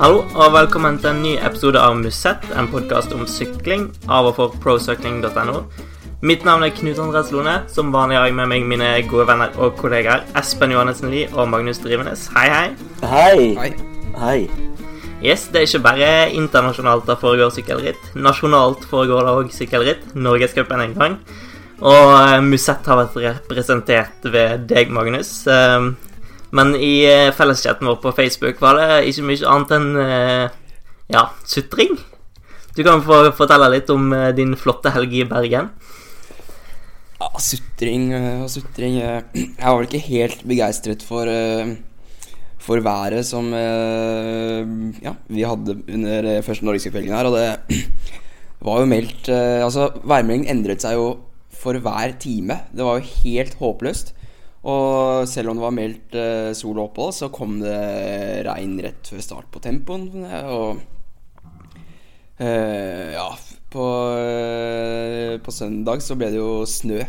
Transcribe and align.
Hallo 0.00 0.22
og 0.32 0.54
velkommen 0.54 0.94
til 0.96 1.10
en 1.10 1.18
ny 1.20 1.30
episode 1.44 1.76
av 1.76 1.92
Musett, 1.98 2.46
en 2.56 2.70
podkast 2.72 3.10
om 3.12 3.26
sykling 3.28 3.82
av 4.08 4.30
og 4.30 4.38
for 4.38 4.54
procycling.no. 4.62 5.58
Mitt 6.24 6.46
navn 6.48 6.64
er 6.64 6.72
Knut 6.72 7.02
Andres 7.04 7.28
Lone. 7.34 7.58
Som 7.68 7.92
vanlig 7.92 8.16
har 8.16 8.30
jeg 8.30 8.38
med 8.38 8.48
meg 8.48 8.64
mine 8.70 8.88
gode 9.10 9.26
venner 9.28 9.52
og 9.60 9.76
kollegaer 9.76 10.24
Espen 10.40 10.72
Johannessen 10.72 11.12
Lie 11.12 11.28
og 11.34 11.52
Magnus 11.52 11.82
Drivenes. 11.84 12.30
Hei, 12.32 12.48
hei. 12.48 12.64
Hei. 13.12 13.44
Hei. 13.60 13.70
Hei. 14.16 14.40
Yes, 15.20 15.50
Det 15.52 15.60
er 15.60 15.68
ikke 15.68 15.84
bare 15.90 16.10
internasjonalt 16.32 17.04
det 17.04 17.20
foregår 17.20 17.52
sykkelritt. 17.52 18.12
Nasjonalt 18.16 18.88
foregår 18.88 19.28
det 19.28 19.36
òg 19.36 19.52
sykkelritt. 19.52 20.14
Norgescupen 20.16 20.80
en 20.80 20.96
gang. 20.96 21.22
Og 21.84 22.14
eh, 22.16 22.40
Musett 22.40 22.88
har 22.88 23.04
vært 23.04 23.20
representert 23.20 24.32
ved 24.32 24.64
deg, 24.72 24.88
Magnus. 24.88 25.42
Men 26.56 26.74
i 26.74 27.04
eh, 27.06 27.30
felleschatten 27.34 27.86
vår 27.86 28.00
på 28.02 28.12
Facebook 28.16 28.60
var 28.62 28.78
det 28.78 28.88
ikke 29.10 29.26
mye 29.28 29.50
annet 29.52 29.74
enn 29.76 29.90
eh, 30.02 30.46
ja, 31.14 31.28
sutring. 31.46 31.94
Du 32.74 32.82
kan 32.86 33.02
få 33.06 33.22
fortelle 33.38 33.70
litt 33.70 33.90
om 33.92 34.10
eh, 34.14 34.30
din 34.34 34.56
flotte 34.58 34.92
helg 34.94 35.14
i 35.14 35.28
Bergen. 35.30 35.70
Ja, 37.20 37.28
sutring 37.42 38.10
og 38.16 38.46
sutring 38.48 38.94
Jeg 38.96 39.60
var 39.60 39.74
vel 39.76 39.88
ikke 39.90 40.06
helt 40.06 40.40
begeistret 40.48 41.02
for 41.04 41.28
For 42.64 42.80
været 42.80 43.26
som 43.28 43.50
Ja, 43.52 45.12
vi 45.28 45.44
hadde 45.44 45.76
under 45.84 46.30
første 46.46 46.64
norgescuphelgen 46.64 47.12
her, 47.12 47.28
og 47.28 47.36
det 47.36 47.82
var 48.66 48.80
jo 48.80 48.88
meldt 48.88 49.28
Altså, 49.28 49.90
værmeldingen 50.00 50.48
endret 50.48 50.80
seg 50.80 50.96
jo 50.96 51.10
for 51.52 51.76
hver 51.76 52.16
time. 52.16 52.56
Det 52.72 52.88
var 52.88 52.96
jo 52.96 53.12
helt 53.20 53.54
håpløst. 53.60 54.14
Og 54.60 55.28
selv 55.30 55.50
om 55.50 55.56
det 55.56 55.64
var 55.64 55.76
meldt 55.76 56.16
eh, 56.20 56.50
sol 56.56 56.76
og 56.76 56.90
opphold, 56.90 57.14
så 57.16 57.30
kom 57.32 57.60
det 57.62 57.76
regn 58.44 58.74
rett 58.84 59.08
før 59.08 59.22
start 59.24 59.52
på 59.52 59.62
tempoen. 59.64 60.10
Og 60.52 60.82
Eh, 62.40 63.12
ja, 63.12 63.38
på, 63.68 63.86
eh, 64.16 65.40
på 65.40 65.52
søndag 65.52 66.00
så 66.00 66.16
ble 66.16 66.30
det 66.32 66.38
jo 66.40 66.64
snø. 66.64 67.02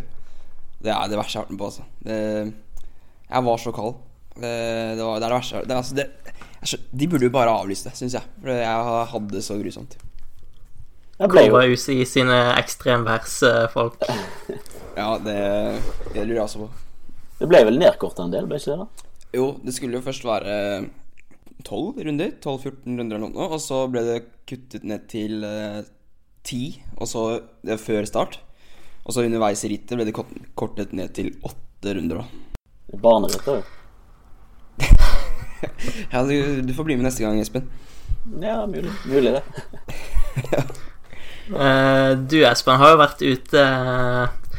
Det 0.82 0.92
er 0.92 1.08
det 1.08 1.20
verste 1.20 1.38
jeg 1.38 1.40
har 1.40 1.46
vært 1.46 1.54
med 1.54 1.62
på, 1.62 1.70
altså. 1.70 1.86
Det, 2.04 2.18
jeg 3.30 3.46
var 3.48 3.62
så 3.64 3.72
kald. 3.76 3.94
Det, 4.36 4.52
det, 4.98 5.06
var, 5.06 5.22
det 5.22 5.26
er 5.26 5.30
det 5.30 5.38
verste. 5.38 5.62
Det, 5.70 5.78
altså, 5.78 5.96
det, 5.96 6.82
de 7.00 7.08
burde 7.08 7.30
jo 7.30 7.36
bare 7.38 7.54
avlyst 7.62 7.88
det, 7.88 7.96
syns 7.96 8.18
jeg. 8.20 8.28
For 8.42 8.60
jeg 8.60 9.08
hadde 9.14 9.32
det 9.38 9.46
så 9.46 9.58
grusomt. 9.62 9.96
Kåre 11.22 11.64
UCI 11.70 12.02
i 12.02 12.10
sine 12.10 12.44
ekstremværsfolk. 12.60 14.08
Ja, 14.92 15.14
det, 15.24 15.34
det 16.12 16.26
lurer 16.28 16.34
jeg 16.36 16.44
også 16.44 16.66
på. 16.66 16.66
Det 17.42 17.48
ble 17.50 17.64
vel 17.66 17.80
nedkorta 17.82 18.24
en 18.28 18.34
del, 18.34 18.46
ble 18.50 18.60
ikke 18.62 18.76
det? 18.76 18.84
da? 18.86 19.08
Jo, 19.34 19.46
det 19.66 19.74
skulle 19.74 19.98
jo 19.98 20.04
først 20.06 20.26
være 20.28 20.56
tolv 21.66 21.98
runder. 22.06 22.36
12-14 22.44 23.00
runder 23.00 23.18
eller 23.18 23.32
noe. 23.34 23.48
Og 23.56 23.62
så 23.64 23.80
ble 23.90 24.04
det 24.06 24.18
kuttet 24.50 24.86
ned 24.86 25.08
til 25.10 25.42
eh, 25.48 25.82
ti, 26.46 26.62
og 27.00 27.10
så 27.10 27.24
det 27.64 27.74
var 27.76 27.82
før 27.82 28.08
start. 28.10 28.38
Og 29.02 29.16
så 29.16 29.24
underveis 29.26 29.64
i 29.66 29.72
rittet 29.74 29.98
ble 29.98 30.06
det 30.06 30.14
kort- 30.14 30.36
kortet 30.60 30.94
ned 30.98 31.14
til 31.18 31.32
8 31.48 31.96
runder, 31.98 32.22
da. 32.22 32.98
Barneritt 33.02 33.48
da. 33.48 33.62
Ja, 36.12 36.22
du, 36.26 36.62
du 36.66 36.72
får 36.74 36.86
bli 36.88 36.96
med 36.98 37.06
neste 37.08 37.22
gang, 37.26 37.38
Espen. 37.42 37.66
Ja, 38.42 38.60
mulig. 38.70 38.92
Mulig, 39.10 39.34
det. 39.38 39.44
Eh, 41.52 42.12
du, 42.32 42.38
Espen, 42.48 42.78
har 42.80 42.94
jo 42.94 43.00
vært 43.02 43.22
ute 43.26 43.60
eh, 43.60 44.51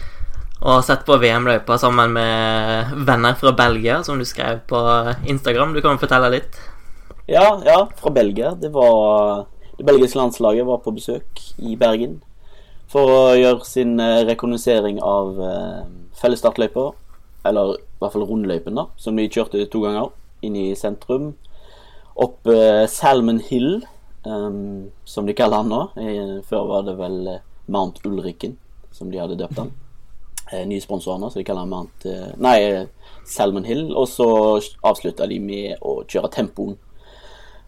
og 0.62 0.84
sett 0.86 1.02
på 1.06 1.16
VM-løypa 1.18 1.74
sammen 1.80 2.12
med 2.14 2.92
venner 3.06 3.34
fra 3.38 3.50
Belgia, 3.58 4.02
som 4.06 4.18
du 4.18 4.24
skrev 4.28 4.60
på 4.70 4.78
Instagram. 5.26 5.74
Du 5.74 5.82
kan 5.82 5.98
fortelle 5.98 6.30
litt. 6.36 6.58
Ja, 7.26 7.60
ja, 7.66 7.88
fra 7.98 8.10
Belgia. 8.10 8.54
Det 8.54 8.70
var 8.74 9.46
Det 9.78 9.86
belgiske 9.88 10.18
landslaget 10.18 10.66
var 10.66 10.78
på 10.84 10.92
besøk 10.94 11.40
i 11.58 11.74
Bergen 11.80 12.20
for 12.92 13.08
å 13.08 13.20
gjøre 13.34 13.64
sin 13.66 13.96
eh, 14.04 14.20
rekognosering 14.28 15.00
av 15.02 15.38
eh, 15.40 15.78
fellesstartløypa. 16.20 16.90
Eller 17.48 17.72
i 17.74 17.78
hvert 17.98 18.14
fall 18.14 18.26
rundløypen, 18.28 18.76
da, 18.78 18.84
som 19.00 19.16
de 19.18 19.30
kjørte 19.32 19.64
to 19.72 19.80
ganger 19.82 20.12
inn 20.44 20.58
i 20.60 20.66
sentrum. 20.78 21.32
Opp 22.20 22.46
eh, 22.52 22.84
Salmon 22.92 23.40
Hill, 23.48 23.80
um, 24.28 24.92
som 25.08 25.26
de 25.26 25.34
kaller 25.34 25.64
han 25.64 25.72
nå. 25.72 25.80
Før 26.46 26.68
var 26.68 26.86
det 26.86 26.98
vel 27.00 27.18
Mount 27.72 28.04
Ulriken, 28.06 28.58
som 28.94 29.10
de 29.10 29.18
hadde 29.24 29.40
døpt 29.40 29.58
han. 29.64 29.72
Eh, 30.52 30.66
nye 30.68 30.82
sponsorene, 30.84 31.24
nå, 31.24 31.30
så 31.32 31.40
de 31.40 31.46
kaller 31.48 31.64
han 31.64 31.88
eh, 32.04 32.32
Nei, 32.42 32.56
eh, 32.66 33.12
Salmon 33.28 33.64
Hill. 33.64 33.86
Og 33.96 34.08
så 34.10 34.28
avslutta 34.84 35.28
de 35.30 35.38
med 35.40 35.80
å 35.80 36.02
kjøre 36.04 36.32
tempoen. 36.34 36.76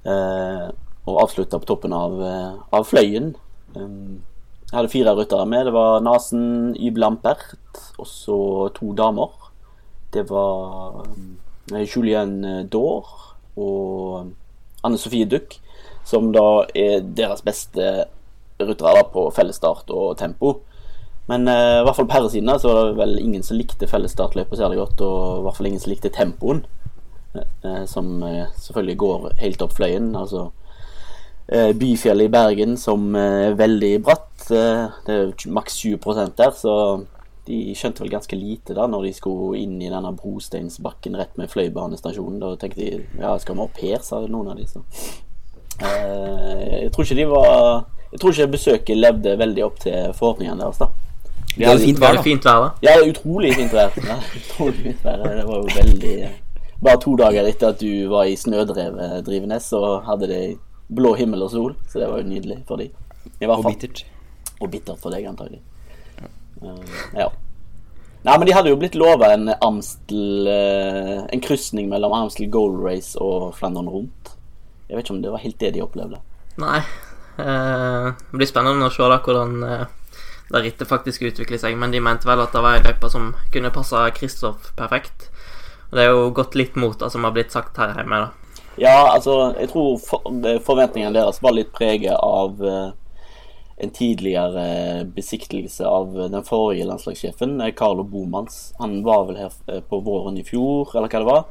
Eh, 0.04 0.68
og 1.04 1.20
avslutta 1.22 1.60
på 1.60 1.68
toppen 1.68 1.96
av, 1.96 2.20
eh, 2.20 2.52
av 2.76 2.86
Fløyen. 2.88 3.34
Um, 3.74 4.22
jeg 4.68 4.76
hadde 4.76 4.92
fire 4.92 5.14
ryttere 5.16 5.46
med. 5.48 5.66
Det 5.66 5.74
var 5.74 6.04
Nasen, 6.04 6.44
Yb 6.76 7.00
Lampert 7.00 7.80
og 8.00 8.08
så 8.08 8.38
to 8.76 8.92
damer. 8.96 9.32
Det 10.14 10.24
var 10.28 11.04
Julienne 11.70 12.64
Daar 12.70 13.10
og 13.60 14.32
Anne 14.84 15.00
Sofie 15.00 15.28
Duck, 15.28 15.58
som 16.04 16.32
da 16.34 16.66
er 16.76 17.04
deres 17.16 17.42
beste 17.44 18.06
ryttere 18.60 19.04
på 19.12 19.28
fellesstart 19.34 19.90
og 19.94 20.16
tempo. 20.20 20.56
Men 21.30 21.48
uh, 21.48 21.80
i 21.80 21.84
hvert 21.86 21.96
fall 21.96 22.08
på 22.08 22.18
herresiden 22.18 22.50
da, 22.50 22.58
så 22.60 22.72
var 22.72 22.90
det 22.90 22.98
vel 22.98 23.14
ingen 23.22 23.44
som 23.44 23.56
likte 23.56 23.88
fellesstartløypa 23.88 24.58
særlig 24.60 24.82
godt, 24.82 25.04
og 25.06 25.38
i 25.38 25.46
hvert 25.46 25.58
fall 25.58 25.70
ingen 25.70 25.84
som 25.84 25.94
likte 25.94 26.12
tempoen. 26.12 26.64
uh, 27.34 27.84
som 27.90 28.22
uh, 28.22 28.44
selvfølgelig 28.60 28.98
går 29.00 29.32
helt 29.40 29.64
opp 29.64 29.72
Fløyen. 29.78 30.14
Altså 30.16 30.50
Byfjellet 31.44 32.24
i 32.24 32.32
Bergen 32.32 32.78
som 32.80 33.12
er 33.20 33.52
veldig 33.52 33.98
bratt. 34.00 34.46
Det 34.48 35.12
er 35.12 35.50
maks 35.52 35.74
20 35.76 36.30
der, 36.38 36.54
så 36.56 37.04
de 37.44 37.58
skjønte 37.76 38.00
vel 38.00 38.14
ganske 38.14 38.38
lite 38.38 38.72
da 38.72 38.86
når 38.88 39.04
de 39.04 39.10
skulle 39.12 39.58
inn 39.60 39.74
i 39.76 39.90
denne 39.92 40.14
brosteinsbakken 40.16 41.18
rett 41.20 41.36
med 41.36 41.52
Fløibanestasjonen. 41.52 42.40
Da 42.40 42.54
tenkte 42.56 42.80
de 42.80 43.20
ja, 43.20 43.34
skal 43.36 43.58
vi 43.58 43.64
opp 43.66 43.76
her, 43.76 44.00
sa 44.00 44.22
noen 44.24 44.54
av 44.54 44.56
de. 44.56 44.64
Så. 44.72 44.80
Jeg 45.84 46.88
tror 46.94 47.04
ikke 47.04 47.20
de 47.20 47.28
var 47.28 47.84
Jeg 48.14 48.22
tror 48.22 48.32
ikke 48.32 48.52
besøket 48.56 48.96
levde 48.96 49.36
veldig 49.36 49.64
opp 49.66 49.80
til 49.84 50.16
forhåpningene 50.16 50.64
deres. 50.64 50.80
da 50.80 51.03
Det 51.54 51.66
hadde 51.68 51.84
fint 51.84 52.00
Var 52.00 52.08
vær, 52.08 52.16
da. 52.18 52.22
fint 52.26 52.44
vær, 52.48 52.62
da? 52.64 52.70
ja, 52.82 52.94
utrolig 53.06 53.52
fint 53.54 53.72
vær. 53.72 53.92
Ja, 54.08 54.16
utrolig 54.40 54.80
fint 54.82 55.04
vær. 55.04 55.20
Det 55.22 55.44
var 55.46 55.60
jo 55.60 55.68
veldig 55.76 56.14
Bare 56.84 57.00
to 57.00 57.14
dager 57.16 57.46
etter 57.48 57.70
at 57.70 57.80
du 57.80 58.08
var 58.10 58.26
i 58.28 58.34
snødrevet 58.36 59.22
Drivenes, 59.24 59.68
så 59.70 60.00
hadde 60.04 60.26
de 60.28 60.40
blå 60.92 61.14
himmel 61.16 61.46
og 61.46 61.52
sol. 61.52 61.76
Så 61.88 62.02
det 62.02 62.08
var 62.10 62.20
jo 62.20 62.26
nydelig 62.28 62.58
for 62.68 62.76
de. 62.82 62.90
Og 63.46 63.62
bittert. 63.64 64.02
Og 64.60 64.68
bittert 64.72 65.00
for 65.00 65.14
deg, 65.14 65.24
antagelig. 65.30 65.62
Eh, 66.60 66.98
ja. 67.22 67.30
Nei, 68.24 68.36
men 68.40 68.46
de 68.48 68.54
hadde 68.56 68.70
jo 68.72 68.76
blitt 68.80 68.94
lova 68.96 69.30
en 69.34 69.50
Amstel 69.60 70.46
eh, 70.48 71.24
En 71.32 71.42
krysning 71.44 71.90
mellom 71.92 72.12
Amstel 72.16 72.48
Gold 72.52 72.78
Race 72.84 73.16
og 73.20 73.54
Flandern 73.56 73.88
Rundt. 73.92 74.34
Jeg 74.88 74.96
vet 74.98 75.06
ikke 75.06 75.16
om 75.16 75.22
det 75.24 75.32
var 75.32 75.42
helt 75.44 75.58
det 75.60 75.72
de 75.78 75.82
opplevde. 75.84 76.20
Nei. 76.60 76.78
Eh, 77.40 78.08
det 78.30 78.38
blir 78.38 78.48
spennende 78.48 78.88
å 78.88 78.92
se 78.94 79.08
da 79.08 79.18
hvordan 79.24 79.56
eh, 80.44 80.52
det 80.52 80.62
rittet 80.64 80.88
faktisk 80.90 81.22
utvikler 81.22 81.58
seg, 81.58 81.76
men 81.80 81.94
de 81.94 82.02
mente 82.04 82.28
vel 82.28 82.42
at 82.44 82.52
det 82.52 82.62
var 82.62 82.78
ei 82.78 82.84
løype 82.84 83.10
som 83.10 83.32
kunne 83.52 83.72
passe 83.74 84.06
Kristoff 84.18 84.72
perfekt. 84.76 85.30
Og 85.90 85.98
det 85.98 86.04
er 86.04 86.12
jo 86.12 86.32
gått 86.34 86.56
litt 86.58 86.76
mot 86.76 86.98
det 86.98 87.10
som 87.12 87.24
har 87.24 87.34
blitt 87.34 87.54
sagt 87.54 87.78
her 87.80 87.94
hjemme, 87.96 88.26
da. 88.26 88.60
Ja, 88.80 89.14
altså, 89.14 89.54
jeg 89.60 89.70
tror 89.70 89.98
for, 90.02 90.24
forventningene 90.66 91.14
deres 91.14 91.38
var 91.42 91.54
litt 91.54 91.70
preget 91.76 92.16
av 92.18 92.58
eh, 92.66 92.88
en 93.76 93.92
tidligere 93.94 95.04
besiktelse 95.14 95.86
av 95.86 96.14
den 96.32 96.46
forrige 96.46 96.86
landslagssjefen, 96.88 97.60
eh, 97.60 97.74
Carlo 97.78 98.02
Bomans. 98.02 98.72
Han 98.78 99.02
var 99.06 99.28
vel 99.28 99.38
her 99.44 99.52
eh, 99.70 99.80
på 99.80 100.00
våren 100.02 100.38
i 100.38 100.46
fjor, 100.46 100.90
eller 100.94 101.06
hva 101.06 101.22
det 101.22 101.30
var. 101.30 101.44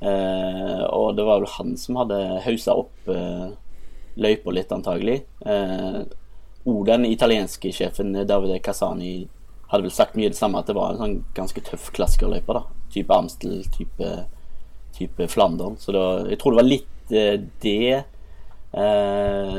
Eh, 0.00 0.84
og 0.88 1.16
det 1.18 1.26
var 1.28 1.42
vel 1.42 1.52
han 1.58 1.76
som 1.76 2.00
hadde 2.00 2.22
hausa 2.46 2.78
opp 2.80 3.12
eh, 3.12 3.50
løypa 4.20 4.56
litt, 4.56 4.72
antagelig. 4.72 5.20
Og 6.68 6.84
den 6.86 7.06
italienske 7.08 7.72
sjefen, 7.72 8.12
eh, 8.16 8.26
Davide 8.28 8.58
Casani, 8.60 9.28
hadde 9.70 9.86
vel 9.86 9.94
sagt 9.94 10.16
mye 10.18 10.28
det 10.28 10.36
samme, 10.36 10.58
at 10.58 10.66
det 10.66 10.74
var 10.74 10.92
en 10.92 10.98
sånn 10.98 11.16
ganske 11.34 11.62
tøff 11.62 11.92
klassikerløype. 11.94 12.52
da. 12.52 12.64
Type 12.90 13.14
Amstel, 13.14 13.62
type 13.70 14.26
type 15.00 15.28
Flandern. 15.28 15.76
Så 15.78 15.92
da, 15.92 16.04
jeg 16.28 16.38
tror 16.40 16.54
det 16.54 16.60
var 16.60 16.68
litt 16.68 17.14
eh, 17.14 17.36
det 17.62 18.02
eh, 18.72 19.58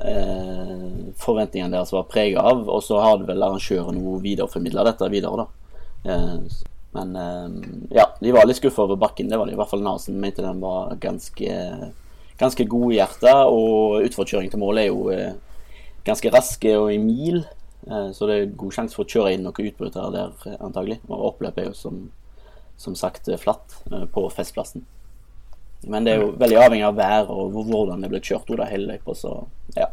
eh, 0.00 0.88
forventningene 1.20 1.74
deres 1.76 1.92
var 1.94 2.08
prega 2.10 2.44
av. 2.52 2.66
Og 2.68 2.82
så 2.84 3.00
hadde 3.02 3.28
vel 3.30 3.46
arrangøren 3.46 3.98
noe 4.00 4.20
videreformidla 4.24 4.86
dette 4.88 5.10
videre, 5.12 5.44
da. 5.44 5.76
Eh, 6.10 6.36
men 6.96 7.14
eh, 7.16 7.48
ja, 8.00 8.08
de 8.20 8.34
var 8.34 8.48
litt 8.48 8.58
skuffa 8.60 8.86
over 8.86 9.00
bakken. 9.00 9.30
Det 9.30 9.38
var 9.38 9.46
de 9.48 9.54
i 9.54 9.60
hvert 9.60 9.70
fall 9.70 9.84
Nasen 9.84 10.18
mente 10.22 10.44
den 10.44 10.62
var 10.62 10.96
ganske, 11.02 11.60
ganske 12.40 12.66
god 12.72 12.88
i 12.90 12.98
hjertet, 12.98 13.44
Og 13.46 14.08
utforkjøring 14.08 14.50
til 14.50 14.62
mål 14.62 14.82
er 14.82 14.90
jo 14.90 15.06
ganske 16.04 16.32
raske 16.32 16.76
og 16.78 16.92
i 16.94 16.98
mil. 17.02 17.42
Eh, 17.86 18.10
så 18.12 18.26
det 18.28 18.36
er 18.36 18.56
god 18.56 18.76
sjanse 18.76 18.96
for 18.96 19.06
å 19.06 19.10
kjøre 19.10 19.34
inn 19.34 19.44
noen 19.46 19.70
utbrytere 19.70 20.12
der, 20.14 20.32
eh, 20.46 20.58
antagelig. 20.60 21.00
Og 21.08 21.26
oppløpet 21.32 21.62
er 21.62 21.70
jo 21.70 21.76
som, 21.76 22.00
som 22.80 22.96
sagt 22.98 23.28
eh, 23.28 23.40
flatt 23.40 23.80
på 24.12 24.26
festplassen. 24.34 24.84
Men 25.88 26.04
det 26.04 26.12
er 26.12 26.20
jo 26.20 26.34
veldig 26.36 26.58
avhengig 26.60 26.84
av 26.84 26.98
været 26.98 27.30
og 27.32 27.54
hvordan 27.56 28.02
det 28.04 28.10
blir 28.12 28.24
kjørt 28.24 28.50
da, 28.52 28.68
hele 28.68 28.90
løypa, 28.92 29.14
så 29.16 29.46
ja. 29.78 29.88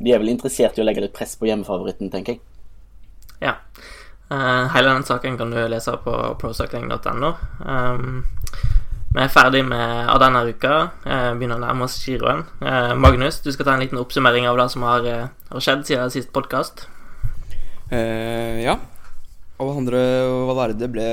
De 0.00 0.10
er 0.10 0.18
vel 0.18 0.32
interessert 0.32 0.78
i 0.78 0.82
å 0.82 0.86
legge 0.86 1.04
litt 1.04 1.14
press 1.14 1.36
på 1.38 1.46
hjemmefavoritten, 1.46 2.10
tenker 2.10 2.34
jeg. 2.34 2.40
Ja. 3.38 3.54
Hele 4.26 4.88
den 4.88 5.04
saken 5.06 5.36
kan 5.38 5.52
du 5.54 5.60
lese 5.70 5.94
på 6.02 6.14
procycling.no. 6.40 7.30
Um, 7.62 8.24
vi 9.14 9.22
er 9.22 9.30
ferdig 9.30 9.62
med 9.66 10.08
av 10.10 10.18
denne 10.22 10.42
uka. 10.50 10.74
Uh, 11.06 11.30
begynner 11.38 11.60
å 11.60 11.62
nærme 11.62 11.86
oss 11.86 12.00
giroen. 12.02 12.42
Uh, 12.58 12.92
Magnus, 12.98 13.38
du 13.44 13.52
skal 13.54 13.68
ta 13.68 13.76
en 13.76 13.84
liten 13.84 14.00
oppsummering 14.00 14.48
av 14.50 14.58
det 14.58 14.68
som 14.74 14.84
har, 14.86 15.06
har 15.50 15.64
skjedd 15.64 15.86
siden 15.88 16.12
sist 16.12 16.32
podkast. 16.34 16.88
ja. 17.90 18.78
Alejandro 19.62 20.00
Valverde 20.48 20.88
ble 20.90 21.08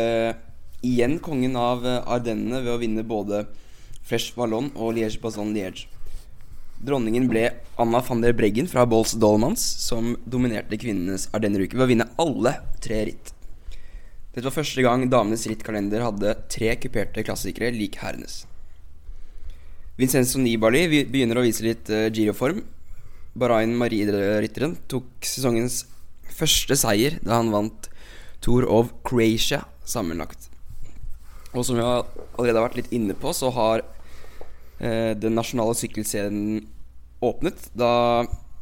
igjen 0.82 1.20
kongen 1.22 1.54
av 1.62 1.86
Ardennene 1.86 2.64
ved 2.66 2.74
å 2.74 2.80
vinne 2.82 3.06
både 3.06 3.44
Fresh 4.02 4.34
Vallon 4.36 4.72
og 4.74 4.96
Liège-Bastogne-Liège. 4.98 5.86
Dronningen 6.82 7.28
ble 7.30 7.44
Anna 7.78 8.02
van 8.02 8.24
der 8.24 8.34
Breggen 8.34 8.66
fra 8.70 8.88
Bolls 8.90 9.14
Dolmans, 9.14 9.62
som 9.62 10.16
dominerte 10.26 10.80
kvinnenes 10.82 11.28
ardenneruke 11.36 11.78
ved 11.78 11.86
å 11.86 11.92
vinne 11.92 12.10
alle 12.22 12.56
tre 12.82 13.04
ritt. 13.12 13.34
Dette 14.32 14.48
var 14.48 14.56
første 14.56 14.84
gang 14.86 15.04
damenes 15.12 15.44
rittkalender 15.50 16.06
hadde 16.06 16.36
tre 16.52 16.72
kuperte 16.80 17.24
klassikere 17.28 17.74
lik 17.76 17.98
herrenes. 18.00 18.46
Vincenzo 20.00 20.40
Nibali 20.40 20.86
begynner 21.12 21.42
å 21.42 21.44
vise 21.44 21.66
litt 21.66 21.92
uh, 21.92 22.08
giroform. 22.16 22.62
Barain 23.36 23.76
Marie-rytteren 23.76 24.78
tok 24.92 25.28
sesongens 25.28 25.84
første 26.32 26.78
seier 26.80 27.18
da 27.24 27.42
han 27.42 27.52
vant 27.52 27.90
Tour 28.44 28.66
of 28.72 28.94
Croatia 29.08 29.66
sammenlagt. 29.88 30.48
Og 31.52 31.66
som 31.68 31.76
vi 31.76 31.84
allerede 31.84 32.56
har 32.56 32.66
vært 32.70 32.80
litt 32.80 32.94
inne 32.96 33.16
på, 33.20 33.34
så 33.36 33.52
har 33.56 33.84
eh, 34.80 35.12
den 35.20 35.36
nasjonale 35.36 35.76
sykkelscenen 35.78 36.64
åpnet 37.24 37.68
da 37.78 37.92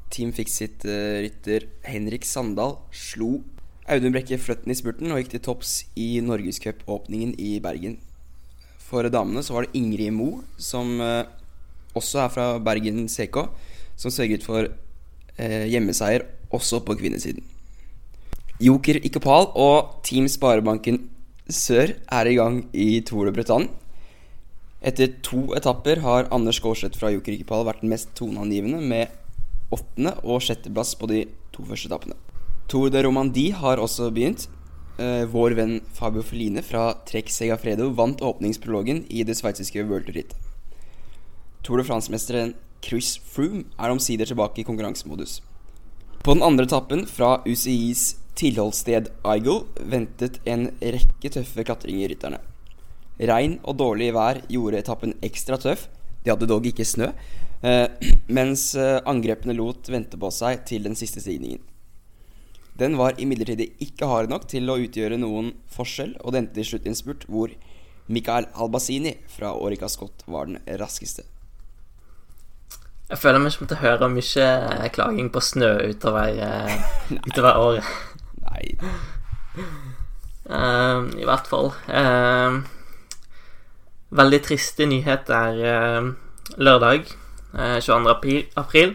Team 0.09 0.33
fikk 0.33 0.49
sitt 0.49 0.85
eh, 0.89 1.21
rytter 1.23 1.67
Henrik 1.85 2.25
Sandal 2.25 2.79
slo 2.89 3.37
Audun 3.89 4.13
Brekke 4.13 4.37
Fløtten 4.37 4.69
i 4.69 4.77
spurten 4.77 5.09
og 5.09 5.17
gikk 5.21 5.31
til 5.33 5.41
topps 5.47 5.73
i 5.97 6.19
Norgescupåpningen 6.21 7.33
i 7.41 7.55
Bergen. 7.63 7.97
For 8.89 9.05
damene 9.09 9.41
så 9.45 9.55
var 9.55 9.65
det 9.65 9.77
Ingrid 9.79 10.13
Mo, 10.13 10.43
som 10.61 10.99
eh, 11.01 11.25
også 11.97 12.21
er 12.23 12.33
fra 12.33 12.45
Bergen 12.61 13.07
CK, 13.09 13.39
som 13.97 14.13
sørget 14.13 14.45
for 14.45 14.67
eh, 14.69 15.65
hjemmeseier 15.71 16.27
også 16.53 16.83
på 16.85 16.97
kvinnesiden. 17.01 17.41
Joker 18.61 18.99
Ikopal 19.07 19.49
og 19.57 19.99
Team 20.05 20.27
Sparebanken 20.29 21.07
Sør 21.49 21.95
er 22.13 22.29
i 22.29 22.37
gang 22.37 22.61
i 22.77 22.99
Tour 23.01 23.25
de 23.25 23.33
Bretagne. 23.33 23.71
Etter 24.85 25.15
to 25.25 25.47
etapper 25.57 26.03
har 26.05 26.29
Anders 26.31 26.61
Gårdseth 26.61 26.99
fra 26.99 27.09
Joker 27.09 27.33
Ikopal 27.33 27.65
vært 27.65 27.81
den 27.81 27.89
mest 27.89 28.13
toneangivende, 28.15 28.79
med 28.85 29.09
åttende- 29.73 30.19
og 30.21 30.43
sjetteplass 30.45 30.93
på 30.99 31.09
de 31.09 31.23
to 31.55 31.65
første 31.65 31.89
etappene. 31.89 32.28
Tour 32.69 32.91
de 32.93 33.01
Romandie 33.01 33.49
har 33.57 33.79
også 33.81 34.11
begynt. 34.13 34.43
Eh, 35.01 35.23
vår 35.25 35.55
venn 35.57 35.79
Fabio 35.97 36.21
Feline 36.21 36.61
fra 36.61 36.91
Trek 37.07 37.31
Segafredo 37.33 37.87
vant 37.97 38.19
åpningsprologen 38.21 39.07
i 39.09 39.23
det 39.25 39.39
sveitsiske 39.39 39.81
World. 39.89 40.35
Tour 41.65 41.81
de 41.81 41.85
France-mesteren 41.87 42.53
Chris 42.85 43.15
Froome 43.25 43.63
er 43.73 43.89
omsider 43.89 44.29
tilbake 44.29 44.61
i 44.61 44.67
konkurransemodus. 44.67 45.39
På 46.21 46.35
den 46.35 46.43
andre 46.45 46.67
etappen, 46.69 47.07
fra 47.09 47.39
UCIs 47.47 48.19
tilholdssted 48.37 49.09
Eagle 49.25 49.63
ventet 49.81 50.37
en 50.45 50.69
rekke 50.77 51.33
tøffe 51.33 51.65
klatringer 51.65 52.05
i 52.05 52.11
rytterne. 52.13 52.37
Regn 53.17 53.57
og 53.63 53.79
dårlig 53.81 54.11
vær 54.13 54.43
gjorde 54.45 54.83
etappen 54.83 55.17
ekstra 55.25 55.57
tøff. 55.57 55.87
De 56.21 56.35
hadde 56.35 56.45
dog 56.45 56.69
ikke 56.69 56.85
snø. 56.85 57.09
Eh, 57.65 57.87
mens 58.37 58.75
eh, 58.77 59.01
angrepene 59.09 59.57
lot 59.57 59.89
vente 59.89 60.21
på 60.21 60.29
seg 60.29 60.61
til 60.69 60.85
den 60.85 60.99
siste 60.99 61.25
stigningen. 61.25 61.65
Den 62.79 62.95
var 62.99 63.17
imidlertid 63.19 63.81
ikke 63.83 64.07
hard 64.07 64.31
nok 64.31 64.45
til 64.47 64.69
å 64.71 64.77
utgjøre 64.79 65.17
noen 65.19 65.51
forskjell, 65.73 66.13
og 66.23 66.31
det 66.31 66.43
endte 66.43 66.61
i 66.63 66.67
sluttinnspurt 66.67 67.25
hvor 67.27 67.51
Mikael 68.09 68.47
Albasini 68.55 69.17
fra 69.29 69.51
Orica 69.53 69.89
Scott 69.91 70.23
var 70.25 70.47
den 70.47 70.61
raskeste. 70.79 71.25
Jeg 73.09 73.17
føler 73.17 73.41
vi 73.41 73.51
kommer 73.57 73.69
til 73.71 73.77
å 73.77 73.83
høre 73.83 74.09
mye 74.13 74.89
klaging 74.93 75.29
på 75.33 75.41
snø 75.41 75.69
utover, 75.91 76.39
utover 77.27 77.61
året. 77.61 77.93
Nei. 78.45 78.65
Uh, 80.45 81.09
I 81.21 81.25
hvert 81.27 81.49
fall. 81.49 81.73
Uh, 81.89 82.61
veldig 84.13 84.43
triste 84.45 84.85
nyheter 84.89 85.63
uh, 85.65 86.13
lørdag 86.57 87.09
22. 87.49 88.05
April, 88.13 88.43
april 88.61 88.93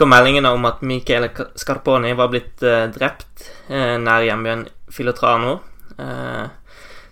kom 0.00 0.10
meldingene 0.12 0.50
om 0.56 0.64
at 0.68 0.80
Michele 0.86 1.28
Scarponi 1.60 2.14
var 2.16 2.32
blitt 2.32 2.64
drept 2.96 3.44
nær 3.68 4.24
hjembyen 4.24 4.64
Filotrano. 4.90 5.60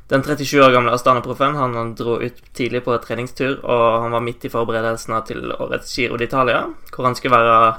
den 0.09 0.23
37 0.25 0.63
år 0.65 0.73
gamle 0.73 0.95
Astana-proffen 0.97 1.57
han 1.61 1.95
dro 1.95 2.17
ut 2.23 2.41
tidlig 2.57 2.81
på 2.87 2.97
treningstur, 3.05 3.59
og 3.61 4.03
han 4.03 4.17
var 4.17 4.25
midt 4.25 4.49
i 4.49 4.53
forberedelsene 4.53 5.21
til 5.29 5.53
årets 5.53 5.93
Giro 5.95 6.17
d'Italia, 6.17 6.65
hvor 6.95 7.05
han 7.05 7.15
skulle 7.15 7.37
være 7.37 7.77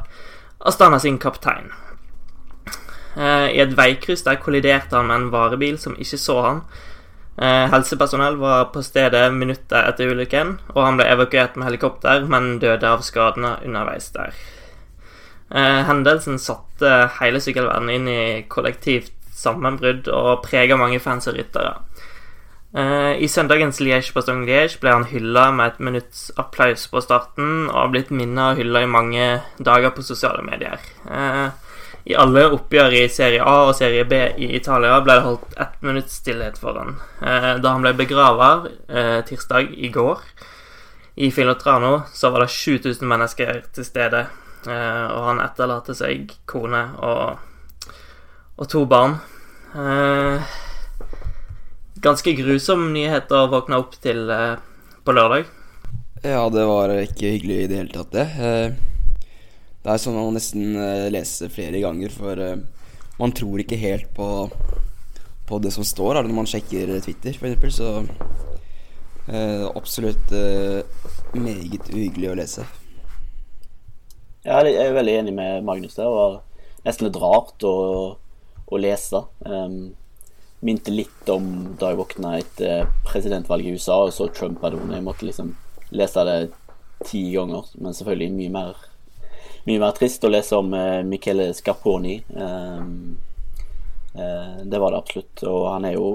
Astana 0.59 0.99
sin 0.99 1.17
kaptein. 1.17 1.71
Eh, 3.17 3.47
I 3.55 3.61
et 3.63 3.73
veikryss 3.77 4.23
der 4.27 4.39
kolliderte 4.43 4.95
han 4.95 5.09
med 5.09 5.15
en 5.15 5.31
varebil 5.33 5.79
som 5.81 5.97
ikke 5.97 6.19
så 6.19 6.37
han. 6.45 6.61
Eh, 7.39 7.65
helsepersonell 7.71 8.37
var 8.39 8.69
på 8.73 8.83
stedet 8.83 9.25
minutter 9.33 9.87
etter 9.89 10.11
ulykken, 10.11 10.57
og 10.75 10.83
han 10.83 10.99
ble 10.99 11.07
evakuert 11.09 11.55
med 11.55 11.69
helikopter, 11.69 12.27
men 12.27 12.57
døde 12.59 12.87
av 12.87 13.03
skadene 13.05 13.57
underveis 13.65 14.11
der. 14.15 14.35
Eh, 15.49 15.81
hendelsen 15.89 16.39
satte 16.41 17.09
hele 17.19 17.41
sykkelverdenen 17.41 17.95
inn 17.95 18.09
i 18.11 18.23
kollektivt 18.51 19.13
sammenbrudd 19.33 20.09
og 20.13 20.43
prega 20.45 20.77
mange 20.77 20.99
fans 20.99 21.29
og 21.31 21.39
ryttere. 21.39 21.77
I 22.69 23.25
søndagens 23.25 23.79
Liège-Bastogne-Liège 23.81 24.75
ble 24.77 24.91
han 24.93 25.07
hylla 25.09 25.47
med 25.57 25.71
et 25.71 25.79
minutts 25.81 26.27
applaus 26.37 26.83
på 26.91 27.01
starten, 27.01 27.63
og 27.65 27.73
har 27.73 27.89
blitt 27.89 28.11
minna 28.13 28.51
og 28.51 28.59
hylla 28.61 28.83
i 28.85 28.91
mange 28.93 29.23
dager 29.57 29.89
på 29.95 30.05
sosiale 30.05 30.43
medier. 30.45 30.77
I 32.09 32.15
alle 32.17 32.45
oppgjør 32.55 32.95
i 32.95 33.03
serie 33.11 33.43
A 33.45 33.55
og 33.67 33.75
serie 33.77 34.05
B 34.07 34.17
i 34.41 34.53
Italia 34.57 34.99
ble 35.03 35.17
det 35.19 35.25
holdt 35.25 35.57
ett 35.61 35.81
minutts 35.85 36.15
stillhet 36.21 36.57
for 36.57 36.77
han. 36.79 36.95
Eh, 37.21 37.51
da 37.61 37.73
han 37.75 37.83
ble 37.85 37.93
begrava 37.99 38.51
eh, 38.87 39.19
tirsdag 39.27 39.73
i 39.75 39.91
går 39.93 40.23
i 41.19 41.29
Filotrano, 41.35 42.05
så 42.13 42.31
var 42.31 42.45
det 42.45 42.53
7000 42.55 43.05
mennesker 43.07 43.61
til 43.75 43.85
stede. 43.85 44.23
Eh, 44.67 45.05
og 45.15 45.27
han 45.29 45.39
etterlater 45.43 45.95
seg 45.95 46.33
kone 46.49 46.81
og, 46.99 47.93
og 48.59 48.67
to 48.71 48.83
barn. 48.89 49.15
Eh, 49.71 50.57
ganske 52.03 52.33
grusom 52.41 52.89
nyhet 52.95 53.31
å 53.31 53.45
våkne 53.51 53.79
opp 53.79 53.95
til 54.03 54.25
eh, 54.33 54.59
på 55.05 55.15
lørdag. 55.15 55.47
Ja, 56.25 56.43
det 56.51 56.65
var 56.67 56.91
ikke 56.99 57.31
hyggelig 57.37 57.61
i 57.63 57.67
det 57.71 57.77
hele 57.79 57.93
tatt, 57.95 58.11
det. 58.11 58.27
Det 59.79 59.93
er 59.93 60.01
sånn 60.03 60.17
man 60.17 60.35
nesten 60.35 60.75
leser 61.13 61.47
flere 61.53 61.79
ganger, 61.79 62.11
for 62.11 62.41
man 63.21 63.31
tror 63.31 63.63
ikke 63.63 63.79
helt 63.79 64.09
på, 64.17 64.27
på 65.47 65.59
det 65.63 65.71
som 65.71 65.87
står 65.87 66.19
når 66.19 66.35
man 66.35 66.49
sjekker 66.51 66.91
Twitter, 67.05 67.39
f.eks. 67.39 67.79
Så 67.79 68.03
absolutt 69.71 70.35
meget 71.39 71.87
uhyggelig 71.93 72.33
å 72.33 72.37
lese. 72.41 72.67
Ja, 74.47 74.61
jeg 74.63 74.77
er 74.79 74.93
veldig 74.95 75.13
enig 75.19 75.33
med 75.35 75.65
Magnus. 75.67 75.97
Det 75.97 76.05
var 76.07 76.37
nesten 76.85 77.09
litt 77.09 77.17
rart 77.19 77.63
å, 77.67 77.73
å 78.71 78.79
lese. 78.79 79.19
Um, 79.43 79.91
minte 80.63 80.93
litt 80.93 81.27
om 81.31 81.73
da 81.79 81.91
jeg 81.91 81.99
våkna 81.99 82.37
etter 82.37 82.87
presidentvalget 83.07 83.67
i 83.67 83.75
USA 83.75 83.97
og 84.05 84.13
så 84.15 84.29
Trump 84.31 84.63
hadde 84.63 84.79
vunnet. 84.79 85.01
Jeg 85.01 85.07
måtte 85.09 85.27
liksom 85.27 85.51
lese 85.91 86.23
det 86.27 86.37
ti 87.03 87.25
ganger, 87.33 87.67
men 87.83 87.95
selvfølgelig 87.95 88.37
mye 88.37 88.55
mer 88.55 88.81
mye 89.67 89.81
mer 89.83 89.91
trist 89.97 90.23
å 90.23 90.31
lese 90.31 90.55
om 90.55 90.71
uh, 90.71 91.03
Michele 91.03 91.51
Scarponi. 91.57 92.21
Um, 92.31 93.17
uh, 94.15 94.63
det 94.63 94.79
var 94.79 94.95
det 94.95 95.03
absolutt. 95.03 95.43
Og 95.51 95.65
han 95.67 95.89
er 95.89 95.97
jo 95.99 96.13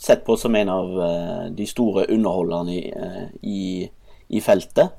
sett 0.00 0.24
på 0.24 0.40
som 0.40 0.56
en 0.56 0.72
av 0.72 0.96
uh, 0.96 1.44
de 1.52 1.68
store 1.68 2.08
underholderne 2.08 2.72
i, 2.72 2.86
i, 3.44 3.64
i 4.32 4.40
feltet. 4.40 4.96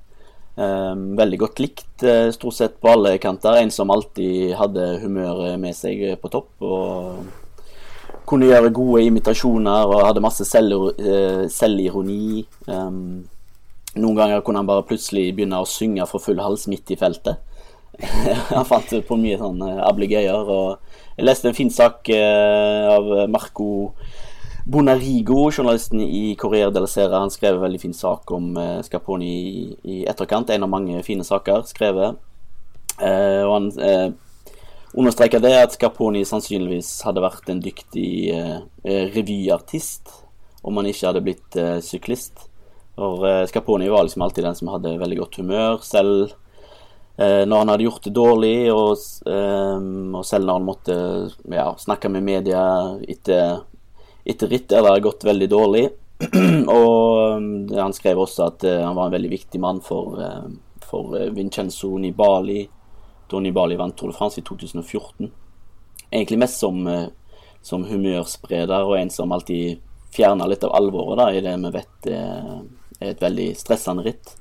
Um, 0.57 1.11
veldig 1.17 1.37
godt 1.37 1.59
likt 1.61 2.03
stort 2.33 2.55
sett 2.57 2.79
på 2.81 2.89
alle 2.89 3.17
kanter. 3.21 3.59
En 3.61 3.71
som 3.73 3.91
alltid 3.93 4.55
hadde 4.57 4.99
humøret 5.03 5.59
med 5.61 5.75
seg 5.77 6.17
på 6.21 6.31
topp. 6.33 6.49
Og 6.65 8.25
kunne 8.27 8.49
gjøre 8.49 8.73
gode 8.75 9.03
imitasjoner 9.07 9.87
og 9.87 10.05
hadde 10.07 10.23
masse 10.25 10.45
selvironi. 10.49 12.45
Um, 12.67 13.27
noen 13.97 14.17
ganger 14.17 14.41
kunne 14.45 14.59
han 14.61 14.69
bare 14.69 14.85
plutselig 14.87 15.29
begynne 15.35 15.61
å 15.61 15.69
synge 15.69 16.05
for 16.09 16.19
full 16.23 16.41
hals 16.43 16.67
midt 16.71 16.91
i 16.93 16.99
feltet. 16.99 17.37
han 18.53 18.67
fant 18.67 18.91
på 19.07 19.17
mye 19.17 19.37
sånn 19.39 19.61
ablegøyer. 19.61 20.49
Og 20.57 20.77
jeg 21.17 21.25
leste 21.25 21.49
en 21.51 21.57
fin 21.57 21.71
sak 21.73 22.09
av 22.13 23.29
Marco 23.31 23.69
Bonarigo, 24.67 25.49
journalisten 25.51 26.01
i 26.01 26.35
Corriere 26.35 26.73
de 26.75 26.81
la 26.83 26.87
Sera, 26.91 27.21
han 27.21 27.31
skrev 27.31 27.55
en 27.55 27.61
veldig 27.61 27.79
fin 27.79 27.93
sak 27.95 28.31
om 28.35 28.49
eh, 28.59 28.81
Scarponi 28.83 29.27
i, 29.31 29.61
i, 29.87 29.97
etterkant. 30.11 30.49
En 30.51 30.65
av 30.65 30.71
mange 30.73 30.99
fine 31.07 31.23
saker 31.23 31.61
skrevet. 31.69 32.17
Eh, 32.99 33.45
og 33.45 33.53
han 33.53 33.69
eh, 33.79 34.09
understreker 34.91 35.39
det 35.39 35.53
at 35.61 35.77
Scarponi 35.77 36.25
sannsynligvis 36.27 36.89
hadde 37.07 37.23
vært 37.23 37.47
en 37.53 37.61
dyktig 37.63 38.09
eh, 38.35 38.57
revyartist 39.15 40.11
om 40.67 40.81
han 40.81 40.91
ikke 40.91 41.13
hadde 41.13 41.23
blitt 41.29 41.55
eh, 41.55 41.77
syklist. 41.79 42.49
For 42.99 43.23
eh, 43.23 43.45
Scarponi 43.47 43.87
var 43.93 44.03
liksom 44.03 44.27
alltid 44.27 44.49
den 44.49 44.59
som 44.59 44.73
hadde 44.73 44.97
veldig 44.99 45.21
godt 45.21 45.39
humør, 45.39 45.79
selv 45.87 46.35
eh, 47.15 47.47
når 47.47 47.63
han 47.63 47.71
hadde 47.71 47.87
gjort 47.87 48.03
det 48.11 48.15
dårlig, 48.19 48.59
og, 48.75 48.99
og 49.31 50.27
selv 50.27 50.43
når 50.43 50.59
han 50.59 50.69
måtte 50.73 50.99
ja, 51.55 51.69
snakke 51.87 52.11
med 52.11 52.27
media 52.27 52.67
etter 53.07 53.61
etter 54.27 54.51
ritt 54.51 54.69
der 54.69 54.83
det 54.83 54.91
har 54.91 55.03
gått 55.05 55.25
veldig 55.27 55.49
dårlig. 55.51 55.87
og 56.79 57.37
um, 57.37 57.49
han 57.77 57.93
skrev 57.93 58.19
også 58.19 58.47
at 58.47 58.65
uh, 58.65 58.81
han 58.81 58.95
var 58.97 59.07
en 59.07 59.15
veldig 59.17 59.29
viktig 59.31 59.61
mann 59.61 59.81
for, 59.85 60.17
uh, 60.17 60.47
for 60.83 61.13
uh, 61.15 61.27
Vincenzo 61.35 61.91
Nibali 62.01 62.63
da 63.27 63.41
Nibali 63.43 63.77
vant 63.77 63.95
Tour 63.97 64.11
de 64.11 64.17
France 64.17 64.41
i 64.41 64.45
2014. 64.47 65.29
Egentlig 66.07 66.39
mest 66.39 66.61
som, 66.63 66.77
som 67.59 67.83
humørspreder 67.83 68.87
og 68.87 68.95
en 68.95 69.09
som 69.11 69.33
alltid 69.35 69.81
fjerner 70.15 70.47
litt 70.47 70.63
av 70.63 70.71
alvoret 70.77 71.19
da, 71.19 71.25
i 71.35 71.41
det 71.43 71.57
vi 71.59 71.71
vet 71.73 72.07
er 72.07 73.09
et 73.11 73.19
veldig 73.21 73.49
stressende 73.59 74.05
ritt. 74.07 74.31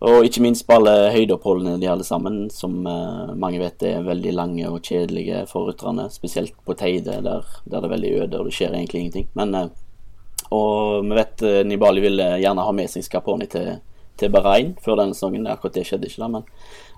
Og 0.00 0.24
ikke 0.24 0.40
minst 0.40 0.64
på 0.64 0.78
alle 0.78 1.10
høydeoppholdene 1.12 1.76
de 1.80 1.88
hadde 1.90 2.06
sammen, 2.08 2.46
som 2.52 2.78
uh, 2.88 3.34
mange 3.36 3.60
vet 3.60 3.82
er 3.84 4.06
veldig 4.06 4.32
lange 4.32 4.68
og 4.70 4.80
kjedelige 4.80 5.42
for 5.50 5.68
rytterne. 5.68 6.06
Spesielt 6.12 6.54
på 6.64 6.76
Teide, 6.78 7.18
der, 7.20 7.26
der, 7.26 7.50
det 7.68 7.76
er 7.82 7.92
veldig 7.92 8.12
øde 8.22 8.40
og 8.40 8.48
det 8.48 8.54
skjer 8.56 8.78
egentlig 8.78 9.02
ingenting. 9.02 9.26
Men, 9.36 9.52
uh, 9.52 10.46
og 10.56 11.04
vi 11.04 11.18
vet 11.18 11.44
uh, 11.44 11.58
Nibali 11.68 12.04
ville 12.06 12.30
gjerne 12.40 12.64
ha 12.64 12.72
med 12.78 12.88
seg 12.88 13.04
Scarponi 13.04 13.50
til, 13.52 13.74
til 14.16 14.32
Bahrain 14.32 14.72
før 14.80 15.02
denne 15.02 15.18
sesongen. 15.18 15.50
Akkurat 15.52 15.76
det 15.76 15.84
skjedde 15.90 16.08
ikke, 16.08 16.24
da. 16.24 16.30
Men 16.32 16.48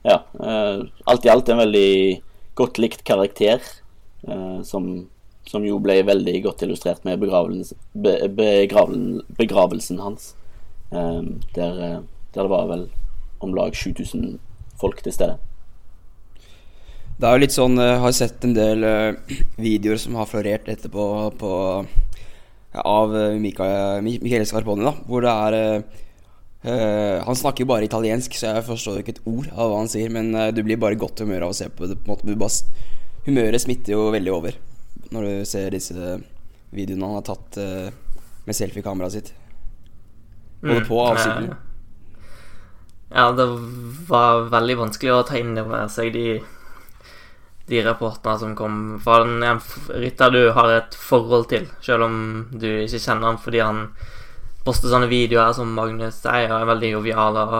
ja, 0.06 0.20
alt 1.06 1.26
i 1.26 1.30
alt 1.30 1.50
en 1.50 1.60
veldig 1.62 1.90
godt 2.58 2.78
likt 2.82 3.04
karakter, 3.06 3.62
som, 4.66 4.88
som, 5.46 5.62
jo 5.62 5.76
ble 5.82 6.00
veldig 6.06 6.40
godt 6.42 6.64
illustrert 6.66 7.06
med 7.06 7.20
begravelsen, 7.22 7.78
be, 7.94 8.16
begravelsen, 8.34 9.22
begravelsen 9.38 10.02
hans. 10.02 10.32
der 10.90 12.02
der 12.32 12.46
det 12.46 12.52
var 12.52 12.68
vel 12.70 12.86
om 13.42 13.54
lag 13.54 13.74
7000 13.76 14.38
folk 14.80 15.02
til 15.04 15.14
stede. 15.14 15.38
Det 17.22 17.28
er 17.28 17.36
jo 17.36 17.42
litt 17.44 17.54
sånn 17.54 17.76
Jeg 17.78 17.98
har 18.02 18.14
sett 18.16 18.44
en 18.46 18.54
del 18.56 18.86
uh, 18.86 19.34
videoer 19.66 20.00
som 20.00 20.16
har 20.18 20.30
florert 20.30 20.70
etterpå 20.72 21.04
på, 21.38 21.50
ja, 22.72 22.82
av 22.82 23.12
uh, 23.14 23.36
Michael 23.38 24.48
Scarponi, 24.48 24.86
da, 24.88 24.94
hvor 25.06 25.22
det 25.24 25.34
er 25.34 25.58
uh, 25.60 27.18
Han 27.28 27.38
snakker 27.38 27.64
jo 27.64 27.70
bare 27.70 27.86
italiensk, 27.86 28.34
så 28.38 28.56
jeg 28.56 28.66
forstår 28.66 29.02
ikke 29.02 29.16
et 29.16 29.24
ord 29.28 29.50
av 29.52 29.70
hva 29.70 29.80
han 29.82 29.90
sier, 29.92 30.10
men 30.14 30.30
du 30.54 30.62
blir 30.62 30.80
bare 30.80 30.94
i 30.94 31.00
godt 31.00 31.24
humør 31.24 31.48
av 31.48 31.54
å 31.54 31.58
se 31.58 31.66
på 31.66 31.88
det. 31.90 31.98
På 32.06 32.14
en 32.14 32.38
måte, 32.38 32.78
humøret 33.26 33.64
smitter 33.64 33.96
jo 33.96 34.12
veldig 34.14 34.34
over 34.34 34.58
når 35.12 35.26
du 35.26 35.48
ser 35.50 35.74
disse 35.74 36.14
videoene 36.72 37.08
han 37.08 37.18
har 37.18 37.26
tatt 37.26 37.58
med 38.46 38.56
selfiekameraet 38.56 39.16
sitt. 39.16 39.32
Både 40.62 40.84
mm, 40.84 40.86
på 40.86 41.00
og 41.00 41.08
av 41.08 41.18
sykkelen. 41.18 41.58
Ja, 43.14 43.32
det 43.32 43.44
var 44.08 44.46
veldig 44.48 44.78
vanskelig 44.78 45.12
å 45.12 45.24
ta 45.28 45.36
inn 45.36 45.52
over 45.60 45.84
seg 45.92 46.14
de, 46.14 46.38
de 47.68 47.82
rapportene 47.84 48.38
som 48.40 48.54
kom. 48.56 48.78
For 49.04 49.26
den 49.26 49.44
en 49.44 49.60
rytter 49.92 50.32
du 50.32 50.40
har 50.56 50.72
et 50.78 50.96
forhold 50.96 51.50
til, 51.50 51.66
selv 51.84 52.06
om 52.08 52.16
du 52.52 52.68
ikke 52.70 53.02
kjenner 53.02 53.28
ham 53.28 53.40
fordi 53.42 53.60
han 53.60 53.84
poster 54.64 54.88
sånne 54.88 55.10
videoer 55.10 55.52
som 55.56 55.74
Magnus 55.76 56.22
er, 56.24 56.48
og 56.48 56.62
er 56.62 56.70
veldig 56.72 56.94
jovial 56.94 57.38
og, 57.42 57.54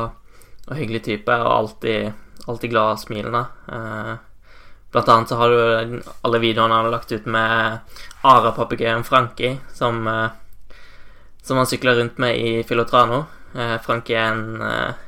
og 0.71 0.75
hyggelig 0.79 1.05
type, 1.11 1.37
og 1.37 1.53
alltid, 1.59 2.13
alltid 2.49 2.73
glad 2.73 2.95
og 2.95 3.05
smilende. 3.05 3.45
Eh, 3.77 4.13
blant 4.93 5.13
annet 5.13 5.35
så 5.35 5.41
har 5.43 5.53
du 5.53 6.01
alle 6.23 6.41
videoene 6.41 6.79
han 6.79 6.87
har 6.87 6.97
lagt 6.97 7.13
ut 7.13 7.29
med 7.29 8.01
Ara-papegøyen 8.25 9.05
Frankie, 9.05 9.59
som, 9.77 10.01
eh, 10.09 10.77
som 11.45 11.61
han 11.61 11.69
sykler 11.69 12.01
rundt 12.01 12.23
med 12.23 12.41
i 12.41 12.61
Filotrano. 12.65 13.27
Eh, 13.53 13.77
Frankie 13.85 14.17
er 14.17 14.33
en 14.33 15.03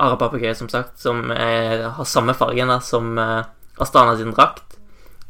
eh, 0.00 0.06
arapapegøye, 0.06 0.54
som 0.56 0.68
sagt, 0.72 0.98
som 1.00 1.30
er, 1.34 1.86
har 1.96 2.08
samme 2.08 2.34
fargen 2.34 2.72
da, 2.72 2.80
som 2.80 3.12
uh, 3.18 3.44
Astana 3.80 4.16
sin 4.16 4.34
drakt. 4.34 4.78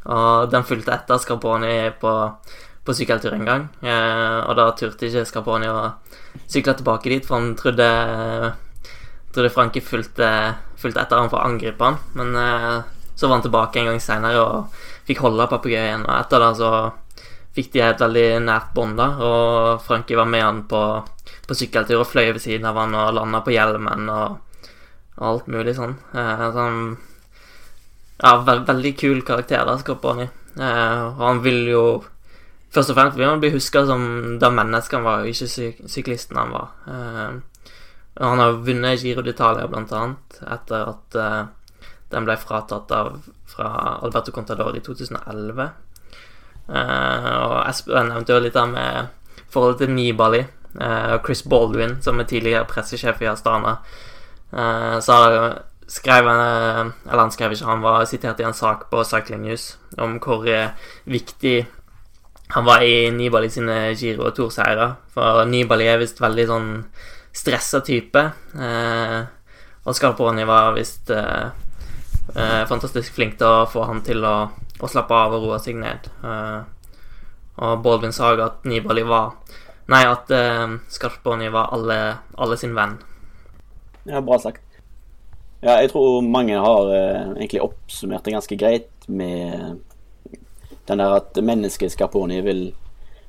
Og 0.09 0.49
den 0.49 0.65
fulgte 0.65 0.95
etter 0.95 1.19
Scarponi 1.21 1.91
på, 2.01 2.13
på 2.85 2.95
sykkeltur 2.97 3.35
en 3.37 3.45
gang. 3.47 3.67
Uh, 3.83 4.47
og 4.47 4.55
da 4.57 4.71
turte 4.77 5.09
ikke 5.09 5.27
Scarponi 5.29 5.69
å 5.69 5.91
sykle 6.47 6.75
tilbake 6.79 7.11
dit, 7.11 7.27
for 7.27 7.37
han 7.37 7.53
trodde, 7.59 7.89
trodde 9.35 9.53
Franke 9.53 9.83
fulgte, 9.83 10.31
fulgte, 10.79 11.03
etter 11.03 11.21
ham 11.21 11.29
for 11.29 11.41
å 11.41 11.51
angripe 11.51 11.85
han. 11.85 11.99
Men 12.17 12.33
så 13.15 13.27
var 13.27 13.37
han 13.37 13.45
tilbake 13.45 13.79
en 13.79 13.91
gang 13.91 14.01
seinere 14.01 14.41
og 14.41 14.83
fikk 15.05 15.21
holde 15.21 15.45
papegøyen. 15.51 16.07
Og 16.07 16.13
etter 16.15 16.41
det 16.41 16.51
så 16.57 16.71
fikk 17.55 17.73
de 17.73 17.83
et 17.83 18.01
veldig 18.01 18.27
nært 18.45 18.71
bånd, 18.75 18.95
da. 18.99 19.09
Og 19.27 19.83
Frankie 19.85 20.17
var 20.17 20.29
med 20.29 20.43
han 20.43 20.63
på, 20.69 20.81
på 21.47 21.57
sykkeltur 21.57 22.01
og 22.01 22.09
fløy 22.09 22.31
ved 22.31 22.41
siden 22.43 22.69
av 22.69 22.79
han 22.79 22.95
og 22.95 23.13
landa 23.17 23.43
på 23.45 23.53
hjelmen. 23.55 24.09
og 24.09 24.50
og 25.19 25.27
alt 25.27 25.49
mulig 25.51 25.75
sånn. 25.77 25.97
Eh, 26.15 26.45
sånn 26.55 26.79
ja, 28.21 28.35
veld, 28.45 28.65
veldig 28.67 28.93
kul 28.99 29.21
karakter, 29.25 29.65
da, 29.65 29.77
Scorpioni. 29.81 30.27
Eh, 30.57 31.03
og 31.11 31.21
han 31.25 31.45
vil 31.45 31.63
jo 31.71 31.85
Først 32.71 32.93
og 32.93 32.95
fremst 32.95 33.17
vil 33.19 33.27
han 33.27 33.41
bli 33.41 33.49
huska 33.51 33.81
som 33.83 34.03
det 34.39 34.47
mennesket 34.55 34.95
han 34.95 35.03
var, 35.03 35.25
ikke 35.27 35.47
syk 35.51 35.79
syklisten 35.91 36.37
han 36.39 36.53
var. 36.55 36.69
Eh, 36.87 37.65
han 38.23 38.39
har 38.39 38.61
vunnet 38.63 39.03
Giro 39.03 39.23
d'Italia, 39.25 39.67
blant 39.67 39.91
annet, 39.91 40.37
etter 40.55 40.85
at 40.93 41.17
eh, 41.19 41.41
den 42.11 42.27
ble 42.27 42.37
fratatt 42.39 42.91
av 42.95 43.17
fra 43.51 43.97
Alberto 44.03 44.31
Contador 44.31 44.75
i 44.75 44.83
2011. 44.83 45.67
Eh, 46.71 47.29
og 47.41 47.57
Espen 47.65 48.11
nevnte 48.11 48.35
jo 48.35 48.45
litt 48.45 48.55
der 48.55 48.71
med 48.71 49.11
forholdet 49.51 49.83
til 49.83 49.93
Nibali 49.95 50.41
eh, 50.41 51.09
og 51.15 51.25
Chris 51.27 51.43
Baldwin, 51.43 51.97
som 52.03 52.19
er 52.19 52.29
tidligere 52.29 52.67
pressesjef 52.71 53.19
i 53.23 53.29
Astana. 53.31 53.77
Uh, 54.51 54.99
så 54.99 55.15
skrev 55.87 56.27
han 56.27 56.91
Eller 57.07 57.21
han 57.21 57.31
skrev 57.31 57.53
ikke, 57.55 57.67
han 57.67 57.83
var 57.83 58.03
sitert 58.05 58.39
i 58.39 58.43
en 58.43 58.55
sak 58.55 58.89
på 58.91 59.03
Cycling 59.07 59.45
News 59.45 59.77
om 59.95 60.17
hvor 60.23 60.43
uh, 60.43 60.73
viktig 61.07 61.65
han 62.51 62.65
var 62.67 62.83
i 62.83 63.07
Nibali 63.15 63.47
sine 63.49 63.93
Giro- 63.95 64.25
og 64.27 64.35
Tour-seire. 64.35 64.89
For 65.15 65.45
Nibali 65.47 65.85
er 65.87 66.01
visst 66.01 66.19
veldig 66.19 66.45
sånn 66.49 66.65
stressa 67.31 67.79
type. 67.79 68.23
Og 69.87 69.95
Scarponi 69.95 70.43
var 70.43 70.73
visst 70.75 71.13
fantastisk 72.35 73.15
flink 73.15 73.37
til 73.39 73.47
å 73.47 73.69
få 73.71 73.85
han 73.87 74.03
til 74.03 74.19
å, 74.27 74.35
å 74.51 74.89
slappe 74.91 75.15
av 75.15 75.37
og 75.37 75.45
roe 75.45 75.61
seg 75.63 75.79
ned. 75.79 76.11
og 77.55 77.79
Baldwin 77.87 78.11
sa 78.11 78.33
at 78.35 78.67
Nibali 78.67 79.07
var 79.07 79.31
Nei, 79.87 80.03
at 80.11 80.27
Scarponi 80.91 81.47
var 81.55 81.71
alle, 81.71 82.01
alle 82.35 82.59
sin 82.59 82.75
venn. 82.75 82.99
Ja, 84.09 84.21
bra 84.21 84.39
sagt. 84.41 84.63
Ja, 85.61 85.77
jeg 85.77 85.91
tror 85.91 86.23
mange 86.25 86.57
har 86.57 86.89
eh, 86.89 87.33
egentlig 87.35 87.61
oppsummert 87.61 88.25
det 88.25 88.33
ganske 88.33 88.57
greit 88.57 89.07
med 89.07 89.81
den 90.89 90.97
der 90.97 91.17
at 91.19 91.37
mennesket 91.37 91.93
Scarponi 91.93 92.39
vil 92.41 92.63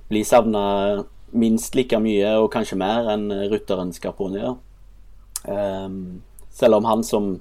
bli 0.09 0.23
savna 0.25 1.05
minst 1.33 1.77
like 1.77 1.99
mye, 2.01 2.35
og 2.41 2.51
kanskje 2.53 2.79
mer, 2.81 3.09
enn 3.13 3.29
rutteren 3.53 3.93
Scarponi. 3.93 4.41
Ja. 4.41 4.55
Um, 5.45 6.23
selv 6.53 6.79
om 6.81 6.89
han, 6.89 7.05
som 7.05 7.35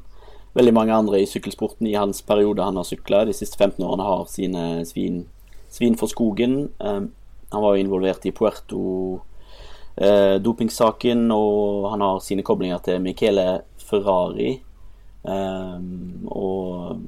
veldig 0.55 0.73
mange 0.75 0.95
andre 0.95 1.21
i 1.21 1.27
sykkelsporten 1.29 1.87
i 1.87 1.95
hans 1.95 2.21
periode 2.27 2.63
han 2.63 2.79
har 2.79 2.87
sykla 2.87 3.25
de 3.27 3.35
siste 3.35 3.59
15 3.59 3.83
årene, 3.85 4.07
har 4.07 4.27
sine 4.31 4.85
svin, 4.87 5.25
svin 5.71 5.97
for 5.99 6.11
skogen. 6.11 6.69
Um, 6.79 7.11
han 7.51 7.63
var 7.63 7.75
jo 7.75 7.83
involvert 7.83 8.25
i 8.25 8.35
Puerto 8.35 8.81
eh, 9.95 10.37
dopingsaken, 10.43 11.27
og 11.31 11.89
han 11.91 12.03
har 12.05 12.21
sine 12.23 12.45
koblinger 12.45 12.81
til 12.85 13.01
Michele 13.03 13.63
Ferrari. 13.81 14.53
Eh, 15.25 15.77
og 16.31 17.01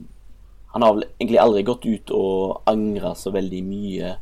han 0.73 0.85
har 0.85 0.95
vel 0.97 1.07
egentlig 1.19 1.41
aldri 1.41 1.65
gått 1.67 1.85
ut 1.85 2.13
og 2.17 2.69
angra 2.69 3.13
så 3.17 3.33
veldig 3.33 3.63
mye 3.65 4.15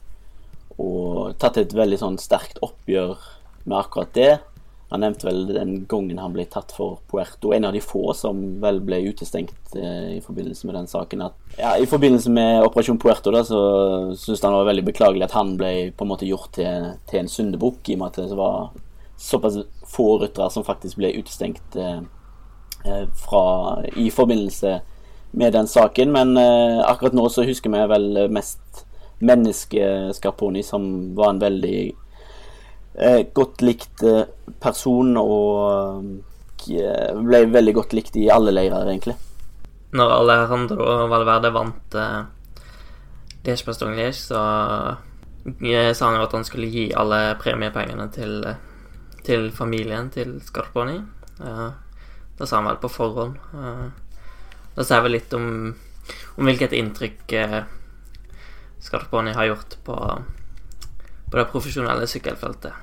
og 0.82 1.36
tatt 1.40 1.60
et 1.62 1.76
veldig 1.76 2.00
sånn 2.00 2.18
sterkt 2.20 2.60
oppgjør 2.66 3.20
med 3.64 3.78
akkurat 3.78 4.14
det. 4.16 4.32
Han 4.92 5.06
nevnte 5.06 5.28
vel 5.30 5.46
den 5.48 5.86
gangen 5.88 6.20
han 6.20 6.34
ble 6.36 6.44
tatt 6.52 6.74
for 6.76 6.98
Puerto, 7.08 7.54
en 7.56 7.64
av 7.66 7.72
de 7.72 7.80
få 7.80 8.12
som 8.18 8.42
vel 8.60 8.82
ble 8.84 8.98
utestengt 9.08 9.76
eh, 9.80 10.18
i 10.18 10.22
forbindelse 10.24 10.68
med 10.68 10.76
den 10.76 10.90
saken. 10.92 11.24
At, 11.30 11.38
ja, 11.56 11.78
I 11.80 11.88
forbindelse 11.88 12.34
med 12.36 12.66
Operasjon 12.66 13.00
Puerto 13.00 13.32
da, 13.32 13.46
så 13.48 13.62
syntes 14.20 14.44
han 14.44 14.52
det 14.52 14.60
var 14.60 14.72
veldig 14.74 14.88
beklagelig 14.90 15.30
at 15.30 15.38
han 15.38 15.56
ble 15.60 15.72
på 15.96 16.04
en 16.04 16.12
måte 16.12 16.28
gjort 16.28 16.52
til, 16.60 16.90
til 17.08 17.22
en 17.22 17.32
syndebukk, 17.32 17.80
i 17.88 17.96
og 17.96 18.04
med 18.04 18.12
at 18.12 18.34
det 18.34 18.40
var 18.40 18.74
såpass 19.22 19.62
få 19.88 20.18
ryttere 20.20 20.50
som 20.52 20.68
faktisk 20.68 21.00
ble 21.00 21.14
utestengt 21.22 21.80
eh, 21.80 22.04
eh, 22.86 23.06
fra, 23.24 23.44
i 23.96 24.10
forbindelse 24.12 24.80
med 25.32 25.54
den 25.54 25.72
saken. 25.72 26.12
Men 26.12 26.36
eh, 26.38 26.84
akkurat 26.84 27.16
nå 27.16 27.30
så 27.30 27.48
husker 27.48 27.72
vi 27.72 27.88
vel 27.96 28.26
mest 28.34 28.84
menneske 29.22 30.12
Scarponi, 30.18 30.64
som 30.66 31.16
var 31.16 31.32
en 31.32 31.44
veldig 31.44 31.92
godt 33.34 33.62
likt 33.64 34.04
eh, 34.04 34.26
person, 34.62 35.16
og 35.18 36.72
eh, 36.72 37.12
ble 37.16 37.46
veldig 37.54 37.76
godt 37.78 37.96
likt 37.98 38.18
i 38.20 38.30
alle 38.34 38.54
leirer, 38.54 38.88
egentlig. 38.88 39.16
Når 39.96 40.12
Alejandro 40.18 40.90
Valverde 41.12 41.52
vant 41.56 41.96
eh, 42.00 42.20
Liège 43.46 43.68
Bastogne 43.68 43.98
Liège, 44.00 44.20
så 44.30 44.42
sa 45.42 46.06
han 46.06 46.20
jo 46.20 46.26
at 46.28 46.36
han 46.38 46.44
skulle 46.46 46.70
gi 46.70 46.92
alle 46.94 47.34
premiepengene 47.42 48.06
til, 48.14 48.44
til 49.26 49.48
familien 49.56 50.12
til 50.14 50.36
Scarponi. 50.46 51.00
Uh, 51.42 51.72
det 52.38 52.46
sa 52.46 52.60
han 52.60 52.68
vel 52.70 52.78
på 52.82 52.92
forhånd. 52.92 53.40
det 54.76 54.86
sier 54.86 55.02
vel 55.02 55.16
litt 55.18 55.34
om, 55.34 55.74
om 56.38 56.48
hvilket 56.48 56.76
inntrykk 56.78 57.34
eh, 57.38 57.58
Scarponi 58.82 59.34
har 59.38 59.50
gjort 59.50 59.78
på, 59.86 59.98
på 61.32 61.40
det 61.40 61.48
profesjonelle 61.52 62.08
sykkelfeltet. 62.12 62.74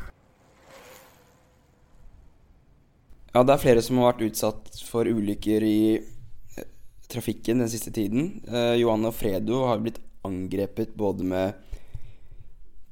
Ja, 3.35 3.45
det 3.45 3.55
er 3.55 3.61
flere 3.61 3.83
som 3.85 4.01
har 4.01 4.15
vært 4.15 4.25
utsatt 4.31 4.79
for 4.89 5.07
ulykker 5.07 5.63
i 5.63 5.81
eh, 6.01 6.69
trafikken 7.13 7.61
den 7.61 7.71
siste 7.71 7.93
tiden. 7.95 8.39
Eh, 8.49 8.79
Johanne 8.81 9.13
Fredo 9.13 9.67
har 9.69 9.83
blitt 9.85 10.01
angrepet 10.27 10.97
både 10.99 11.29
med 11.29 11.67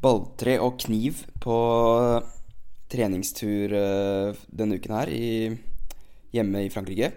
balltre 0.04 0.58
og 0.62 0.76
kniv 0.84 1.25
på 1.42 1.56
treningstur 2.92 3.72
eh, 3.80 4.44
denne 4.46 4.76
uken 4.76 4.98
her 5.00 5.10
i, 5.10 5.30
hjemme 6.36 6.66
i 6.66 6.70
Frankrike. 6.70 7.10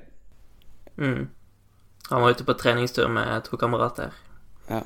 Mm. 0.96 1.28
Han 2.10 2.24
var 2.24 2.34
ute 2.34 2.48
på 2.48 2.56
treningstur 2.58 3.12
med 3.12 3.44
to 3.46 3.60
kamerater. 3.60 4.16
Ja. 4.72 4.82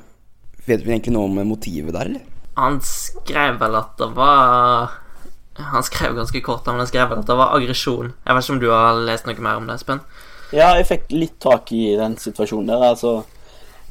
Vet 0.66 0.82
vi 0.82 0.90
egentlig 0.90 1.14
noe 1.14 1.30
om 1.30 1.40
motivet 1.46 1.94
der, 1.94 2.10
eller? 2.10 2.33
Han 2.56 2.78
skrev 2.86 3.58
vel 3.60 3.74
at 3.74 3.96
det 3.98 4.10
var 4.14 4.92
Han 5.58 5.82
skrev 5.86 6.14
ganske 6.16 6.40
kort, 6.40 6.66
men 6.66 6.82
han 6.82 6.90
skrev 6.90 7.10
vel 7.10 7.22
at 7.22 7.26
det 7.26 7.36
var 7.38 7.54
aggresjon. 7.54 8.12
Jeg 8.26 8.34
vet 8.34 8.44
ikke 8.44 8.54
om 8.54 8.60
du 8.62 8.70
har 8.72 9.00
lest 9.06 9.26
noe 9.28 9.42
mer 9.42 9.60
om 9.60 9.68
det, 9.68 9.76
Espen? 9.78 10.00
Ja, 10.54 10.72
jeg 10.78 10.88
fikk 10.88 11.12
litt 11.14 11.36
tak 11.42 11.70
i 11.74 11.94
den 11.98 12.16
situasjonen 12.18 12.72
der. 12.72 12.82
Altså, 12.90 13.12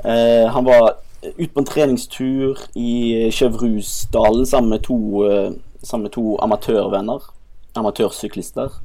eh, 0.03 0.48
han 0.51 0.67
var 0.67 0.98
ute 1.24 1.53
på 1.53 1.63
en 1.63 1.70
treningstur 1.70 2.60
i 2.75 3.32
Chevrusdalen 3.32 4.46
sammen 4.46 4.75
med 4.75 4.84
to, 4.84 5.00
eh, 5.24 5.55
sammen 5.84 6.10
med 6.10 6.15
to 6.17 6.38
amatørvenner. 6.43 7.32
Amatørsyklister. 7.79 8.79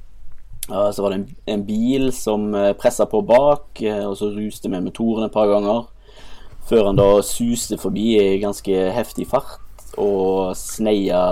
Uh, 0.70 0.90
så 0.92 1.02
var 1.02 1.10
det 1.10 1.18
en, 1.18 1.36
en 1.46 1.66
bil 1.66 2.10
som 2.12 2.54
uh, 2.54 2.74
pressa 2.76 3.06
på 3.08 3.22
bak, 3.24 3.80
uh, 3.82 4.04
og 4.04 4.16
så 4.20 4.28
ruste 4.34 4.68
med 4.68 4.84
motoren 4.84 5.24
et 5.24 5.32
par 5.32 5.48
ganger. 5.48 5.86
Før 6.68 6.90
han 6.90 6.98
da 6.98 7.22
suste 7.24 7.78
forbi 7.80 8.18
i 8.20 8.40
ganske 8.42 8.90
heftig 8.92 9.26
fart 9.30 9.56
og 9.98 10.56
sneia, 10.58 11.22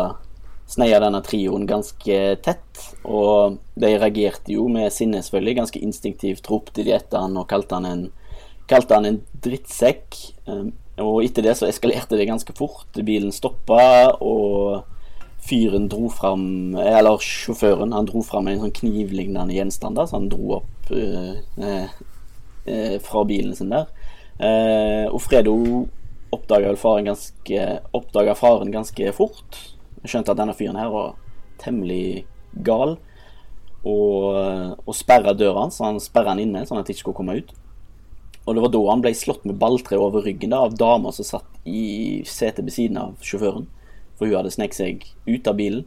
sneia 0.71 1.01
denne 1.03 1.23
trioen 1.25 1.67
ganske 1.69 2.19
tett. 2.45 2.83
Og 3.05 3.59
de 3.79 3.93
reagerte 3.97 4.55
jo 4.57 4.67
med 4.73 4.93
sinne, 4.95 5.23
selvfølgelig. 5.25 5.59
Ganske 5.61 5.83
instinktivt 5.83 6.51
ropte 6.51 6.85
de 6.87 6.95
etter 6.97 7.23
han 7.23 7.39
og 7.39 7.49
kalte 7.51 7.79
han 7.79 7.89
en, 7.89 8.03
kalte 8.71 8.99
han 8.99 9.09
en 9.09 9.23
drittsekk. 9.45 10.19
Um, 10.51 10.75
og 11.03 11.23
etter 11.27 11.45
det 11.45 11.57
så 11.59 11.69
eskalerte 11.69 12.19
det 12.19 12.29
ganske 12.29 12.57
fort. 12.57 12.89
Bilen 13.07 13.35
stoppa, 13.35 14.17
og 14.21 14.85
fyren 15.47 15.85
dro 15.87 16.09
fram 16.11 16.75
Eller 16.81 17.21
sjåføren 17.23 17.93
han 17.95 18.09
dro 18.09 18.19
fram 18.27 18.49
en 18.51 18.65
sånn 18.65 18.75
knivlignende 18.81 19.55
gjenstand. 19.55 20.01
Så 20.03 20.19
han 20.19 20.31
dro 20.33 20.59
opp 20.61 20.91
uh, 20.91 21.37
uh, 21.63 22.99
fra 23.07 23.25
bilen 23.29 23.55
sin 23.55 23.71
der. 23.71 23.87
Eh, 24.37 25.07
og 25.09 25.21
Fredo 25.25 25.57
oppdaga 26.37 26.77
faren 26.79 28.39
faren 28.39 28.73
ganske 28.75 29.13
fort. 29.17 29.61
Skjønte 30.07 30.33
at 30.33 30.41
denne 30.41 30.55
fyren 30.57 30.79
her 30.79 30.93
var 30.93 31.15
temmelig 31.63 32.27
gal. 32.67 32.97
Og, 33.87 34.75
og 34.83 34.95
sperra 34.99 35.35
døra 35.37 35.65
hans, 35.65 35.79
han 35.83 36.01
sperra 36.03 36.35
han 36.35 36.43
inne 36.43 36.65
sånn 36.67 36.81
at 36.81 36.89
han 36.89 36.95
ikke 36.95 37.05
skulle 37.05 37.21
komme 37.21 37.39
ut. 37.39 37.55
Og 38.47 38.55
det 38.55 38.63
var 38.63 38.73
da 38.75 38.83
han 38.89 39.03
ble 39.03 39.13
slått 39.19 39.47
med 39.47 39.59
balltre 39.59 39.99
over 39.99 40.23
ryggen 40.27 40.53
da, 40.55 40.63
av 40.67 40.77
dama 40.79 41.13
som 41.15 41.27
satt 41.27 41.67
i 41.67 42.23
setet 42.27 42.67
ved 42.67 42.75
siden 42.75 42.99
av 43.01 43.17
sjåføren 43.25 43.67
for 44.17 44.29
hun 44.29 44.39
hadde 44.39 44.55
sneket 44.55 44.79
seg 44.79 45.07
ut 45.29 45.49
av 45.51 45.59
bilen. 45.59 45.85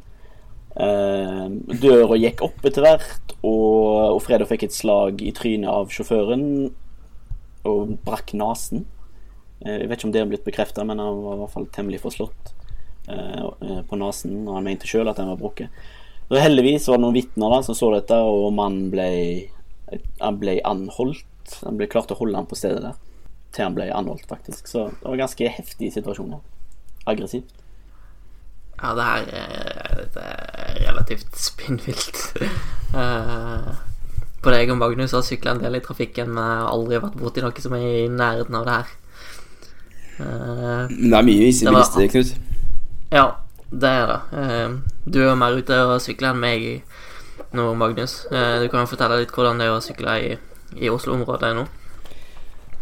Eh, 0.79 1.45
døra 1.81 2.17
gikk 2.19 2.43
opp 2.45 2.67
etter 2.67 2.85
hvert, 2.85 3.33
og, 3.41 4.15
og 4.15 4.21
Fredo 4.23 4.47
fikk 4.49 4.67
et 4.67 4.75
slag 4.75 5.23
i 5.25 5.33
trynet 5.35 5.71
av 5.71 5.89
sjåføren 5.93 6.45
og 7.67 7.95
brakk 8.05 8.35
nesen. 8.37 8.85
Uh, 9.65 9.75
jeg 9.75 9.89
vet 9.89 9.99
ikke 9.99 10.09
om 10.09 10.15
det 10.15 10.23
har 10.23 10.31
blitt 10.31 10.47
bekrefta, 10.47 10.85
men 10.87 11.01
han 11.01 11.23
var 11.23 11.37
i 11.37 11.43
hvert 11.43 11.55
fall 11.55 11.69
temmelig 11.75 12.01
forslått 12.03 12.53
uh, 13.09 13.81
på 13.89 13.99
nesen, 13.99 14.43
og 14.47 14.59
han 14.59 14.69
mente 14.69 14.89
sjøl 14.89 15.11
at 15.11 15.19
den 15.19 15.31
var 15.31 15.41
brukket. 15.41 15.81
Heldigvis 16.29 16.85
var 16.87 16.99
det 16.99 17.07
noen 17.07 17.17
vitner 17.17 17.61
som 17.65 17.77
så 17.77 17.89
dette, 17.95 18.13
og 18.13 18.51
mannen 18.53 18.91
ble, 18.93 19.09
han 20.21 20.37
ble 20.41 20.59
anholdt. 20.67 21.25
Han 21.65 21.79
ble 21.79 21.89
klart 21.89 22.11
å 22.13 22.19
holde 22.19 22.37
han 22.37 22.49
på 22.49 22.59
stedet 22.59 22.83
der 22.85 22.99
til 23.55 23.65
han 23.65 23.77
ble 23.77 23.87
anholdt, 23.93 24.27
faktisk. 24.29 24.67
Så 24.69 24.89
det 24.91 25.07
var 25.07 25.23
ganske 25.23 25.53
heftig 25.55 25.89
situasjon. 25.95 26.37
Aggressivt. 27.09 27.55
Ja, 28.79 28.93
det 28.95 29.05
her 29.07 29.25
er, 29.35 30.03
det 30.13 30.23
er 30.23 30.77
relativt 30.85 31.35
spinnvilt. 31.35 32.19
på 34.43 34.53
deg 34.53 34.71
og 34.71 34.79
Magnus 34.79 35.15
har 35.17 35.25
sykla 35.25 35.55
en 35.55 35.63
del 35.63 35.79
i 35.79 35.83
trafikken, 35.83 36.29
men 36.37 36.69
aldri 36.69 37.01
vært 37.01 37.17
borti 37.19 37.43
noe 37.43 37.65
som 37.65 37.75
er 37.75 37.87
i 38.05 38.13
nærheten 38.13 38.55
av 38.55 38.69
det 38.69 38.77
her. 38.77 38.93
Uh, 40.19 40.85
men 40.91 41.09
det 41.09 41.17
er 41.19 41.27
mye 41.27 41.47
visse 41.47 41.67
bilister, 41.69 42.07
Knut. 42.11 42.33
Ja, 43.13 43.25
det 43.71 43.91
er 44.01 44.11
det. 44.11 44.19
Uh, 44.35 45.03
du 45.07 45.21
er 45.23 45.39
mer 45.39 45.57
ute 45.57 45.81
og 45.87 45.97
sykler 46.03 46.33
enn 46.33 46.43
meg 46.43 46.67
nå, 47.55 47.71
Magnus. 47.73 48.27
du 48.29 48.67
kan 48.69 48.85
fortelle 48.85 49.23
litt 49.23 49.31
hvordan 49.33 49.57
det 49.57 49.65
er 49.65 49.73
å 49.73 49.81
sykle 49.81 50.15
i, 50.21 50.33
i 50.77 50.89
Oslo-området 50.91 51.49
nå. 51.57 51.63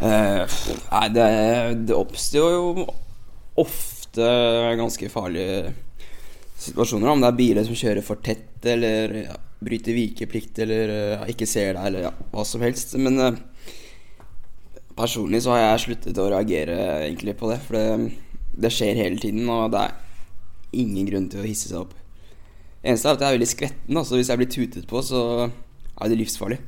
nei, 0.02 1.06
det, 1.16 1.28
det 1.88 1.96
oppstår 1.96 2.52
jo 2.52 2.88
ofte 3.64 4.28
ganske 4.76 5.08
farlige 5.14 5.72
situasjoner. 6.58 7.14
Om 7.14 7.24
det 7.24 7.30
er 7.30 7.40
biler 7.40 7.68
som 7.68 7.78
kjører 7.78 8.06
for 8.06 8.20
tett, 8.26 8.58
eller 8.68 9.16
ja, 9.22 9.38
bryter 9.64 9.96
vikeplikt, 9.98 10.60
eller 10.66 10.94
ja, 11.16 11.22
ikke 11.32 11.48
ser 11.50 11.78
deg, 11.78 11.86
eller 11.90 12.08
ja, 12.10 12.14
hva 12.34 12.46
som 12.48 12.66
helst. 12.66 12.98
Men 13.02 13.22
personlig 14.98 15.44
så 15.46 15.54
har 15.54 15.64
jeg 15.64 15.84
sluttet 15.86 16.20
å 16.22 16.30
reagere 16.32 16.78
egentlig 17.06 17.38
på 17.40 17.52
det. 17.52 17.60
For 17.66 17.78
det, 17.78 18.18
det, 18.58 18.74
skjer 18.74 19.00
hele 19.00 19.22
tiden, 19.22 19.48
og 19.54 19.72
det 19.74 19.86
er 19.86 20.82
ingen 20.82 21.08
grunn 21.10 21.30
til 21.32 21.44
å 21.44 21.48
hisse 21.48 21.72
seg 21.72 21.86
opp. 21.86 21.94
Eneste 22.84 23.10
er 23.10 23.18
at 23.18 23.24
jeg 23.24 23.30
er 23.30 23.38
veldig 23.40 23.52
skvetten, 23.52 24.02
så 24.06 24.18
hvis 24.18 24.32
jeg 24.32 24.42
blir 24.42 24.52
tutet 24.54 24.90
på, 24.90 25.02
så 25.06 25.22
er 25.48 26.12
det 26.12 26.20
livsfarlig. 26.20 26.60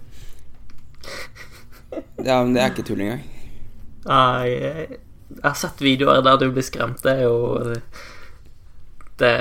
Det 2.20 2.30
er, 2.30 2.54
det 2.54 2.62
er 2.62 2.72
ikke 2.72 2.86
tull 2.86 3.02
engang. 3.06 3.26
Nei, 4.10 4.50
jeg 4.50 5.44
har 5.44 5.58
sett 5.58 5.82
videoer 5.84 6.24
der 6.26 6.40
du 6.42 6.50
blir 6.54 6.66
skremt. 6.66 7.02
Det 7.04 7.20
er 7.20 7.28
jo 7.28 7.74
det 9.20 9.34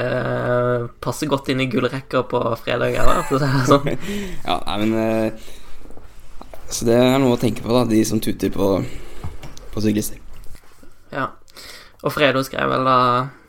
passer 1.05 1.31
godt 1.31 1.53
inn 1.53 1.63
i 1.63 1.69
gullrekka 1.71 2.25
på 2.31 2.41
fredager, 2.59 3.07
det 3.31 3.51
sånn. 3.69 3.93
ja, 4.49 4.57
nei, 4.67 4.77
men 4.83 4.95
uh, 4.99 5.51
Så 6.69 6.85
det 6.85 6.97
er 7.01 7.17
noe 7.21 7.37
å 7.37 7.41
tenke 7.41 7.65
på, 7.65 7.73
da, 7.73 7.87
de 7.89 8.03
som 8.05 8.21
tuter 8.21 8.53
på, 8.53 8.69
på 9.73 9.83
syklister. 9.83 10.21
Ja. 11.13 11.31
Og 12.05 12.13
Fredo 12.15 12.45
skrev 12.47 12.69
vel 12.71 12.85
da 12.87 12.99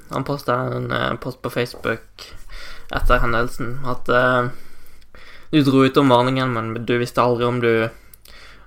Han 0.10 0.26
posta 0.26 0.56
en 0.74 0.88
uh, 0.90 1.14
post 1.22 1.38
på 1.44 1.52
Facebook 1.54 2.24
etter 2.90 3.20
hendelsen 3.22 3.76
at 3.86 4.08
uh, 4.10 4.48
du 5.54 5.60
dro 5.62 5.84
ut 5.86 5.98
om 6.02 6.08
morgenen, 6.10 6.50
men 6.56 6.72
du 6.88 6.96
visste 6.98 7.22
aldri 7.22 7.46
om 7.46 7.60
du 7.62 7.74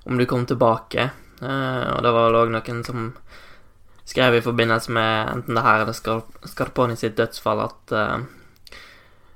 om 0.06 0.18
du 0.18 0.26
kom 0.26 0.46
tilbake. 0.46 1.10
og 1.42 1.98
det 2.02 2.12
var 2.14 2.28
vel 2.28 2.38
òg 2.38 2.52
noen 2.54 2.84
som 2.86 3.12
skrev 4.04 4.36
i 4.36 4.42
forbindelse 4.42 4.92
med 4.92 5.28
enten 5.32 5.54
det 5.54 5.62
her 5.62 5.82
eller 5.82 6.22
Scarponi 6.46 6.96
sitt 6.96 7.16
dødsfall, 7.18 7.62
at 7.66 7.94
uh, 7.94 8.78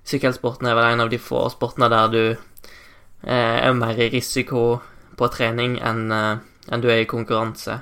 sykkelsporten 0.07 0.67
er 0.67 0.79
vel 0.79 0.93
en 0.93 1.05
av 1.07 1.11
de 1.11 1.19
få 1.19 1.47
sportene 1.51 1.91
der 1.91 2.13
du 2.15 2.23
uh, 2.35 3.27
er 3.27 3.73
mer 3.79 3.99
i 3.99 4.11
risiko 4.15 4.81
på 5.17 5.29
trening 5.33 5.79
enn 5.85 6.13
uh, 6.13 6.39
en 6.73 6.83
du 6.83 6.89
er 6.91 7.05
i 7.05 7.09
konkurranse. 7.09 7.79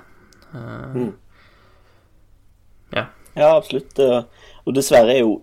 Mm. 0.53 1.15
Ja. 2.93 3.07
Ja, 3.35 3.49
absolutt. 3.57 3.97
Og 3.99 4.75
dessverre 4.77 5.15
er 5.15 5.23
jo 5.23 5.39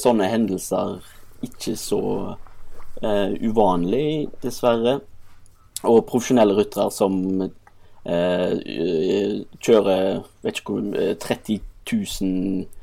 sånne 0.00 0.30
hendelser 0.32 0.96
ikke 1.44 1.74
så 1.78 2.00
uvanlig, 3.44 4.30
dessverre. 4.40 4.96
Og 5.84 6.00
profesjonelle 6.08 6.56
ryttere 6.56 6.88
som 6.88 7.20
uh, 7.44 8.54
kjører 9.60 10.24
vet 10.40 10.62
ikke 10.64 10.78
hvor 10.80 11.14
30 11.28 11.60
000 11.92 12.79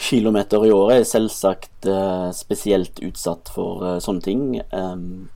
km 0.00 0.38
i 0.40 0.72
året, 0.72 0.94
er 0.96 1.08
selvsagt 1.08 1.86
eh, 1.88 2.30
spesielt 2.34 3.02
utsatt 3.04 3.50
for 3.52 3.84
eh, 3.84 3.98
sånne 4.02 4.24
ting. 4.24 4.44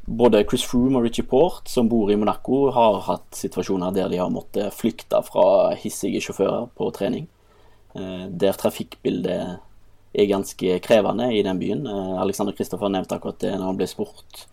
både 0.06 0.44
Chris 0.48 0.64
Froome 0.66 0.98
og 0.98 1.06
Richie 1.06 1.26
Port, 1.28 1.68
som 1.68 1.88
bor 1.88 2.10
i 2.10 2.16
Monaco, 2.16 2.70
har 2.74 3.02
hatt 3.08 3.28
situasjoner 3.36 3.94
der 3.94 4.08
de 4.12 4.22
har 4.22 4.32
måttet 4.32 4.74
flykte 4.74 5.20
fra 5.26 5.74
hissige 5.78 6.22
sjåfører 6.24 6.70
på 6.74 6.90
trening. 6.96 7.28
eh, 7.94 8.26
der 8.30 8.56
trafikkbildet 8.58 9.60
er 10.14 10.30
ganske 10.30 10.78
krevende 10.82 11.28
i 11.34 11.42
den 11.42 11.58
byen. 11.58 11.86
Eh, 11.86 12.20
Alexander 12.22 12.54
Kristoffer 12.56 12.88
nevnte 12.88 13.18
akkurat 13.18 13.40
det 13.42 13.54
når 13.54 13.66
han 13.72 13.78
ble 13.78 13.88
spurt 13.90 14.46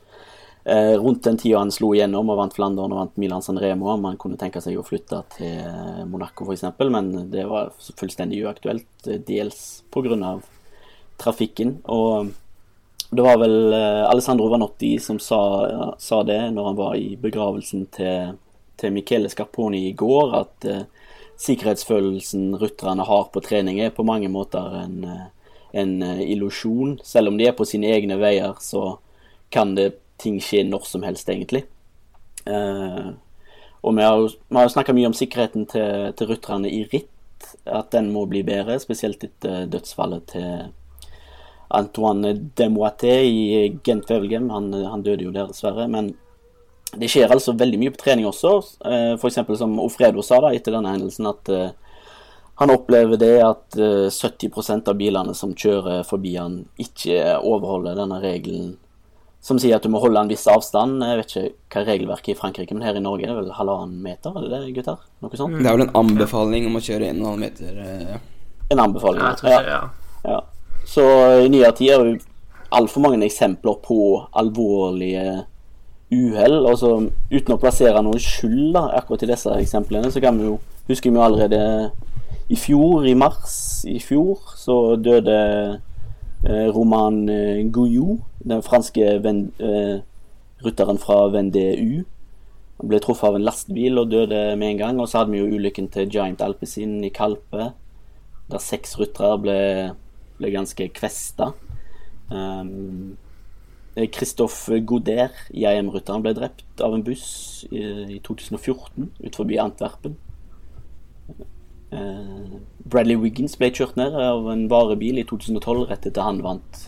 eh, 0.64 0.96
rundt 1.00 1.24
den 1.24 1.40
tida 1.42 1.62
han 1.62 1.74
slo 1.74 1.94
igjennom 1.96 2.30
og 2.32 2.40
vant 2.40 2.56
Flandern 2.58 2.94
og 2.94 3.02
vant 3.02 3.18
Milan 3.22 3.44
San 3.46 3.60
Remo, 3.62 3.90
om 3.94 4.06
han 4.10 4.20
kunne 4.22 4.40
tenke 4.42 4.62
seg 4.64 4.80
å 4.80 4.86
flytte 4.86 5.24
til 5.38 6.06
Monaco 6.12 6.48
f.eks., 6.48 6.68
men 6.92 7.12
det 7.32 7.48
var 7.50 7.74
fullstendig 7.80 8.44
uaktuelt, 8.46 8.90
eh, 9.08 9.22
dels 9.28 9.84
pga. 9.92 10.38
trafikken. 11.22 11.80
og 11.86 12.32
det 13.12 13.22
var 13.22 13.38
vel 13.42 13.74
eh, 13.76 14.04
Alessandro 14.08 14.48
Vanotti 14.48 14.96
som 15.00 15.20
sa, 15.20 15.96
sa, 16.00 16.24
det 16.24 16.40
når 16.56 16.68
han 16.70 16.78
var 16.78 16.96
i 16.96 17.18
begravelsen 17.20 17.86
til, 17.92 18.38
til 18.80 18.94
Michele 18.96 19.30
Scarponi 19.30 19.90
i 19.90 19.96
går, 20.00 20.36
at 20.38 20.68
eh, 20.72 20.86
sikkerhetsfølelsen 21.42 22.56
rutterne 22.62 23.04
har 23.04 23.28
på 23.34 23.44
trening, 23.44 23.82
er 23.82 23.92
på 23.96 24.06
mange 24.08 24.30
måter 24.32 24.78
en, 24.84 25.04
eh, 25.04 25.28
en 25.82 26.02
eh, 26.08 26.22
illusjon. 26.32 27.00
Selv 27.04 27.34
om 27.34 27.38
de 27.38 27.50
er 27.50 27.58
på 27.58 27.68
sine 27.68 27.92
egne 27.92 28.16
veier, 28.22 28.56
så 28.62 29.00
kan 29.52 29.76
det 29.76 29.92
ting 30.22 30.40
skje 30.44 30.64
når 30.68 30.88
som 30.90 31.06
helst, 31.08 31.30
egentlig. 31.30 31.66
Uh, 32.46 33.14
og 33.82 33.98
vi 33.98 34.06
har 34.06 34.20
jo, 34.22 34.30
vi 34.30 34.68
snakka 34.70 34.94
mye 34.94 35.10
om 35.10 35.18
sikkerheten 35.18 35.66
til, 35.70 36.12
til 36.18 36.30
rutterne 36.30 36.70
i 36.70 36.84
ritt, 36.92 37.10
at 37.66 37.90
den 37.96 38.12
må 38.14 38.28
bli 38.30 38.44
bedre, 38.46 38.78
spesielt 38.82 39.24
etter 39.26 39.66
dødsfallet 39.70 40.28
til 40.30 40.70
Antoine 41.74 42.36
Demoité 42.58 43.16
i 43.26 43.80
Gent 43.84 44.10
Wevelgem. 44.12 44.50
Han, 44.54 44.74
han 44.74 45.04
døde 45.04 45.26
jo 45.26 45.34
der, 45.34 45.50
dessverre. 45.50 45.88
men 45.88 46.14
det 46.92 47.08
skjer 47.08 47.32
altså 47.32 47.56
veldig 47.56 47.80
mye 47.80 47.94
på 47.94 48.02
trening 48.04 48.28
også. 48.28 48.58
Eh, 48.86 49.14
F.eks. 49.16 49.40
som 49.58 49.78
Ofredo 49.80 50.24
sa 50.26 50.42
da 50.44 50.52
etter 50.56 50.76
denne 50.76 50.92
hendelsen, 50.92 51.30
at 51.30 51.52
eh, 51.52 51.70
han 52.62 52.74
opplever 52.74 53.18
det 53.18 53.38
at 53.46 53.78
70 53.78 54.52
eh, 54.52 54.82
av 54.92 54.98
bilene 55.00 55.36
som 55.38 55.56
kjører 55.56 56.04
forbi 56.08 56.36
han, 56.36 56.62
ikke 56.82 57.38
overholder 57.40 57.98
denne 57.98 58.20
regelen 58.24 58.74
som 59.42 59.58
sier 59.62 59.76
at 59.78 59.86
du 59.86 59.90
må 59.90 60.00
holde 60.04 60.22
en 60.22 60.30
viss 60.30 60.46
avstand. 60.52 61.02
Jeg 61.02 61.20
vet 61.20 61.32
ikke 61.32 61.46
hva 61.74 61.86
regelverket 61.88 62.34
er 62.34 62.36
i 62.36 62.40
Frankrike, 62.40 62.76
men 62.78 62.86
her 62.86 62.98
i 62.98 63.04
Norge 63.04 63.26
er 63.26 63.32
det 63.32 63.40
vel 63.40 63.54
halvannen 63.58 64.02
meter? 64.06 64.36
eller 64.38 64.68
det 64.68 64.76
gutter? 64.76 65.00
Noe 65.24 65.40
sånt? 65.40 65.58
Det 65.58 65.70
er 65.70 65.78
vel 65.78 65.88
en 65.88 65.96
anbefaling 66.04 66.68
om 66.70 66.78
å 66.78 66.84
kjøre 66.86 67.10
1,5 67.10 67.42
meter. 67.42 67.80
Ja. 67.82 68.20
En 68.72 68.84
anbefaling, 68.86 69.24
ja. 69.24 69.32
Jeg 69.32 69.42
tror 69.42 69.56
ikke, 69.56 69.80
ja. 69.80 70.36
ja. 70.36 70.42
Så 70.92 71.08
i 71.42 71.50
nyere 71.52 71.74
tid 71.78 71.94
er 71.96 72.06
det 72.06 72.20
altfor 72.72 73.04
mange 73.04 73.26
eksempler 73.26 73.82
på 73.84 73.98
alvorlige 74.38 75.42
uhell. 76.12 76.60
Altså, 76.62 76.94
uten 77.32 77.56
å 77.56 77.60
plassere 77.62 78.04
noen 78.04 78.22
skyld 78.22 78.76
da, 78.78 78.88
akkurat 79.02 79.26
i 79.26 79.32
disse 79.34 79.58
eksemplene, 79.58 80.12
så 80.14 80.24
kan 80.24 80.38
vi 80.40 80.50
jo 80.50 80.58
husker 80.90 81.14
vi 81.14 81.22
allerede 81.22 81.62
i 82.52 82.58
fjor, 82.60 83.06
i 83.08 83.16
mars 83.16 83.86
i 83.88 83.98
fjor, 84.04 84.42
så 84.60 84.98
døde 85.00 85.38
eh, 86.44 86.68
Roman 86.76 87.24
eh, 87.32 87.62
Gouillou, 87.72 88.20
den 88.48 88.64
franske 88.66 89.18
ven, 89.24 89.52
eh, 89.60 90.02
rytteren 90.66 91.00
fra 91.02 91.28
VNDU 91.34 92.04
Han 92.82 92.90
ble 92.90 93.00
truffet 93.02 93.30
av 93.30 93.36
en 93.38 93.46
lastebil 93.46 94.00
og 94.02 94.10
døde 94.10 94.56
med 94.58 94.72
en 94.72 94.78
gang. 94.78 95.00
Og 95.00 95.10
så 95.10 95.20
hadde 95.20 95.36
vi 95.36 95.42
jo 95.42 95.58
ulykken 95.58 95.90
til 95.94 96.10
Giant 96.10 96.42
Alpecin 96.42 97.04
i 97.06 97.12
Kalpe, 97.14 97.74
der 98.50 98.64
seks 98.64 98.96
ryttere 98.98 99.38
ble, 99.38 99.58
ble 100.40 100.50
ganske 100.56 100.88
kvesta. 100.90 101.52
Um, 102.32 103.18
Eh, 103.96 104.08
Christophe 104.08 104.80
Goder, 104.88 105.34
IAM-rytteren, 105.52 106.24
ble 106.24 106.32
drept 106.38 106.84
av 106.84 106.94
en 106.96 107.04
buss 107.04 107.66
i, 107.72 107.82
i 108.16 108.20
2014 108.24 109.10
utenfor 109.20 109.52
Antwerpen. 109.60 110.16
Uh, 111.92 112.62
Bradley 112.88 113.18
Wiggins 113.20 113.58
ble 113.60 113.68
kjørt 113.76 113.98
ned 114.00 114.16
av 114.16 114.46
en 114.48 114.70
varebil 114.72 115.20
i 115.20 115.26
2012 115.28 115.90
rett 115.90 116.06
etter 116.08 116.24
han 116.24 116.40
vant, 116.46 116.86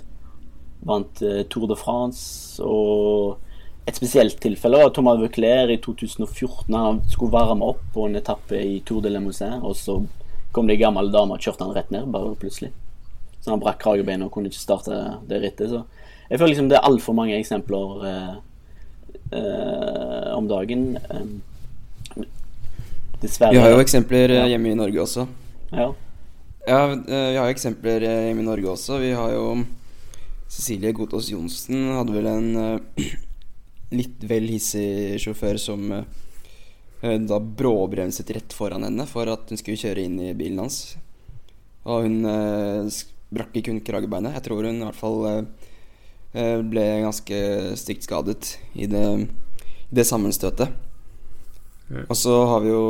vant 0.88 1.24
eh, 1.24 1.44
Tour 1.50 1.68
de 1.72 1.78
France. 1.80 2.62
Og 2.64 3.40
et 3.88 3.98
spesielt 3.98 4.40
tilfelle 4.44 4.80
var 4.80 4.94
Thomas 4.96 5.20
Vauclair 5.20 5.72
i 5.74 5.80
2014. 5.84 6.72
Han 6.74 7.02
skulle 7.12 7.34
varme 7.34 7.72
opp 7.74 7.84
på 7.96 8.08
en 8.08 8.20
etappe 8.20 8.60
i 8.60 8.80
Tour 8.86 9.04
de 9.04 9.12
Limousin, 9.12 9.60
og 9.62 9.76
så 9.80 10.00
kom 10.54 10.70
det 10.70 10.78
ei 10.78 10.84
gammel 10.84 11.12
dame 11.12 11.36
og 11.36 11.44
kjørte 11.44 11.66
han 11.66 11.76
rett 11.76 11.92
ned, 11.92 12.08
bare 12.14 12.36
plutselig. 12.40 12.72
Så 13.42 13.52
han 13.52 13.60
brakk 13.60 13.82
kragebeinet 13.82 14.30
og 14.30 14.36
kunne 14.36 14.52
ikke 14.52 14.62
starte 14.62 15.02
det 15.28 15.42
rittet. 15.44 15.74
så 15.74 15.84
jeg 16.30 16.40
føler 16.40 16.54
liksom 16.54 16.70
det 16.72 16.78
er 16.80 16.88
altfor 16.88 17.14
mange 17.14 17.36
eksempler 17.38 18.06
eh, 18.10 18.36
eh, 19.38 20.30
om 20.34 20.48
dagen. 20.48 20.96
Eh, 20.98 22.24
dessverre. 23.22 23.52
Vi 23.54 23.62
har 23.62 23.74
jo 23.76 23.84
eksempler 23.84 24.38
ja. 24.38 24.46
hjemme 24.54 24.72
i 24.72 24.80
Norge 24.80 25.02
også. 25.04 25.28
Ja. 25.74 25.92
ja. 26.68 26.82
vi 26.96 27.38
har 27.38 27.52
eksempler 27.52 28.08
hjemme 28.08 28.42
i 28.42 28.48
Norge 28.48 28.72
også. 28.72 28.98
Vi 29.04 29.12
har 29.14 29.36
jo 29.36 29.44
Cecilie 30.54 30.94
Godtaas 30.94 31.32
Johnsen 31.32 31.88
hadde 31.98 32.14
vel 32.14 32.28
en 32.30 32.50
litt 34.00 34.26
vel 34.30 34.46
hissig 34.52 35.18
sjåfør 35.22 35.60
som 35.62 35.90
da 37.04 37.38
bråbremset 37.42 38.30
rett 38.32 38.54
foran 38.56 38.86
henne 38.86 39.04
for 39.10 39.28
at 39.28 39.50
hun 39.52 39.60
skulle 39.60 39.82
kjøre 39.82 40.06
inn 40.08 40.16
i 40.24 40.36
bilen 40.38 40.62
hans. 40.64 40.78
Og 41.84 42.06
hun 42.06 42.22
brakk 43.34 43.58
ikke 43.60 43.74
kun 43.74 43.82
kragebeinet. 43.84 44.38
Jeg 44.38 44.46
tror 44.46 44.64
hun 44.64 44.80
i 44.80 44.86
hvert 44.86 45.02
fall 45.02 45.20
ble 46.72 46.86
ganske 47.04 47.42
stygt 47.82 48.08
skadet 48.08 48.54
i 48.80 48.88
det, 48.88 49.04
i 49.92 49.98
det 50.00 50.08
sammenstøtet. 50.08 50.72
Mm. 51.90 52.06
Og 52.08 52.16
så 52.16 52.38
har 52.54 52.64
vi 52.64 52.72
jo 52.72 52.86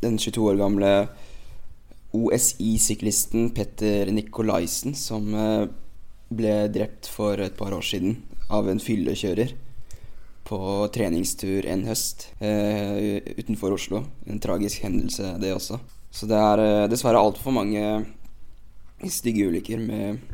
den 0.00 0.18
22 0.18 0.48
år 0.48 0.58
gamle 0.62 0.92
OSI-syklisten 2.16 3.50
Petter 3.56 4.10
Nikolaisen, 4.12 4.94
som 4.96 5.28
eh, 5.34 5.66
ble 6.28 6.56
drept 6.72 7.10
for 7.12 7.40
et 7.40 7.56
par 7.56 7.74
år 7.76 7.84
siden 7.84 8.18
av 8.52 8.68
en 8.68 8.80
fyllekjører 8.80 9.52
på 10.48 10.60
treningstur 10.94 11.66
en 11.68 11.84
høst 11.88 12.30
eh, 12.40 13.20
utenfor 13.36 13.76
Oslo. 13.76 14.02
En 14.26 14.40
tragisk 14.40 14.86
hendelse, 14.86 15.34
det 15.42 15.52
også. 15.52 15.80
Så 16.10 16.28
det 16.30 16.40
er 16.40 16.64
eh, 16.64 16.88
dessverre 16.88 17.20
altfor 17.20 17.52
mange 17.56 17.84
stygge 19.08 19.46
ulykker 19.50 19.78
med 19.78 20.24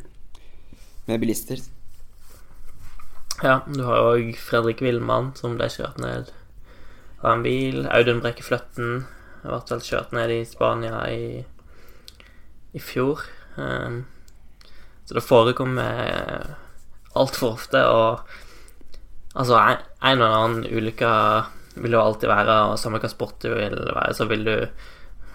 med 1.05 1.19
bilister. 1.19 1.59
Ja, 3.43 3.59
du 3.67 3.83
har 3.83 4.07
òg 4.13 4.31
Fredrik 4.39 4.81
Willmann 4.81 5.33
som 5.37 5.57
ble 5.59 5.67
kjørt 5.69 5.99
ned 6.01 6.31
av 7.21 7.33
en 7.33 7.43
bil. 7.45 7.83
Audun 7.91 8.21
Brekke 8.23 8.45
Fløtten 8.45 9.03
ble 9.43 9.79
kjørt 9.83 10.15
ned 10.15 10.31
i 10.33 10.39
Spania 10.47 11.03
i, 11.11 11.43
i 12.75 12.81
fjor. 12.83 13.23
Um, 13.55 14.03
så 15.05 15.17
det 15.17 15.25
forekommer 15.25 16.55
altfor 17.15 17.55
ofte, 17.55 17.81
og 17.87 18.25
altså 19.35 19.59
en, 19.61 19.83
eller 20.11 20.39
annen 20.39 20.65
ulykke 20.65 21.11
vil 21.75 21.95
jo 21.95 22.01
alltid 22.01 22.31
være, 22.31 22.57
og 22.71 22.79
samme 22.81 22.99
hva 23.03 23.11
sport 23.11 23.37
du 23.43 23.51
vil 23.53 23.75
være, 23.75 24.15
så 24.17 24.27
vil 24.27 24.47
du 24.47 24.55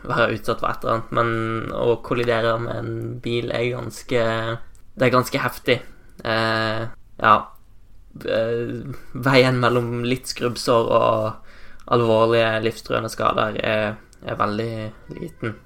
være 0.09 0.33
utsatt 0.35 0.63
for 0.63 0.73
et 0.73 0.85
eller 0.85 0.97
annet, 0.97 1.15
men 1.17 1.73
å 1.77 2.01
kollidere 2.05 2.57
med 2.61 2.77
en 2.81 2.93
bil 3.23 3.53
er 3.53 3.73
ganske 3.75 4.25
det 5.01 5.07
er 5.07 5.15
ganske 5.15 5.41
heftig. 5.41 5.79
Eh, 6.25 6.83
ja 7.21 7.35
eh, 8.29 8.73
Veien 9.25 9.61
mellom 9.63 10.03
litt 10.05 10.29
skrubbsår 10.29 10.91
og 10.93 11.95
alvorlige 11.95 12.51
livstruende 12.67 13.11
skader 13.13 13.57
er, 13.65 13.95
er, 14.21 14.37
veldig 14.39 14.73
liten. 15.17 15.57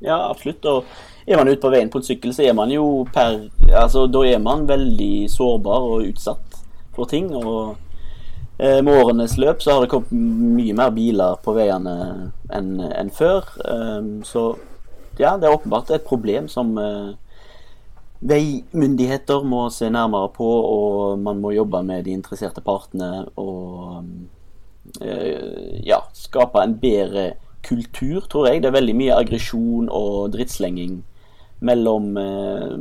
Ja, 0.00 0.30
absolutt. 0.30 0.64
Og 0.64 0.84
er 1.26 1.38
man 1.40 1.48
ute 1.48 1.60
på 1.62 1.72
veien 1.72 1.90
på 1.90 2.00
en 2.00 2.06
sykkel, 2.06 2.34
så 2.36 2.44
er 2.46 2.54
man 2.56 2.72
jo 2.72 3.06
per 3.14 3.48
Altså, 3.66 4.06
da 4.06 4.22
er 4.28 4.38
man 4.38 4.66
veldig 4.68 5.26
sårbar 5.30 5.88
og 5.90 6.06
utsatt 6.06 6.60
for 6.94 7.08
ting. 7.10 7.32
Og 7.34 7.76
eh, 8.58 8.80
med 8.84 8.94
årenes 8.94 9.36
løp 9.40 9.62
så 9.62 9.74
har 9.74 9.84
det 9.84 9.90
kommet 9.90 10.12
mye 10.12 10.76
mer 10.76 10.92
biler 10.94 11.40
på 11.44 11.56
veiene 11.56 11.96
enn 12.54 12.76
en 12.86 13.10
før. 13.10 13.48
Um, 13.64 14.20
så 14.24 14.52
ja, 15.18 15.36
det 15.36 15.48
er 15.48 15.56
åpenbart 15.56 15.90
et 15.90 16.06
problem 16.06 16.48
som 16.52 16.76
eh, 16.78 17.16
veimyndigheter 18.20 19.44
må 19.44 19.66
se 19.72 19.90
nærmere 19.92 20.30
på, 20.36 20.46
og 20.46 21.18
man 21.20 21.40
må 21.40 21.54
jobbe 21.56 21.82
med 21.86 22.04
de 22.06 22.14
interesserte 22.16 22.62
partene 22.64 23.26
og 23.40 24.04
eh, 25.00 25.82
ja, 25.86 26.02
skape 26.16 26.62
en 26.62 26.76
bedre 26.80 27.32
kultur, 27.66 28.26
tror 28.30 28.48
jeg. 28.48 28.62
Det 28.62 28.70
er 28.70 28.78
veldig 28.78 28.96
mye 28.96 29.18
aggresjon 29.18 29.90
og 29.92 30.32
drittslenging 30.34 31.00
mellom 31.66 32.16
eh, 32.20 32.76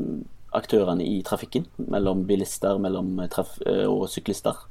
aktørene 0.56 1.06
i 1.06 1.21
trafikken. 1.26 1.67
Mellom 1.91 2.26
bilister 2.30 2.80
mellom 2.82 3.17
traf 3.32 3.58
eh, 3.65 3.86
og 3.89 4.08
syklister. 4.10 4.65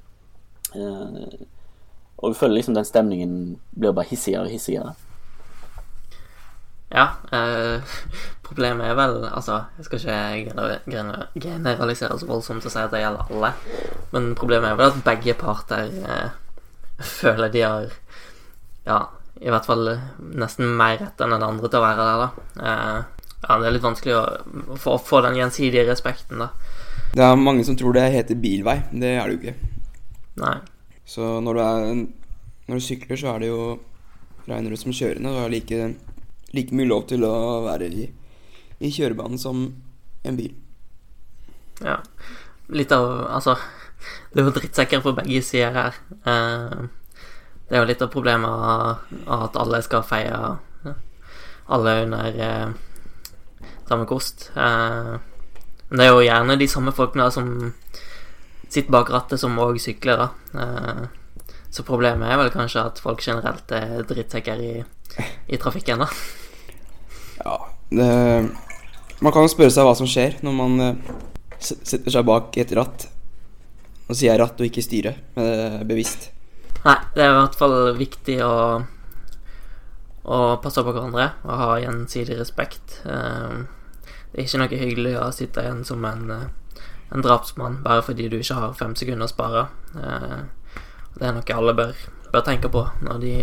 og 0.74 2.30
vi 2.30 2.34
føler 2.34 2.54
liksom 2.54 2.74
den 2.74 2.84
stemningen 2.84 3.34
blir 3.78 3.92
bare 3.92 4.10
hissigere 4.10 4.48
og 4.48 4.54
hissigere. 4.54 4.94
Ja. 6.94 7.08
Eh, 7.32 7.82
problemet 8.46 8.86
er 8.86 8.94
vel 8.94 9.24
Altså, 9.32 9.62
jeg 9.78 9.84
skal 9.84 9.98
ikke 9.98 11.10
generalisere 11.40 12.18
så 12.18 12.26
voldsomt 12.26 12.64
og 12.64 12.72
si 12.72 12.78
at 12.78 12.92
det 12.92 13.02
gjelder 13.02 13.30
alle, 13.30 13.52
men 14.12 14.34
problemet 14.38 14.70
er 14.70 14.78
vel 14.78 14.92
at 14.92 15.04
begge 15.04 15.34
parter 15.34 15.90
eh, 15.90 16.30
føler 17.20 17.48
de 17.48 17.62
har 17.62 17.92
ja, 18.86 18.98
i 19.42 19.50
hvert 19.50 19.66
fall 19.66 19.88
nesten 20.38 20.76
mer 20.78 20.98
rett 21.00 21.22
enn 21.24 21.34
den 21.34 21.46
andre 21.46 21.70
til 21.70 21.80
å 21.80 21.84
være 21.84 22.06
der, 22.06 22.22
da. 22.22 22.48
Eh, 22.68 23.30
ja, 23.44 23.56
det 23.60 23.68
er 23.68 23.74
litt 23.74 23.84
vanskelig 23.84 24.14
å, 24.16 24.24
få, 24.80 24.96
få 25.02 25.20
den 25.26 25.38
gjensidige 25.40 25.86
respekten, 25.90 26.44
da. 26.44 26.50
Det 27.14 27.22
er 27.22 27.38
mange 27.38 27.64
som 27.66 27.76
tror 27.78 27.94
det 27.94 28.08
heter 28.14 28.38
bilvei. 28.40 28.80
Det 28.90 29.10
er 29.14 29.26
det 29.28 29.34
jo 29.34 29.40
ikke. 29.40 29.72
Nei. 30.42 30.56
Så 31.06 31.36
når 31.44 31.58
du, 31.58 31.60
er, 31.62 31.98
når 32.70 32.80
du 32.80 32.84
sykler, 32.84 33.18
så 33.20 33.34
er 33.34 33.44
det 33.44 33.50
jo 33.52 33.60
regner 34.48 34.74
du 34.74 34.78
som 34.80 34.94
kjørende. 34.94 35.30
Du 35.30 35.42
har 35.42 35.52
like, 35.52 35.80
like 36.56 36.74
mye 36.74 36.88
lov 36.90 37.06
til 37.10 37.26
å 37.28 37.34
være 37.68 37.90
i, 37.92 38.08
i 38.80 38.90
kjørebanen 38.94 39.40
som 39.40 39.66
en 40.24 40.40
bil. 40.40 40.54
Ja. 41.84 42.00
Litt 42.74 42.92
av 42.96 43.06
Altså, 43.28 43.56
det 44.32 44.40
er 44.42 44.48
jo 44.48 44.56
drittsekker 44.56 45.02
på 45.04 45.14
begge 45.16 45.42
sider 45.44 45.74
her. 45.76 45.98
Eh, 46.26 46.84
det 47.74 47.80
er 47.80 47.82
jo 47.82 47.90
litt 47.90 48.02
av 48.04 48.10
problemet 48.14 49.30
at 49.34 49.56
alle 49.58 49.80
skal 49.82 50.04
feie 50.06 50.36
alle 51.74 51.94
under 52.04 52.36
eh, 52.38 52.68
samme 53.88 54.04
kost. 54.06 54.52
Eh, 54.54 55.14
men 55.88 55.98
det 55.98 56.04
er 56.04 56.12
jo 56.12 56.20
gjerne 56.22 56.54
de 56.60 56.68
samme 56.70 56.92
folkene 56.94 57.26
som 57.34 57.48
sitter 58.68 58.92
bak 58.94 59.10
rattet, 59.10 59.42
som 59.42 59.58
òg 59.58 59.80
sykler, 59.82 60.22
da. 60.22 60.60
Eh, 60.62 61.48
så 61.74 61.82
problemet 61.82 62.30
er 62.30 62.38
vel 62.38 62.52
kanskje 62.54 62.84
at 62.92 63.00
folk 63.02 63.24
generelt 63.26 63.74
er 63.74 64.04
drittsekker 64.06 64.62
i, 64.62 64.74
i 65.50 65.58
trafikken, 65.58 66.04
da. 66.04 66.10
Ja, 67.40 67.56
det, 67.90 68.06
Man 69.18 69.34
kan 69.34 69.48
jo 69.48 69.50
spørre 69.50 69.74
seg 69.74 69.82
hva 69.88 69.96
som 69.98 70.06
skjer 70.06 70.38
når 70.46 70.56
man 70.60 70.78
eh, 70.84 71.10
setter 71.58 72.20
seg 72.20 72.30
bak 72.30 72.54
et 72.54 72.76
ratt. 72.78 73.08
Nå 74.06 74.14
sier 74.14 74.38
ratt 74.38 74.62
og 74.62 74.70
ikke 74.70 74.86
styre, 74.86 75.16
men 75.34 75.50
det 75.50 75.66
er 75.72 75.90
bevisst. 75.90 76.30
Nei, 76.84 76.98
det 77.14 77.22
er 77.24 77.30
i 77.32 77.36
hvert 77.38 77.54
fall 77.56 77.78
viktig 77.96 78.34
å, 78.44 78.56
å 80.28 80.40
passe 80.60 80.82
på 80.84 80.92
hverandre 80.92 81.30
og 81.46 81.54
ha 81.62 81.68
gjensidig 81.80 82.36
respekt. 82.36 82.98
Eh, 83.08 83.62
det 84.34 84.42
er 84.42 84.48
ikke 84.48 84.58
noe 84.60 84.78
hyggelig 84.80 85.12
å 85.22 85.28
sitte 85.30 85.62
igjen 85.62 85.84
som 85.86 86.04
en, 86.04 86.24
eh, 86.34 86.82
en 87.14 87.22
drapsmann 87.22 87.76
bare 87.84 88.02
fordi 88.02 88.26
du 88.28 88.40
ikke 88.40 88.56
har 88.58 88.72
fem 88.74 88.96
sekunder 88.98 89.28
å 89.28 89.30
spare. 89.30 89.68
Eh, 89.94 90.40
det 91.14 91.28
er 91.28 91.36
noe 91.36 91.54
alle 91.54 91.74
bør, 91.78 91.94
bør 92.32 92.42
tenke 92.42 92.68
på 92.68 92.82
når 93.06 93.20
de, 93.22 93.34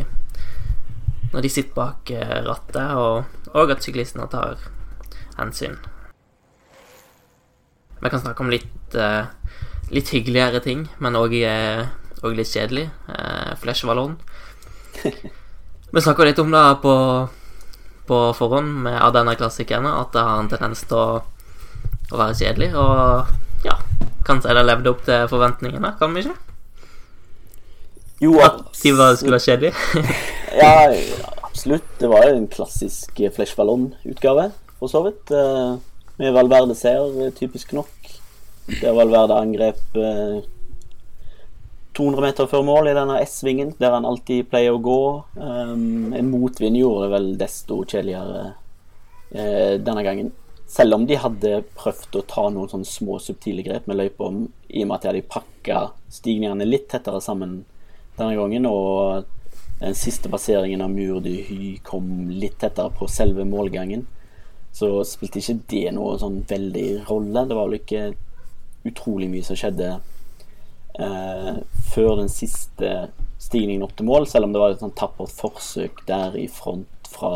når 1.31 1.47
de 1.47 1.49
sitter 1.49 1.73
bak 1.77 2.11
eh, 2.11 2.41
rattet, 2.43 2.91
og, 2.99 3.23
og 3.55 3.71
at 3.71 3.87
syklistene 3.87 4.27
tar 4.29 4.59
hensyn. 5.39 5.79
Vi 8.01 8.09
kan 8.11 8.19
snakke 8.19 8.43
om 8.43 8.51
litt, 8.51 8.95
litt 9.93 10.09
hyggeligere 10.11 10.59
ting, 10.65 10.87
men 10.99 11.15
òg 11.15 11.35
litt 12.29 12.51
kjedelig. 12.51 12.87
Flashballon. 13.61 14.17
Vi 15.91 16.01
snakka 16.01 16.27
litt 16.27 16.39
om 16.39 16.51
det 16.53 16.65
på 16.83 16.95
på 18.11 18.19
forhånd 18.35 18.81
med, 18.83 18.97
av 18.99 19.13
denne 19.15 19.37
klassikeren 19.39 19.87
at 19.87 20.11
det 20.15 20.23
har 20.27 20.41
en 20.41 20.49
tendens 20.51 20.83
til 20.89 20.99
å, 20.99 21.21
å 22.11 22.19
være 22.19 22.37
kjedelig. 22.41 22.71
Og 22.75 23.67
ja, 23.67 23.77
kanskje 24.27 24.55
det 24.57 24.65
levde 24.67 24.91
opp 24.91 25.05
til 25.07 25.29
forventningene, 25.31 25.93
kan 25.99 26.15
vi 26.15 26.25
ikke? 26.25 26.35
Jo, 28.21 28.35
at 28.43 28.59
de 28.81 28.91
var, 28.97 29.15
skulle 29.17 29.37
være 29.37 29.45
kjedelige? 29.47 30.09
ja, 30.61 30.73
absolutt. 31.47 31.87
Det 32.01 32.09
var 32.11 32.27
jo 32.27 32.35
en 32.35 32.49
klassisk 32.51 33.23
Flesh 33.37 33.57
Ballon-utgave, 33.57 34.51
for 34.77 34.91
så 34.91 35.01
vidt. 35.07 35.31
Eh, 35.33 35.71
med 36.21 36.35
Valverde-seier, 36.35 37.31
typisk 37.39 37.73
nok. 37.73 38.11
Der 38.75 38.93
Valverde 38.93 39.39
angrep 39.39 39.97
eh, 39.97 40.43
200 41.97 42.23
meter 42.23 42.47
før 42.47 42.63
mål 42.63 42.91
i 42.91 42.95
denne 42.95 43.19
S-svingen, 43.25 43.73
der 43.79 43.95
han 43.95 44.07
alltid 44.07 44.47
pleier 44.51 44.77
å 44.77 44.83
gå. 44.83 45.01
Um, 45.35 46.13
motvind 46.29 46.79
gjorde 46.79 47.07
det 47.07 47.11
vel 47.15 47.27
desto 47.41 47.81
kjedeligere 47.83 48.45
uh, 49.35 49.73
denne 49.83 50.05
gangen. 50.05 50.31
Selv 50.71 50.95
om 50.95 51.03
de 51.07 51.17
hadde 51.19 51.65
prøvd 51.75 52.15
å 52.15 52.23
ta 52.31 52.45
noen 52.47 52.71
sånne 52.71 52.87
små 52.87 53.17
subtile 53.19 53.65
grep 53.65 53.89
med 53.91 53.99
løypa, 53.99 54.29
i 54.71 54.85
og 54.85 54.87
med 54.87 54.95
at 54.95 55.03
de 55.03 55.09
hadde 55.11 55.27
pakka 55.33 55.81
stigningene 56.15 56.67
litt 56.69 56.87
tettere 56.93 57.19
sammen 57.23 57.57
denne 58.15 58.37
gangen, 58.39 58.69
og 58.69 59.27
den 59.81 59.97
siste 59.97 60.31
passeringen 60.31 60.83
av 60.85 60.93
Mur 60.93 61.19
de 61.25 61.33
Hy 61.43 61.73
kom 61.83 62.29
litt 62.31 62.61
tettere 62.63 62.93
på 62.95 63.09
selve 63.11 63.43
målgangen, 63.49 64.05
så 64.71 65.01
spilte 65.03 65.41
ikke 65.41 65.59
det 65.73 65.91
noe 65.97 66.15
sånn 66.21 66.39
veldig 66.47 66.87
rolle. 67.09 67.43
Det 67.49 67.57
var 67.57 67.67
vel 67.67 67.81
ikke 67.81 68.05
utrolig 68.87 69.27
mye 69.33 69.43
som 69.43 69.59
skjedde 69.59 69.97
før 71.91 72.17
den 72.19 72.29
siste 72.31 72.89
stigningen 73.41 73.85
opp 73.85 73.93
til 73.97 74.05
mål, 74.05 74.27
selv 74.29 74.47
om 74.47 74.53
det 74.53 74.61
var 74.61 74.73
et 74.73 74.81
sånn 74.83 74.93
tappert 74.97 75.31
forsøk 75.33 76.03
der 76.07 76.35
i 76.37 76.47
front 76.51 77.09
fra 77.11 77.31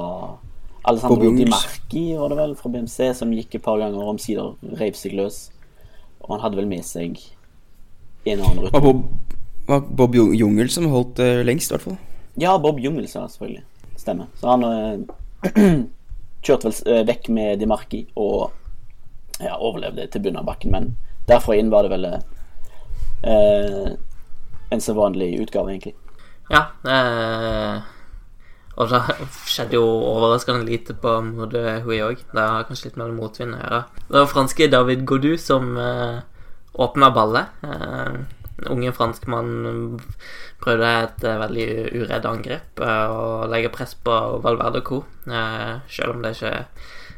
Alessandro 0.85 1.31
Di 1.33 1.45
Marchi, 1.49 2.03
var 2.17 2.29
det 2.29 2.37
vel, 2.37 2.53
fra 2.59 2.69
BMC, 2.69 2.97
som 3.17 3.31
gikk 3.33 3.57
et 3.57 3.63
par 3.65 3.79
ganger 3.81 4.05
omsider 4.05 4.53
reiv 4.77 4.97
seg 4.99 5.15
løs. 5.17 5.47
Og 6.21 6.35
han 6.35 6.43
hadde 6.43 6.59
vel 6.59 6.69
med 6.69 6.85
seg 6.85 7.17
en 8.25 8.43
og 8.43 8.49
annen 8.51 8.61
rutt. 8.65 8.75
Var 8.75 8.85
Bob, 8.85 9.01
var 9.65 9.87
Bob 10.01 10.17
Jungel 10.17 10.69
som 10.73 10.85
holdt 10.93 11.21
uh, 11.23 11.41
lengst, 11.45 11.71
i 11.71 11.75
hvert 11.75 11.87
fall? 11.87 11.97
Ja, 12.41 12.53
Bob 12.61 12.79
Jungel, 12.81 13.07
sa 13.09 13.25
selvfølgelig. 13.31 13.65
Stemmer. 13.97 14.29
Så 14.37 14.51
han 14.51 14.67
uh, 14.67 15.81
kjørte 16.45 16.69
vel 16.69 16.77
uh, 16.85 17.01
vekk 17.09 17.31
med 17.33 17.63
Di 17.63 17.69
Marchi 17.69 18.03
og 18.13 18.53
ja, 19.41 19.57
overlevde 19.57 20.05
til 20.13 20.21
bunnen 20.21 20.43
av 20.43 20.49
bakken, 20.51 20.75
men 20.75 20.91
derfra 21.25 21.57
inn 21.57 21.73
var 21.73 21.87
det 21.87 21.95
vel 21.97 22.09
eh, 23.25 23.91
en 24.69 24.81
så 24.81 24.95
vanlig 24.97 25.33
utgave, 25.41 25.73
egentlig. 25.73 25.95
Ja. 26.51 26.67
Eh, 26.85 27.81
og 28.75 28.91
det 28.91 29.01
skjedde 29.47 29.77
jo 29.77 29.85
overraskende 29.87 30.67
lite 30.67 30.95
på 30.99 31.17
Mode 31.23 31.81
Hui 31.85 31.99
òg. 32.03 32.23
Det 32.31 32.43
har 32.43 32.65
kanskje 32.67 32.89
litt 32.89 32.97
mer 32.99 33.13
motvind 33.15 33.55
å 33.55 33.61
gjøre. 33.61 33.83
Det 34.09 34.17
var 34.19 34.31
franske 34.31 34.71
David 34.71 35.05
Godou 35.07 35.37
som 35.39 35.77
eh, 35.79 36.17
åpna 36.85 37.11
ballet. 37.15 37.63
Eh, 37.63 38.17
unge 38.71 38.91
franskmann 38.95 39.97
prøvde 40.63 40.91
et 41.05 41.25
eh, 41.27 41.39
veldig 41.39 41.69
uredd 42.01 42.27
angrep 42.29 42.83
eh, 42.83 43.07
og 43.11 43.49
legge 43.51 43.71
press 43.73 43.95
på 43.95 44.19
Valverde 44.43 44.83
Co. 44.85 45.01
Eh, 45.27 45.73
selv 45.91 46.15
om 46.15 46.23
det 46.23 46.35
ikke 46.35 46.53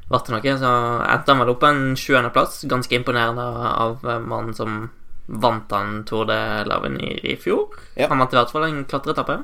ble 0.08 0.22
noe, 0.34 0.56
så 0.62 0.72
endte 1.04 1.34
han 1.34 1.42
vel 1.44 1.54
opp 1.54 1.66
en 1.68 1.82
sjuendeplass. 2.00 2.62
Ganske 2.70 3.02
imponerende 3.02 3.48
av 3.74 4.06
mannen 4.06 4.54
som 4.58 4.86
Vant 5.28 5.72
han 5.76 6.04
Tour 6.08 6.26
de 6.30 6.40
Lavenir 6.68 7.20
i 7.26 7.36
fjor? 7.36 7.76
Ja. 7.96 8.08
Han 8.08 8.22
vant 8.24 8.34
i 8.34 8.40
hvert 8.40 8.52
fall 8.54 8.68
en 8.70 8.84
klatreetappe. 8.88 9.42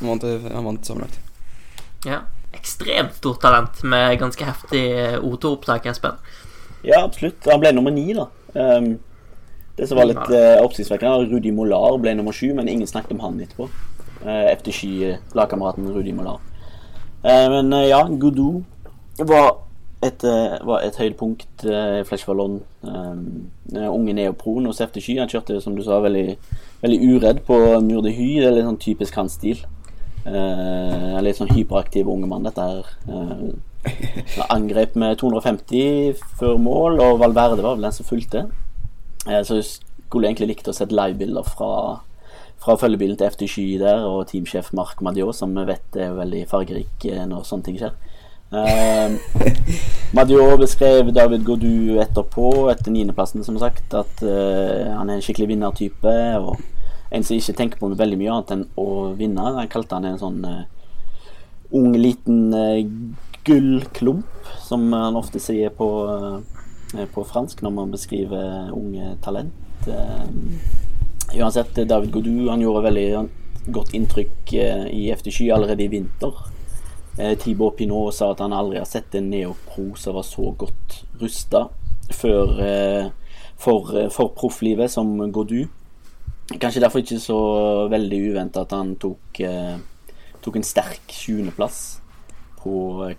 Han 0.00 0.08
vant, 0.08 0.26
han 0.26 0.66
vant 0.66 0.86
sammenlagt. 0.86 1.20
Ja. 2.06 2.24
Ekstremt 2.52 3.14
stort 3.16 3.40
talent 3.40 3.82
med 3.86 4.18
ganske 4.20 4.44
heftig 4.44 4.82
O2-opptak, 5.22 5.86
Espen. 5.88 6.18
Ja, 6.82 7.04
absolutt. 7.04 7.46
Han 7.46 7.62
ble 7.62 7.70
nummer 7.72 7.94
ni, 7.94 8.10
da. 8.16 8.26
Um, 8.58 8.96
det 9.78 9.86
som 9.88 9.96
var 9.96 10.10
litt 10.10 10.34
uh, 10.34 10.58
oppsiktsvekkende, 10.66 11.30
Rudi 11.30 11.54
Molar 11.54 11.96
ble 12.02 12.16
nummer 12.18 12.34
sju, 12.36 12.50
men 12.58 12.68
ingen 12.68 12.90
snakket 12.90 13.14
om 13.14 13.22
han 13.22 13.38
etterpå. 13.40 13.70
Uh, 14.26 14.50
efter 14.50 14.74
sky, 14.74 15.14
lagkameraten 15.38 15.86
Rudi 15.94 16.12
Molar. 16.12 16.42
Uh, 17.22 17.46
men 17.54 17.72
uh, 17.72 17.86
ja, 17.86 18.02
Goudou 18.10 18.64
var 19.22 19.61
et, 20.02 20.24
eh, 20.24 20.58
var 20.66 20.82
et 20.82 20.96
høydepunkt 20.98 21.64
i 21.64 22.02
Flash 22.04 22.26
Ballon. 22.26 22.60
Um, 22.82 23.50
unge 23.72 24.14
neopron 24.16 24.66
og 24.66 24.74
Sefte 24.74 25.00
Sky. 25.00 25.20
Han 25.20 25.30
kjørte 25.30 25.60
som 25.62 25.76
du 25.76 25.82
sa, 25.86 26.00
veldig, 26.02 26.36
veldig 26.82 26.98
uredd 27.06 27.42
på 27.46 27.58
Mur 27.86 28.08
Hy. 28.08 28.28
Det 28.40 28.48
er 28.48 28.56
litt 28.56 28.66
sånn 28.66 28.82
typisk 28.82 29.20
hans 29.20 29.38
stil. 29.38 29.62
Uh, 30.26 31.18
litt 31.22 31.38
sånn 31.38 31.50
hyperaktiv 31.54 32.10
unge 32.10 32.26
mann, 32.30 32.46
dette 32.46 32.66
her. 32.66 32.90
Uh, 33.06 33.54
angrep 34.54 34.98
med 34.98 35.18
250 35.22 36.18
før 36.38 36.58
mål, 36.62 37.00
og 37.02 37.18
Valverde 37.22 37.62
var 37.62 37.78
vel 37.78 37.86
den 37.86 37.94
som 37.94 38.06
fulgte. 38.06 38.46
Uh, 39.28 39.40
så 39.46 39.60
jeg 39.60 39.68
skulle 39.70 40.30
egentlig 40.30 40.50
likt 40.52 40.70
å 40.70 40.74
sett 40.74 40.94
livebilder 40.94 41.46
fra, 41.46 42.00
fra 42.62 42.78
følgebilen 42.78 43.18
til 43.18 43.30
FT7 43.30 43.78
der, 43.82 44.02
og 44.06 44.26
teamsjef 44.30 44.70
Mark 44.74 45.02
Madiot, 45.02 45.38
som 45.38 45.54
vi 45.54 45.66
vet 45.70 45.98
er 45.98 46.18
veldig 46.18 46.48
fargerik 46.50 47.06
når 47.30 47.46
sånne 47.46 47.70
ting 47.70 47.78
skjer. 47.78 47.94
Uh, 48.52 49.16
Madior 50.12 50.58
beskrev 50.60 51.08
David 51.16 51.44
Godu 51.46 51.96
etterpå, 52.02 52.68
etter 52.68 52.92
niendeplassen, 52.92 53.40
som 53.46 53.56
sagt, 53.56 53.86
at 53.96 54.20
uh, 54.20 54.92
han 54.92 55.08
er 55.08 55.16
en 55.16 55.24
skikkelig 55.24 55.54
vinnertype. 55.54 56.16
Og 56.44 56.60
en 57.12 57.24
som 57.24 57.36
ikke 57.36 57.56
tenker 57.56 57.80
på 57.80 57.88
veldig 57.96 58.18
mye 58.20 58.34
annet 58.34 58.54
enn 58.54 58.66
å 58.76 58.86
vinne. 59.16 59.48
Han 59.56 59.72
kalte 59.72 59.96
han 59.96 60.10
en 60.10 60.20
sånn 60.20 60.44
uh, 60.44 60.62
ung, 61.72 61.96
liten 61.96 62.52
uh, 62.52 62.84
gullklump, 63.48 64.52
som 64.60 64.84
han 64.92 65.16
ofte 65.18 65.40
sier 65.42 65.72
på, 65.74 65.88
på 66.92 67.24
fransk 67.26 67.64
når 67.64 67.72
man 67.74 67.90
beskriver 67.90 68.68
unge 68.70 69.16
talent. 69.24 69.88
uansett, 71.34 71.80
David 71.88 72.12
Godu 72.14 72.52
gjorde 72.52 72.84
veldig 72.84 73.08
godt 73.74 73.96
inntrykk 73.98 74.52
i 74.54 75.08
FT 75.16 75.32
Sky 75.32 75.48
allerede 75.56 75.82
i 75.82 75.90
vinter. 75.90 76.51
Eh, 77.18 77.38
Tibor 77.38 77.70
Pinot 77.76 78.14
sa 78.14 78.30
at 78.32 78.40
han 78.40 78.54
aldri 78.56 78.78
har 78.80 78.88
sett 78.88 79.14
en 79.18 79.28
neopro 79.28 79.90
som 80.00 80.16
var 80.16 80.24
så 80.24 80.48
godt 80.56 81.02
rusta 81.20 81.66
eh, 82.08 83.10
for, 83.60 83.96
eh, 83.98 84.08
for 84.08 84.32
profflivet 84.36 84.90
som 84.90 85.18
Godu. 85.32 85.66
Kanskje 86.52 86.80
derfor 86.80 87.02
ikke 87.02 87.20
så 87.20 87.40
veldig 87.92 88.20
uventa 88.32 88.64
at 88.64 88.72
han 88.74 88.96
tok 89.00 89.40
tok 90.42 90.56
en 90.58 90.66
sterk 90.66 91.12
sjuendeplass 91.14 92.00
på 92.58 92.72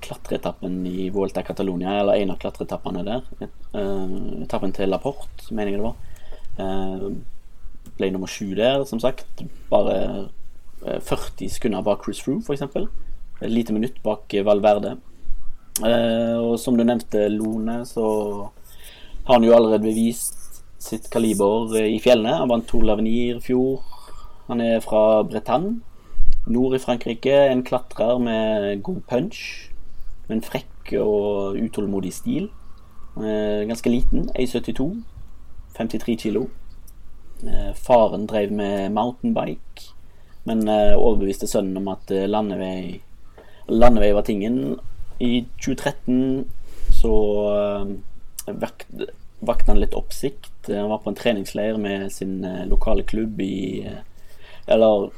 klatreetappen 0.04 0.82
i 0.88 1.08
Vuelta 1.12 1.44
Catalonia, 1.44 1.94
eller 2.02 2.20
en 2.20 2.34
av 2.34 2.40
klatreetappene 2.42 3.04
der. 3.08 3.24
Etappen 4.44 4.76
til 4.76 4.92
Laporte, 4.92 5.48
mener 5.52 5.72
jeg 5.72 5.80
det 5.80 5.88
var. 5.88 7.08
Ble 7.96 8.12
nummer 8.12 8.32
sju 8.32 8.52
der, 8.60 8.84
som 8.88 9.00
sagt. 9.04 9.46
Bare 9.72 10.28
40 10.84 11.48
sekunder 11.56 11.84
bak 11.84 12.04
Chris 12.04 12.22
Froome, 12.24 12.44
f.eks. 12.44 12.68
Et 13.44 13.52
lite 13.52 13.74
minutt 13.76 13.98
bak 14.04 14.32
Valverde. 14.46 14.98
Uh, 15.82 16.38
og 16.38 16.60
som 16.62 16.78
du 16.78 16.84
nevnte, 16.86 17.28
Lone, 17.34 17.82
så 17.86 18.06
har 19.26 19.34
han 19.36 19.44
jo 19.44 19.56
allerede 19.56 19.84
bevist 19.84 20.62
sitt 20.84 21.10
kaliber 21.12 21.74
i 21.82 21.98
fjellene. 22.04 22.38
Han 22.40 22.52
vant 22.52 22.68
Tour 22.70 22.86
Lavenir 22.88 23.40
i 23.40 23.44
fjor. 23.44 23.82
Han 24.48 24.62
er 24.62 24.84
fra 24.84 25.24
Bretagne, 25.28 25.80
nord 26.48 26.76
i 26.78 26.82
Frankrike. 26.84 27.36
En 27.52 27.64
klatrer 27.68 28.20
med 28.20 28.84
god 28.84 29.02
punch. 29.10 29.44
Med 30.28 30.38
en 30.38 30.46
frekk 30.46 30.94
og 31.00 31.60
utålmodig 31.60 32.12
stil. 32.16 32.50
Ganske 33.16 33.92
liten, 33.92 34.28
1,72. 34.36 34.90
53 35.78 36.18
kilo. 36.20 36.48
Faren 37.76 38.28
drev 38.28 38.52
med 38.56 38.92
mountainbike, 38.96 39.90
men 40.48 40.68
overbeviste 40.70 41.48
sønnen 41.50 41.80
om 41.82 41.90
at 41.92 42.12
landevei, 42.30 43.02
landevei 43.68 44.12
var 44.16 44.26
tingen. 44.28 44.80
I 45.20 45.46
2013 45.62 46.46
så 47.02 47.14
vakte 49.44 49.72
han 49.72 49.80
litt 49.80 49.96
oppsikt. 49.96 50.68
Han 50.68 50.90
var 50.92 51.04
på 51.04 51.12
en 51.12 51.20
treningsleir 51.20 51.78
med 51.80 52.12
sin 52.12 52.42
lokale 52.68 53.04
klubb 53.08 53.42
i 53.42 53.88
Eller 54.68 55.12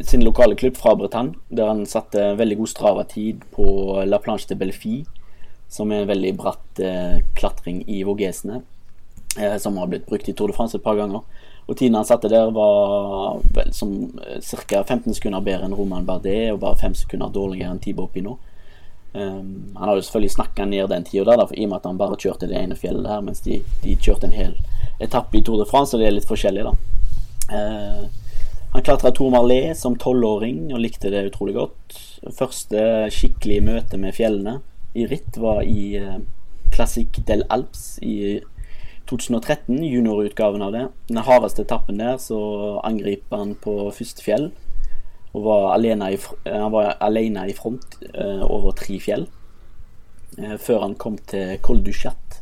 sin 0.00 0.24
lokale 0.24 0.54
klubb 0.54 0.76
fra 0.76 0.94
Bretagne, 0.94 1.34
der 1.48 1.66
han 1.66 1.86
satte 1.86 2.34
veldig 2.38 2.56
god 2.60 2.70
Strava-tid 2.70 3.42
på 3.54 3.66
La 4.06 4.20
Planche 4.22 4.46
de 4.50 4.58
Belfi, 4.58 4.98
som 5.68 5.92
er 5.92 6.04
en 6.04 6.10
veldig 6.10 6.34
bratt 6.38 6.82
eh, 6.82 7.18
klatring 7.38 7.82
i 7.90 8.04
Vågesene, 8.06 8.62
eh, 9.38 9.56
som 9.58 9.76
har 9.78 9.90
blitt 9.90 10.06
brukt 10.06 10.28
i 10.28 10.34
Tour 10.36 10.52
de 10.52 10.56
France 10.56 10.78
et 10.78 10.84
par 10.84 10.96
ganger. 10.96 11.24
Og 11.68 11.76
tiden 11.76 11.98
han 11.98 12.06
satte 12.08 12.30
der, 12.32 12.50
var 12.50 13.42
vel 13.54 13.72
som 13.76 13.94
eh, 14.24 14.40
ca. 14.40 14.82
15 14.82 15.18
sekunder 15.18 15.44
bedre 15.44 15.68
enn 15.68 15.76
Roman 15.76 16.06
Bardet, 16.08 16.48
og 16.54 16.62
bare 16.62 16.80
5 16.80 16.94
sekunder 17.02 17.32
dårligere 17.32 17.74
enn 17.74 17.82
Tibo 17.84 18.08
Pinot. 18.12 18.40
Um, 19.12 19.72
han 19.76 19.88
hadde 19.88 20.02
selvfølgelig 20.04 20.34
snakka 20.34 20.66
ned 20.68 20.90
den 20.92 21.04
tida 21.04 21.24
der, 21.32 21.52
i 21.56 21.64
og 21.64 21.70
med 21.70 21.78
at 21.78 21.86
han 21.88 21.98
bare 22.00 22.16
kjørte 22.20 22.48
det 22.48 22.58
ene 22.60 22.76
fjellet 22.76 23.08
her, 23.08 23.22
mens 23.24 23.40
de, 23.44 23.62
de 23.82 23.96
kjørte 23.96 24.28
en 24.28 24.36
hel 24.36 24.52
etappe 25.00 25.38
i 25.38 25.42
Tour 25.44 25.62
de 25.62 25.68
France, 25.68 25.96
og 25.96 26.02
det 26.02 26.10
er 26.10 26.16
litt 26.16 26.28
forskjellig, 26.28 26.66
da. 26.68 26.74
Uh, 27.48 28.02
han 28.74 28.84
klatra 28.84 29.12
Tour 29.16 29.32
Marlé 29.32 29.72
som 29.76 29.96
tolvåring 29.96 30.68
og 30.74 30.82
likte 30.84 31.12
det 31.12 31.24
utrolig 31.30 31.56
godt. 31.56 31.96
Første 32.36 33.08
skikkelige 33.12 33.64
møte 33.64 34.00
med 34.00 34.16
fjellene 34.16 34.58
i 34.98 35.06
ritt 35.08 35.36
var 35.40 35.62
i 35.64 35.96
uh, 36.00 36.18
Classic 36.72 37.20
del 37.28 37.46
Alps 37.48 37.96
i 38.04 38.38
2013, 39.08 39.80
juniorutgaven 39.82 40.62
av 40.62 40.74
det. 40.74 40.86
Den 41.08 41.24
hardeste 41.24 41.64
etappen 41.64 42.00
der, 42.00 42.18
så 42.20 42.38
angriper 42.84 43.40
han 43.42 43.54
på 43.60 43.80
første 43.96 44.24
fjell 44.24 44.50
og 45.36 45.44
var 45.44 45.66
alene 45.74 46.12
i, 46.14 46.18
han 46.48 46.72
var 46.72 46.96
alene 47.04 47.44
i 47.50 47.54
front 47.56 47.98
eh, 48.14 48.44
over 48.44 48.74
tre 48.76 48.98
fjell. 49.02 49.26
Eh, 50.38 50.56
før 50.60 50.86
han 50.86 50.96
kom 51.00 51.18
til 51.30 51.56
Col 51.64 51.82
du 51.84 51.92
Chat, 51.92 52.40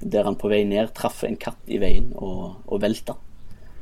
der 0.00 0.26
han 0.28 0.38
på 0.38 0.50
vei 0.50 0.62
ned 0.68 0.92
traff 0.96 1.24
en 1.26 1.38
katt 1.40 1.60
i 1.66 1.80
veien 1.82 2.12
og, 2.16 2.62
og 2.66 2.82
velta. 2.82 3.16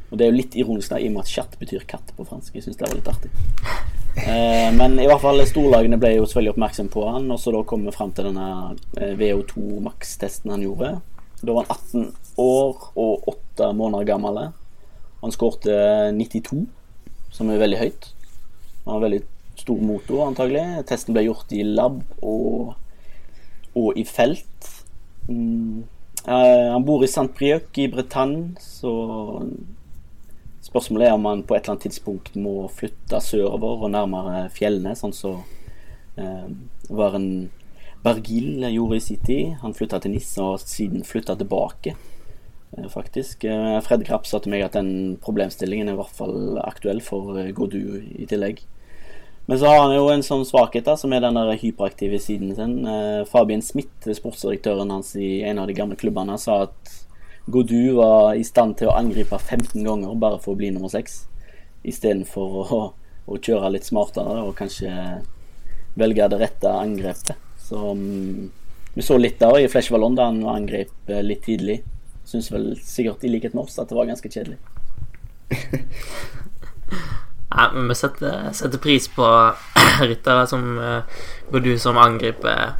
Og 0.06 0.18
det 0.18 0.26
er 0.26 0.30
jo 0.30 0.38
litt 0.38 0.56
ironisk, 0.58 0.92
da, 0.92 1.00
i 1.02 1.08
og 1.08 1.16
med 1.16 1.24
at 1.24 1.30
chat 1.32 1.56
betyr 1.58 1.82
katt 1.90 2.12
på 2.14 2.24
fransk. 2.28 2.54
Jeg 2.54 2.62
syns 2.62 2.78
det 2.78 2.86
var 2.88 2.98
litt 2.98 3.12
artig. 3.14 3.32
Eh, 4.16 4.70
men 4.72 4.94
i 4.96 5.04
hvert 5.04 5.20
fall 5.20 5.42
storlagene 5.44 5.98
ble 6.00 6.14
jo 6.14 6.22
selvfølgelig 6.24 6.54
oppmerksom 6.54 6.86
på 6.88 7.02
han, 7.04 7.26
og 7.34 7.36
så 7.36 7.52
da 7.52 7.58
kom 7.68 7.82
vi 7.84 7.92
fram 7.92 8.14
til 8.16 8.30
denne 8.30 9.12
VO2 9.20 9.82
Max-testen 9.84 10.54
han 10.54 10.62
gjorde. 10.64 10.94
Da 11.42 11.52
var 11.52 11.66
han 11.66 11.76
18 11.76 12.14
år 12.40 12.90
og 12.96 13.28
8 13.28 13.72
måneder 13.76 14.08
gammel. 14.08 14.40
Han 15.22 15.34
skårte 15.34 15.76
92, 16.16 16.66
som 17.34 17.50
er 17.50 17.60
veldig 17.60 17.80
høyt. 17.80 18.12
Han 18.84 18.94
har 18.94 19.04
veldig 19.04 19.22
stor 19.60 19.82
motor, 19.82 20.26
antagelig. 20.28 20.64
Testen 20.88 21.16
ble 21.16 21.26
gjort 21.26 21.52
i 21.56 21.64
lab 21.66 22.00
og, 22.22 22.74
og 23.76 23.98
i 23.98 24.04
felt. 24.08 24.70
Mm. 25.28 25.84
Uh, 26.26 26.72
han 26.72 26.84
bor 26.86 27.04
i 27.04 27.10
Saint-Brieuc 27.10 27.76
i 27.78 27.88
Bretagne, 27.90 28.56
så 28.58 28.92
spørsmålet 30.66 31.06
er 31.06 31.14
om 31.14 31.28
han 31.28 31.44
på 31.46 31.54
et 31.54 31.62
eller 31.62 31.76
annet 31.76 31.84
tidspunkt 31.86 32.34
må 32.38 32.64
flytte 32.74 33.20
sørover 33.22 33.84
og 33.86 33.92
nærmere 33.94 34.48
fjellene, 34.54 34.96
sånn 34.98 35.14
som 35.14 35.36
så, 35.38 36.22
uh, 36.22 36.48
var 36.90 37.14
en 37.18 37.30
Bergil 38.06 38.62
gjorde 38.70 39.00
i 39.00 39.02
sin 39.02 39.24
tid. 39.26 39.56
Han 39.62 39.74
flytta 39.74 39.98
til 40.02 40.14
Nissa 40.14 40.44
og 40.52 40.62
siden 40.62 41.02
flytta 41.06 41.34
tilbake, 41.40 41.96
uh, 42.76 42.86
faktisk. 42.92 43.46
Fred 43.86 44.06
Grapp 44.06 44.28
sa 44.30 44.38
til 44.42 44.54
meg 44.54 44.64
at 44.66 44.78
den 44.78 45.18
problemstillingen 45.22 45.90
er 45.90 45.96
i 45.96 46.00
hvert 46.00 46.16
fall 46.16 46.60
aktuell 46.62 47.02
for 47.02 47.36
Godu 47.56 47.98
i 47.98 48.28
tillegg. 48.30 48.62
Men 49.46 49.60
så 49.60 49.70
har 49.70 49.84
han 49.84 49.94
jo 49.94 50.08
en 50.10 50.24
sånn 50.26 50.42
svakhet, 50.46 50.88
da, 50.88 50.96
som 50.98 51.12
er 51.14 51.22
den 51.22 51.36
der 51.38 51.52
hyperaktive 51.60 52.18
siden 52.18 52.54
sin. 52.58 52.80
Fabien 53.30 53.62
Smith, 53.62 54.08
sportsdirektøren 54.18 54.90
hans 54.90 55.12
i 55.14 55.44
en 55.46 55.60
av 55.62 55.70
de 55.70 55.76
gamle 55.76 55.98
klubbene, 55.98 56.34
sa 56.42 56.64
at 56.64 56.96
Godu 57.46 57.94
var 57.94 58.34
i 58.34 58.42
stand 58.42 58.74
til 58.80 58.90
å 58.90 58.96
angripe 58.98 59.38
15 59.38 59.86
ganger 59.86 60.18
bare 60.18 60.40
for 60.42 60.56
å 60.56 60.58
bli 60.58 60.72
nummer 60.74 60.90
6, 60.90 61.14
istedenfor 61.86 62.56
å, 62.74 62.80
å 63.30 63.38
kjøre 63.38 63.70
litt 63.76 63.86
smartere 63.86 64.40
og 64.42 64.56
kanskje 64.58 64.90
velge 65.94 66.26
det 66.32 66.40
rette 66.42 66.72
angrepet. 66.74 67.45
Så 67.66 67.90
um, 67.90 68.50
vi 68.94 69.02
så 69.02 69.18
litt 69.18 69.40
der 69.42 69.58
i 69.58 69.68
Flesh 69.68 69.92
Vallon 69.92 70.14
da 70.16 70.28
han 70.30 70.44
angrep 70.46 71.10
litt 71.26 71.42
tidlig. 71.44 71.80
Syns 72.26 72.50
vel 72.52 72.72
sikkert 72.82 73.24
i 73.26 73.30
likhet 73.30 73.54
med 73.54 73.66
oss 73.66 73.78
at 73.82 73.90
det 73.90 73.98
var 73.98 74.06
ganske 74.08 74.30
kjedelig. 74.30 74.58
Nei, 77.56 77.66
men 77.72 77.88
vi 77.90 77.96
setter, 77.98 78.50
setter 78.56 78.82
pris 78.82 79.06
på 79.12 79.26
ryttere 80.10 80.46
som 80.50 80.78
uh, 80.78 81.02
du 81.52 81.72
som 81.80 81.98
angriper, 82.00 82.76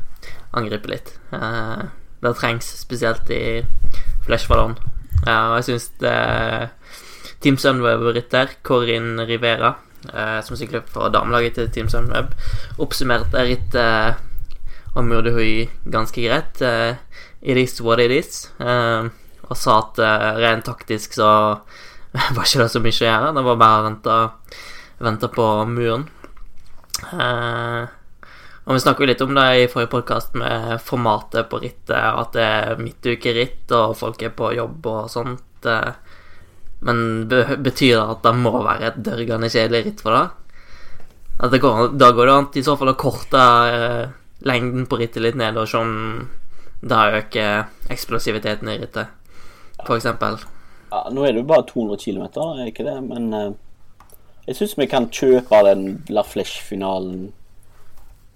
angriper 0.57 0.95
litt. 0.95 1.13
Uh, 1.33 1.89
det 2.23 2.35
trengs 2.41 2.69
spesielt 2.81 3.31
i 3.35 3.63
Flash 4.27 4.51
Vallon. 4.51 4.77
Uh, 5.27 5.51
og 5.51 5.59
jeg 5.59 5.69
syns 5.71 5.91
Team 7.43 7.59
Sunweb-rytter, 7.61 8.57
Corin 8.67 9.21
Rivera, 9.27 9.75
som 10.47 10.57
sykler 10.57 10.85
for 10.89 11.11
damelaget 11.11 11.57
til 11.59 11.69
Team 11.75 11.89
Sunweb, 11.91 12.31
oppsummerte 12.83 13.43
rittet 13.49 14.23
om 14.97 15.11
Murdehui 15.11 15.69
ganske 15.85 16.25
greit. 16.25 16.61
Uh, 16.61 16.97
it 17.41 17.61
is 17.61 17.79
what 17.85 18.01
it 18.03 18.11
is. 18.11 18.49
og 19.47 19.55
sa 19.55 19.77
at 19.79 20.01
rent 20.43 20.65
taktisk 20.67 21.13
så 21.15 21.29
var 22.35 22.47
ikke 22.47 22.65
det 22.65 22.73
så 22.73 22.83
mye 22.83 22.97
å 22.97 23.07
gjøre. 23.07 23.35
Det 23.37 23.45
var 23.47 23.61
bare 23.61 23.79
å 23.83 24.25
vente, 25.05 25.29
på 25.33 25.47
muren. 25.71 26.07
Eh, 27.13 27.83
og 28.67 28.75
Vi 28.75 28.83
snakka 28.83 29.07
litt 29.07 29.23
om 29.23 29.35
det 29.37 29.47
i 29.61 29.69
forrige 29.71 29.93
podkast 29.93 30.35
med 30.39 30.81
formatet 30.83 31.51
på 31.51 31.61
rittet, 31.63 31.95
at 31.95 32.33
det 32.35 32.47
er 32.47 32.81
midtukeritt 32.81 33.71
og 33.77 33.97
folk 33.99 34.23
er 34.27 34.33
på 34.35 34.55
jobb 34.57 34.89
og 34.91 35.11
sånt. 35.13 35.69
Eh, 35.69 35.93
men 36.87 37.29
betyr 37.29 37.95
det 37.97 38.03
at 38.03 38.25
det 38.25 38.35
må 38.37 38.59
være 38.59 38.91
et 38.91 38.99
dørgende 39.05 39.51
kjedelig 39.53 39.85
ritt 39.87 40.03
for 40.05 40.17
det? 40.17 40.27
Da 41.37 41.61
går 41.61 42.27
det 42.27 42.35
an 42.35 42.49
i 42.57 42.65
så 42.65 42.75
fall 42.81 42.95
å 42.95 42.99
korte 42.99 43.45
eh, 43.71 44.05
lengden 44.47 44.87
på 44.87 44.99
rittet 45.01 45.25
litt 45.25 45.39
ned, 45.39 45.59
og 45.59 45.69
se 45.69 45.81
om 45.81 45.95
det 46.87 46.99
øker 47.21 47.91
eksplosiviteten 47.93 48.69
i 48.71 48.79
rittet, 48.83 49.11
eksempel. 49.87 50.39
Ja, 50.91 51.07
nå 51.11 51.25
er 51.25 51.35
det 51.35 51.43
jo 51.43 51.49
bare 51.51 51.67
200 51.67 51.99
km, 51.99 52.27
er 52.61 52.71
ikke 52.71 52.87
det? 52.87 52.97
Men 53.09 53.33
uh, 53.35 53.51
jeg 54.47 54.59
syns 54.59 54.77
vi 54.79 54.87
kan 54.91 55.09
kjøpe 55.11 55.63
den 55.67 55.87
La 56.15 56.23
Flesh-finalen, 56.27 57.33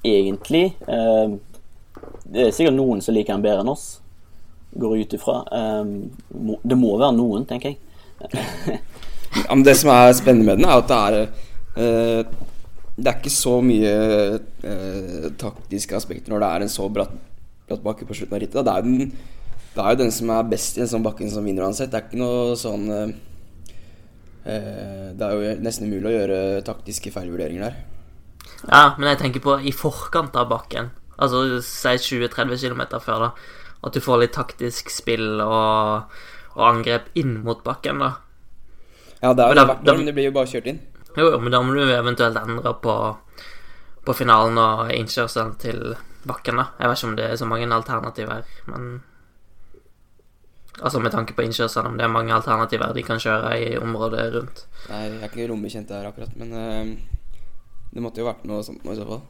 egentlig. 0.04 0.74
Uh, 0.88 1.38
det 2.26 2.46
er 2.46 2.54
sikkert 2.54 2.78
noen 2.78 3.02
som 3.04 3.14
liker 3.14 3.36
den 3.36 3.46
bedre 3.46 3.62
enn 3.64 3.72
oss, 3.72 4.00
går 4.74 4.98
ut 5.04 5.16
ifra. 5.18 5.40
Uh, 5.52 6.58
det 6.62 6.78
må 6.78 6.96
være 6.96 7.14
noen, 7.18 7.46
tenker 7.48 7.74
jeg. 7.74 7.80
ja, 9.44 9.50
men 9.52 9.64
det 9.64 9.78
som 9.78 9.92
er 9.94 10.12
spennende 10.18 10.50
med 10.50 10.60
den, 10.60 10.68
er 10.68 10.82
at 10.82 10.90
det 10.90 11.00
er 11.86 12.24
Det 13.00 13.08
er 13.08 13.18
ikke 13.18 13.32
så 13.32 13.56
mye 13.64 13.92
taktiske 15.40 15.96
aspekter 15.96 16.32
når 16.32 16.42
det 16.42 16.48
er 16.50 16.64
en 16.66 16.72
så 16.72 16.88
bratt, 16.92 17.12
bratt 17.68 17.84
bakke 17.84 18.08
på 18.08 18.16
slutten 18.18 18.36
av 18.36 18.42
rittet. 18.42 18.64
Det 18.66 18.74
er 18.74 18.84
den 18.84 19.12
det 19.70 19.82
er 19.82 19.94
jo 19.94 20.00
den 20.02 20.10
som 20.10 20.30
er 20.34 20.48
best 20.50 20.78
i 20.78 20.82
en 20.82 20.90
sånn 20.90 21.04
bakken 21.04 21.30
som 21.30 21.46
vinner 21.46 21.68
uansett. 21.68 21.92
Det 21.92 22.00
er 22.00 22.08
ikke 22.08 22.18
noe 22.18 22.56
sånn 22.58 22.88
eh, 22.90 23.12
eh 24.42 25.06
Det 25.14 25.26
er 25.26 25.36
jo 25.36 25.52
nesten 25.62 25.86
umulig 25.86 26.10
å 26.10 26.16
gjøre 26.16 26.40
taktiske 26.66 27.12
feilvurderinger 27.14 27.68
der. 27.68 27.76
Ja, 28.66 28.96
men 28.98 29.08
jeg 29.12 29.20
tenker 29.20 29.44
på 29.44 29.58
i 29.62 29.72
forkant 29.72 30.34
av 30.36 30.50
bakken. 30.50 30.90
Altså 31.20 31.60
si 31.62 31.94
20-30 32.18 32.58
km 32.64 32.82
før, 32.98 33.28
da. 33.28 33.30
At 33.86 33.94
du 33.94 34.02
får 34.02 34.24
litt 34.24 34.34
taktisk 34.34 34.90
spill 34.92 35.40
og, 35.40 36.10
og 36.56 36.66
angrep 36.66 37.08
inn 37.14 37.38
mot 37.44 37.62
bakken, 37.64 38.02
da. 38.02 38.10
Ja, 39.20 39.34
det 39.36 39.44
er 39.44 39.54
jo 39.54 39.60
det, 39.60 39.78
det, 39.84 39.96
det 40.08 40.16
blir 40.16 40.30
jo 40.30 40.34
bare 40.34 40.50
kjørt 40.50 40.66
inn. 40.72 40.80
Jo, 41.16 41.30
jo, 41.32 41.38
men 41.42 41.52
da 41.52 41.60
må 41.62 41.74
du 41.74 41.82
eventuelt 41.84 42.38
endre 42.38 42.74
på, 42.82 42.96
på 44.06 44.16
finalen 44.16 44.58
og 44.62 44.92
innkjørselen 44.94 45.56
til 45.62 45.94
bakken, 46.26 46.60
da. 46.60 46.70
Jeg 46.78 46.90
vet 46.90 47.00
ikke 47.00 47.10
om 47.10 47.16
det 47.18 47.28
er 47.30 47.40
så 47.40 47.48
mange 47.48 47.70
alternativer, 47.74 48.44
men 48.70 48.90
Altså 50.80 51.00
med 51.02 51.12
tanke 51.12 51.34
på 51.36 51.42
innkjørselen, 51.44 51.90
om 51.90 51.96
det 51.98 52.04
er 52.06 52.12
mange 52.12 52.32
alternativer 52.32 52.92
de 52.96 53.02
kan 53.04 53.18
kjøre 53.20 53.50
i 53.60 53.72
området 53.76 54.30
rundt. 54.32 54.62
Nei, 54.88 55.00
jeg 55.02 55.18
er 55.18 55.26
ikke 55.28 55.48
rommekjent 55.50 55.90
der 55.90 56.06
akkurat, 56.08 56.30
men 56.40 56.54
eh, 56.56 56.92
det 57.92 58.04
måtte 58.04 58.22
jo 58.22 58.28
vært 58.28 58.46
noe 58.48 58.62
sånt 58.64 58.86
nå 58.86 58.94
i 58.94 59.00
så 59.00 59.04
fall. 59.08 59.20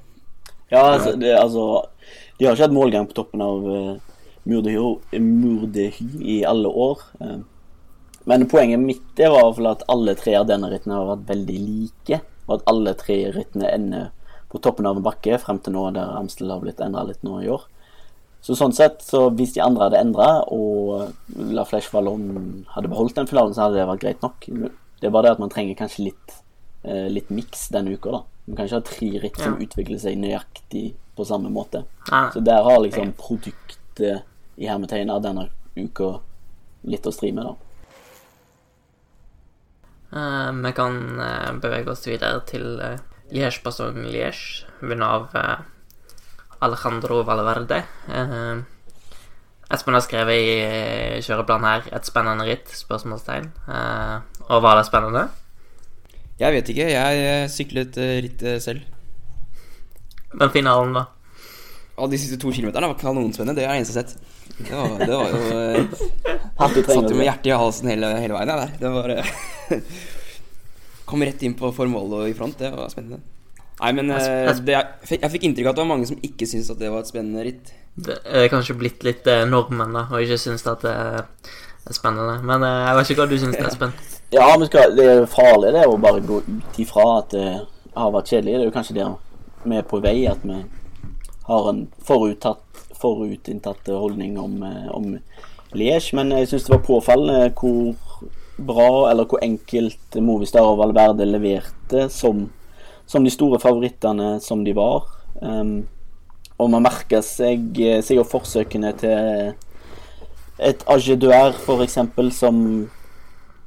Ja, 0.70 0.84
altså, 0.92 1.16
det, 1.18 1.32
altså 1.34 1.64
De 2.38 2.46
har 2.46 2.54
ikke 2.54 2.68
hatt 2.68 2.76
målgang 2.76 3.08
på 3.10 3.16
toppen 3.18 3.42
av 3.42 3.64
uh, 3.66 3.96
Murdehy 4.46 5.90
i 6.20 6.36
alle 6.46 6.70
år. 6.70 7.02
eh. 7.20 7.40
Men 8.30 8.46
poenget 8.50 8.80
mitt 8.82 9.18
er 9.20 9.28
i 9.28 9.34
hvert 9.34 9.56
fall 9.58 9.70
at 9.72 9.82
alle 9.92 10.14
tre 10.18 10.34
av 10.38 10.46
denne 10.48 10.70
rittene 10.70 10.96
har 10.98 11.08
vært 11.16 11.26
veldig 11.30 11.58
like. 11.66 12.20
Og 12.48 12.56
at 12.58 12.64
alle 12.72 12.94
tre 12.98 13.16
rittene 13.34 13.68
ender 13.70 14.08
på 14.50 14.58
toppen 14.62 14.86
av 14.88 14.96
en 14.98 15.04
bakke 15.06 15.36
frem 15.38 15.60
til 15.62 15.74
nå 15.76 15.84
der 15.94 16.16
Amstel 16.18 16.50
har 16.50 16.62
blitt 16.62 16.80
endra 16.82 17.04
litt 17.06 17.22
nå 17.26 17.36
i 17.44 17.50
år. 17.52 17.62
Så 18.42 18.56
sånn 18.56 18.72
sett, 18.74 19.02
så 19.04 19.26
hvis 19.36 19.52
de 19.54 19.60
andre 19.62 19.84
hadde 19.88 20.00
endra, 20.00 20.28
og 20.50 21.12
La 21.52 21.62
Flèche 21.68 21.92
Vallon 21.92 22.64
hadde 22.74 22.88
beholdt 22.88 23.18
den 23.18 23.28
finalen, 23.28 23.52
så 23.54 23.66
hadde 23.66 23.76
det 23.76 23.86
vært 23.90 24.00
greit 24.06 24.22
nok. 24.24 24.46
Det 25.00 25.06
er 25.06 25.12
bare 25.12 25.28
det 25.28 25.34
at 25.36 25.42
man 25.44 25.52
trenger 25.52 25.76
kanskje 25.76 26.06
litt, 26.08 26.34
eh, 26.84 27.08
litt 27.12 27.28
miks 27.30 27.68
denne 27.70 27.92
uka, 27.92 28.10
da. 28.16 28.22
Man 28.48 28.56
kan 28.56 28.66
ikke 28.66 28.80
ha 28.80 28.86
tre 28.88 29.10
ritt 29.20 29.36
som 29.38 29.54
Ja. 29.60 29.66
utvikler 29.66 30.00
seg 30.00 30.16
nøyaktig 30.18 30.94
på 31.16 31.26
samme 31.26 31.50
måte. 31.52 31.84
Ah, 32.10 32.30
Så 32.32 32.40
der 32.42 32.62
har 32.62 32.80
liksom 32.80 33.12
produktet 33.12 34.22
i 34.58 34.66
hermetegn 34.66 35.10
av 35.10 35.22
denne 35.22 35.48
uka 35.76 36.20
litt 36.84 37.02
å 37.06 37.12
stri 37.12 37.32
med, 37.32 37.44
da. 37.44 37.54
Eh, 40.12 40.52
vi 40.64 40.72
kan 40.74 41.20
eh, 41.20 41.52
bevege 41.62 41.92
oss 41.92 42.06
videre 42.08 42.42
til 42.48 42.80
uh, 42.82 42.96
Liège-Bastogne-Liège, 43.30 44.66
vunnet 44.82 45.06
av 45.06 45.36
eh, 45.38 45.60
Alejandro 46.66 47.22
Valverde. 47.26 47.84
Eh, 48.10 48.62
Espen 49.70 49.94
har 49.94 50.02
skrevet 50.02 50.34
i 50.34 50.54
eh, 50.64 51.20
kjøreplanen 51.22 51.68
her 51.68 51.86
'et 51.94 52.08
spennende 52.08 52.44
ritt'? 52.48 52.74
spørsmålstegn. 52.74 53.46
Eh, 53.70 54.16
og 54.48 54.62
var 54.62 54.76
det 54.76 54.86
spennende? 54.86 55.28
Jeg 56.40 56.52
vet 56.52 56.68
ikke, 56.68 56.90
jeg 56.90 57.22
eh, 57.28 57.48
syklet 57.48 57.96
eh, 57.96 58.18
rittet 58.24 58.62
selv. 58.62 58.80
Men 60.34 60.50
finalen, 60.50 60.94
da? 60.94 61.04
Og 61.96 62.10
de 62.10 62.18
siste 62.18 62.38
to 62.40 62.50
kilometerne 62.50 62.88
var 62.90 62.98
kanonspennende, 62.98 63.60
det 63.60 63.66
har 63.66 63.74
jeg 63.74 63.84
eneste 63.84 63.94
sett. 63.94 64.16
Det 64.60 64.76
var, 64.76 64.94
det 65.00 65.16
var 65.16 65.30
jo 65.32 65.58
eh, 65.58 66.06
Happy 66.60 66.82
Satt 66.84 67.10
jo 67.10 67.16
med 67.16 67.26
hjertet 67.26 67.50
i 67.50 67.56
halsen 67.56 67.90
hele, 67.90 68.12
hele 68.20 68.36
veien, 68.36 68.50
der. 68.52 68.72
Det 68.80 68.92
var 68.94 69.14
eh, 69.16 69.30
Kom 71.10 71.24
rett 71.26 71.42
inn 71.42 71.56
på 71.58 71.72
formålet 71.74 72.16
og 72.20 72.30
i 72.30 72.36
front, 72.38 72.58
det 72.60 72.70
var 72.74 72.90
spennende. 72.92 73.22
Nei, 73.80 73.92
men 73.96 74.12
eh, 74.12 74.50
det, 74.60 74.74
jeg, 74.76 75.16
jeg 75.16 75.32
fikk 75.32 75.46
inntrykk 75.48 75.70
av 75.70 75.72
at 75.72 75.78
det 75.78 75.84
var 75.84 75.90
mange 75.94 76.08
som 76.10 76.20
ikke 76.26 76.46
syntes 76.48 76.70
at 76.74 76.80
det 76.82 76.90
var 76.92 77.02
et 77.02 77.10
spennende 77.10 77.44
ritt. 77.46 77.72
Det 77.96 78.18
er 78.28 78.50
kanskje 78.52 78.76
blitt 78.78 79.04
litt 79.06 79.26
eh, 79.30 79.46
nordmenn, 79.48 79.96
da, 79.96 80.04
og 80.12 80.22
ikke 80.22 80.38
syns 80.40 80.66
at 80.68 80.84
det 80.84 80.92
er 80.92 81.96
spennende. 81.96 82.36
Men 82.46 82.66
eh, 82.66 82.82
jeg 82.84 82.98
vet 82.98 83.12
ikke 83.14 83.24
hva 83.24 83.30
du 83.30 83.38
syns, 83.40 83.60
Espen. 83.70 83.96
Ja, 84.30 84.44
men 84.54 84.68
skal, 84.68 84.92
det 84.94 85.04
er 85.10 85.24
farlig 85.26 85.72
det 85.74 85.88
å 85.90 85.96
bare 85.98 86.20
gå 86.22 86.36
ut 86.46 86.76
ifra 86.78 87.02
at 87.16 87.32
det 87.34 87.46
har 87.96 88.12
vært 88.14 88.28
kjedelig. 88.30 88.52
Det 88.52 88.60
er 88.60 88.68
jo 88.68 88.74
kanskje 88.76 88.94
der 89.00 89.16
vi 89.64 89.80
er 89.80 89.88
på 89.90 89.98
vei, 90.04 90.20
at 90.30 90.44
vi 90.46 90.60
har 91.48 91.66
en 91.72 91.80
foruttatt, 92.06 92.62
forutinntatt 93.00 93.88
holdning 93.90 94.38
om, 94.40 94.62
eh, 94.62 94.88
om 94.94 95.14
Liège. 95.76 96.14
Men 96.18 96.32
jeg 96.36 96.50
syns 96.50 96.66
det 96.66 96.74
var 96.74 96.86
påfallende 96.86 97.52
hvor 97.58 97.94
bra, 98.60 99.10
eller 99.10 99.24
hvor 99.24 99.42
enkelt 99.42 100.20
Movistar 100.20 100.66
og 100.66 100.78
Valverde 100.82 101.28
leverte 101.28 102.08
som, 102.12 102.48
som 103.06 103.24
de 103.24 103.32
store 103.32 103.60
favorittene 103.62 104.38
som 104.44 104.64
de 104.64 104.74
var. 104.76 105.08
Um, 105.40 105.88
og 106.60 106.68
man 106.74 106.84
merker 106.84 107.22
seg, 107.24 107.78
seg 108.04 108.20
forsøkene 108.28 108.92
til 109.00 109.54
et 110.60 110.82
Age 110.92 111.16
f.eks., 111.56 111.98
som 112.36 112.56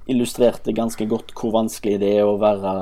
illustrerte 0.08 0.76
ganske 0.76 1.06
godt 1.10 1.32
hvor 1.38 1.56
vanskelig 1.56 1.98
det 2.02 2.12
er 2.20 2.28
å 2.28 2.38
være, 2.42 2.74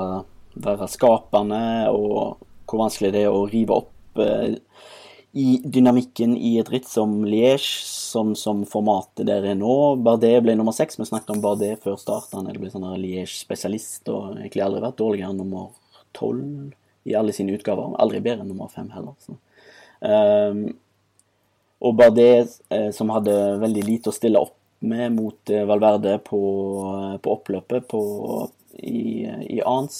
være 0.59 0.87
skapende, 0.91 1.63
og 1.93 2.41
hvor 2.67 2.83
vanskelig 2.83 3.13
det 3.15 3.25
er 3.25 3.31
å 3.31 3.45
rive 3.47 3.77
opp 3.77 4.19
eh, 4.19 4.57
i 5.33 5.61
dynamikken 5.63 6.33
i 6.35 6.57
et 6.59 6.69
ritt 6.71 6.87
som 6.91 7.21
Liège, 7.23 7.85
sånn 7.87 8.33
som 8.35 8.65
formatet 8.67 9.23
der 9.29 9.45
er 9.47 9.55
nå. 9.55 9.95
Bardet 10.03 10.33
ble 10.43 10.57
nummer 10.59 10.75
seks. 10.75 10.99
Vi 10.99 11.07
snakket 11.07 11.35
om 11.37 11.43
Bardet 11.43 11.79
før 11.83 11.95
start. 11.99 12.33
Han 12.35 12.49
blitt 12.51 12.75
sånn 12.75 12.89
Liège-spesialist 12.99 14.11
og 14.11 14.35
egentlig 14.35 14.65
aldri 14.65 14.83
vært 14.83 14.99
dårligere 14.99 15.31
enn 15.31 15.39
nummer 15.39 15.71
tolv 16.17 16.73
i 17.07 17.15
alle 17.15 17.35
sine 17.35 17.55
utgaver. 17.55 17.95
Aldri 18.03 18.19
bedre 18.19 18.43
enn 18.43 18.51
nummer 18.51 18.71
fem 18.71 18.91
heller. 18.91 19.15
Um, 20.01 20.65
og 21.81 21.95
Bardet, 21.97 22.59
eh, 22.69 22.89
som 22.93 23.09
hadde 23.13 23.33
veldig 23.61 23.85
lite 23.87 24.11
å 24.11 24.15
stille 24.15 24.41
opp 24.41 24.57
med 24.85 25.15
mot 25.15 25.49
eh, 25.49 25.63
Valverde 25.65 26.17
på, 26.25 26.41
på 27.21 27.37
oppløpet 27.37 27.87
på, 27.89 28.01
i, 28.77 29.25
i 29.55 29.61
Ans. 29.65 29.95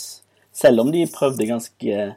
Selv 0.54 0.84
om 0.84 0.92
de 0.94 1.08
prøvde 1.10 1.48
ganske 1.50 2.12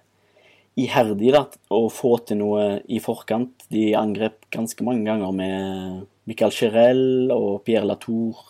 iherdig 0.81 1.33
da, 1.35 1.45
å 1.70 1.87
få 1.93 2.16
til 2.27 2.41
noe 2.41 2.64
i 2.91 3.01
forkant. 3.03 3.66
De 3.72 3.93
angrep 3.99 4.47
ganske 4.55 4.87
mange 4.87 5.07
ganger 5.07 5.35
med 5.37 6.05
Michael 6.29 6.55
Chirel 6.55 7.33
og 7.35 7.62
Pierre 7.66 7.87
Latour 7.89 8.41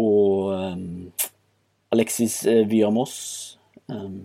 og 0.00 0.54
um, 0.54 0.86
Alexis 1.94 2.40
eh, 2.50 2.64
Vyermos 2.66 3.14
um, 3.86 4.24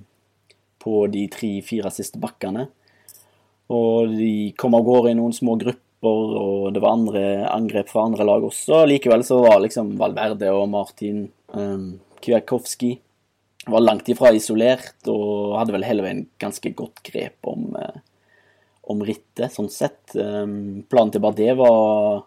på 0.81 1.03
de 1.11 1.27
tre-fire 1.31 1.91
siste 1.93 2.21
bakkene. 2.21 2.69
Og 3.69 4.15
de 4.15 4.49
kom 4.57 4.77
av 4.77 4.87
gårde 4.87 5.11
i 5.11 5.19
noen 5.19 5.35
små 5.35 5.53
grupper, 5.61 5.83
og 6.39 6.71
det 6.73 6.81
var 6.81 6.95
andre 6.95 7.23
angrep 7.51 7.91
fra 7.91 8.07
andre 8.07 8.25
lag 8.25 8.45
også. 8.47 8.85
Likevel 8.89 9.25
så 9.27 9.41
var 9.43 9.59
liksom 9.61 9.93
Valverde 9.99 10.49
og 10.55 10.69
Martin 10.71 11.27
um, 11.53 11.99
Kwiatkowski 12.23 12.95
var 13.71 13.83
langt 13.83 14.09
ifra 14.11 14.31
isolert, 14.35 14.97
og 15.11 15.57
hadde 15.59 15.75
vel 15.75 15.87
hele 15.87 16.05
veien 16.05 16.25
ganske 16.41 16.71
godt 16.77 17.01
grep 17.05 17.49
om, 17.49 17.69
eh, 17.79 17.99
om 18.89 19.03
rittet, 19.05 19.53
sånn 19.53 19.69
sett. 19.71 20.15
Um, 20.15 20.83
planen 20.89 21.13
til 21.13 21.23
Bardet 21.23 21.53
var 21.59 22.25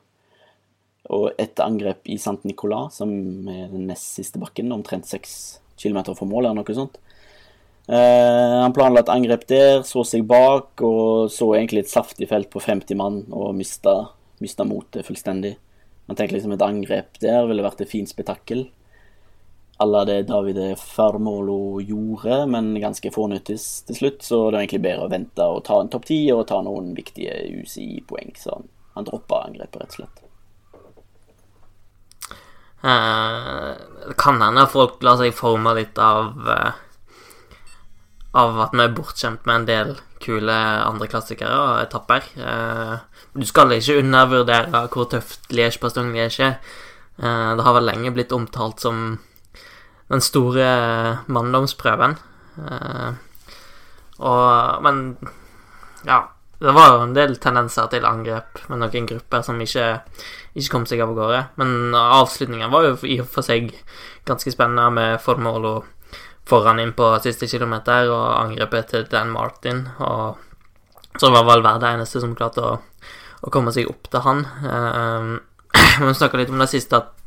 et 1.38 1.59
angrep 1.61 2.07
i 2.09 2.16
Sant 2.22 2.45
Nicolas, 2.47 3.01
som 3.01 3.11
er 3.51 3.66
den 3.72 3.88
nest 3.90 4.14
siste 4.14 4.38
bakken, 4.40 4.70
omtrent 4.72 5.09
seks 5.11 5.59
kilometer 5.80 6.14
fra 6.14 6.28
mål, 6.28 6.47
eller 6.47 6.62
noe 6.62 6.76
sånt. 6.76 7.01
Eh, 7.88 8.61
han 8.62 8.74
planla 8.74 9.03
et 9.03 9.11
angrep 9.11 9.45
der, 9.51 9.82
så 9.86 10.05
seg 10.07 10.22
bak 10.28 10.80
og 10.86 11.32
så 11.34 11.49
egentlig 11.57 11.82
et 11.82 11.90
saftig 11.90 12.28
felt 12.30 12.51
på 12.53 12.62
50 12.62 12.99
mann 12.99 13.24
og 13.34 13.57
mista, 13.59 13.97
mista 14.43 14.66
motet 14.68 15.07
fullstendig. 15.09 15.57
Han 16.07 16.18
tenkte 16.18 16.36
liksom 16.36 16.55
et 16.55 16.64
angrep 16.66 17.18
der 17.22 17.49
ville 17.51 17.64
vært 17.64 17.82
et 17.82 17.90
fint 17.90 18.11
spetakkel. 18.11 18.68
Alla 19.83 20.05
det 20.07 20.20
Davide 20.28 20.72
Farmolo 20.78 21.80
gjorde, 21.83 22.45
men 22.47 22.74
ganske 22.78 23.11
fornyttig 23.11 23.57
til 23.89 23.99
slutt, 23.99 24.20
så 24.22 24.45
det 24.45 24.45
var 24.55 24.61
egentlig 24.61 24.85
bedre 24.85 25.07
å 25.09 25.11
vente 25.11 25.47
og 25.51 25.64
ta 25.66 25.80
en 25.83 25.91
topp 25.91 26.07
ti 26.07 26.20
og 26.30 26.45
ta 26.51 26.61
noen 26.62 26.93
viktige 26.95 27.35
UCI-poeng. 27.62 28.37
Så 28.39 28.55
han, 28.55 28.68
han 28.95 29.09
droppa 29.09 29.43
angrepet, 29.49 29.80
rett 29.83 29.97
og 29.97 29.99
slett. 30.05 30.22
Eh, 32.83 33.72
det 34.09 34.14
kan 34.18 34.41
hende 34.43 34.66
folk 34.70 35.03
lar 35.07 35.20
seg 35.20 35.35
forme 35.39 35.70
litt 35.78 35.99
av 36.03 36.49
eh, 36.51 36.80
Av 38.33 38.57
at 38.64 38.72
vi 38.72 38.80
er 38.80 38.95
bortskjemt 38.97 39.45
med 39.47 39.55
en 39.61 39.66
del 39.68 39.91
kule 40.24 40.55
andreklassikere 40.87 41.59
og 41.59 41.83
etapper. 41.83 42.24
Eh, 42.41 42.95
du 43.37 43.45
skal 43.45 43.74
ikke 43.76 43.99
undervurdere 44.01 44.87
hvor 44.95 45.11
tøft 45.12 45.53
Liège-Bastogne-Liège 45.53 46.47
er. 46.47 46.57
Det 47.20 47.66
har 47.66 47.74
vel 47.76 47.85
lenge 47.85 48.14
blitt 48.16 48.33
omtalt 48.33 48.80
som 48.80 49.18
den 50.11 50.25
store 50.25 50.67
manndomsprøven. 51.27 52.17
Eh, 52.59 53.11
og 54.19 54.83
Men 54.83 55.03
ja. 56.07 56.23
Det 56.63 56.71
var 56.71 56.93
jo 56.93 56.99
en 57.03 57.15
del 57.15 57.33
tendenser 57.43 57.89
til 57.91 58.05
angrep 58.07 58.61
med 58.71 58.79
noen 58.79 59.07
grupper 59.11 59.43
som 59.43 59.59
ikke, 59.59 59.87
ikke 60.55 60.71
kom 60.71 60.85
seg 60.87 61.01
av 61.03 61.11
gårde. 61.17 61.41
Men 61.59 61.91
avslutningen 61.99 62.71
var 62.71 62.87
jo 62.87 62.93
i 63.03 63.17
og 63.19 63.27
for 63.27 63.43
seg 63.43 63.73
ganske 64.29 64.53
spennende, 64.55 64.85
med 64.95 65.19
Formolo 65.25 65.81
foran 66.47 66.79
inn 66.79 66.95
på 66.95 67.09
siste 67.25 67.49
kilometer 67.51 68.11
og 68.15 68.27
angrepet 68.45 68.93
til 68.93 69.09
Dan 69.11 69.33
Martin. 69.35 69.89
Og 70.07 70.39
så 71.19 71.33
var 71.35 71.49
Valverde 71.49 71.91
eneste 71.97 72.23
som 72.23 72.37
klarte 72.39 72.63
å, 72.63 72.77
å 73.43 73.51
komme 73.51 73.75
seg 73.75 73.91
opp 73.91 74.07
til 74.13 74.23
han. 74.23 74.47
Eh, 74.63 75.33
Vi 76.07 76.15
snakka 76.15 76.39
litt 76.39 76.53
om 76.55 76.63
det 76.63 76.71
siste, 76.71 77.03
at 77.03 77.22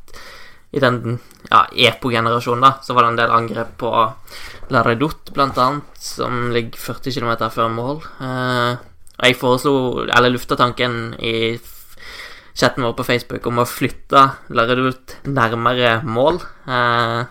i 0.72 0.82
den 0.84 1.20
ja, 1.50 1.66
EPO-generasjonen 1.72 2.66
da, 2.66 2.72
så 2.84 2.96
var 2.96 3.06
det 3.06 3.14
en 3.14 3.20
del 3.22 3.36
angrep 3.36 3.78
på 3.80 3.92
La 4.74 4.82
blant 4.84 5.58
annet, 5.62 5.84
som 6.02 6.50
ligger 6.52 6.80
40 6.80 7.14
km 7.14 7.50
før 7.54 7.70
mål. 7.70 8.02
Eh, 8.20 8.74
og 9.16 9.24
jeg 9.30 9.38
foreslo, 9.40 9.76
eller 10.10 10.34
lufta 10.34 10.58
tanken 10.60 11.14
i 11.20 11.56
chatten 12.56 12.84
vår 12.84 12.96
på 12.98 13.06
Facebook 13.08 13.46
om 13.48 13.62
å 13.62 13.68
flytte 13.68 14.26
La 14.50 14.66
nærmere 14.68 16.02
mål. 16.04 16.42
Eh, 16.68 17.24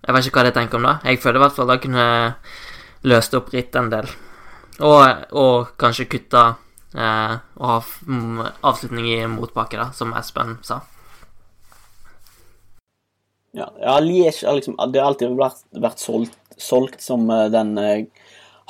Jeg 0.00 0.14
vet 0.16 0.26
ikke 0.26 0.40
hva 0.40 0.48
de 0.48 0.52
tenker 0.56 0.78
om 0.78 0.86
det. 0.88 0.96
Jeg 1.04 1.20
føler 1.20 1.36
i 1.36 1.42
hvert 1.44 1.56
fall 1.56 1.68
det 1.68 1.82
kunne 1.82 2.34
løst 3.04 3.34
opp 3.36 3.52
ritt 3.52 3.76
en 3.76 3.90
del. 3.92 4.08
Og, 4.80 5.26
og 5.36 5.74
kanskje 5.76 6.08
kutta 6.08 6.44
eh, 6.96 7.34
og 7.60 7.66
ha 7.68 7.80
avslutning 8.72 9.10
i 9.12 9.26
motbakke, 9.28 9.76
da, 9.76 9.90
som 9.92 10.14
Espen 10.16 10.56
sa. 10.64 10.80
Ja, 13.56 13.70
ja 13.80 13.96
Liège 14.02 14.46
har 14.46 14.58
liksom, 14.58 14.76
det 14.92 15.00
har 15.00 15.10
alltid 15.10 15.34
vært, 15.38 15.64
vært 15.74 16.02
solgt, 16.02 16.38
solgt 16.60 17.02
som 17.02 17.26
eh, 17.34 17.48
den 17.52 17.74
eh, 17.80 18.06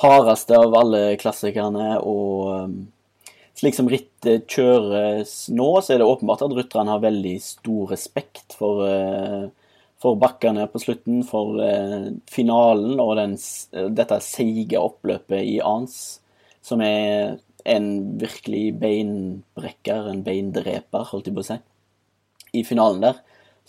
hardeste 0.01 0.57
av 0.57 0.75
alle 0.79 1.03
klassikerne, 1.21 1.99
og 2.01 2.47
eh, 2.55 3.35
slik 3.61 3.77
som 3.77 3.91
rittet 3.93 4.49
kjøres 4.49 5.35
nå, 5.53 5.69
så 5.85 5.95
er 5.95 6.01
det 6.01 6.09
åpenbart 6.09 6.47
at 6.47 6.55
rytterne 6.57 6.95
har 6.95 7.05
veldig 7.05 7.37
stor 7.45 7.93
respekt 7.93 8.57
for, 8.57 8.87
eh, 8.89 9.45
for 10.01 10.17
bakkene 10.21 10.65
på 10.73 10.81
slutten, 10.81 11.21
for 11.29 11.61
eh, 11.65 12.11
finalen 12.33 13.03
og 13.03 13.19
den, 13.21 13.37
dette 13.97 14.21
seige 14.25 14.81
oppløpet 14.81 15.45
i 15.45 15.59
Ans, 15.61 16.21
som 16.65 16.81
er 16.85 17.37
en 17.69 17.91
virkelig 18.21 18.71
beinbrekker, 18.81 20.09
en 20.09 20.25
beindreper, 20.25 21.05
holdt 21.11 21.29
jeg 21.29 21.37
på 21.37 21.45
å 21.45 21.51
si, 21.51 21.59
i 22.57 22.65
finalen 22.65 23.05
der. 23.05 23.21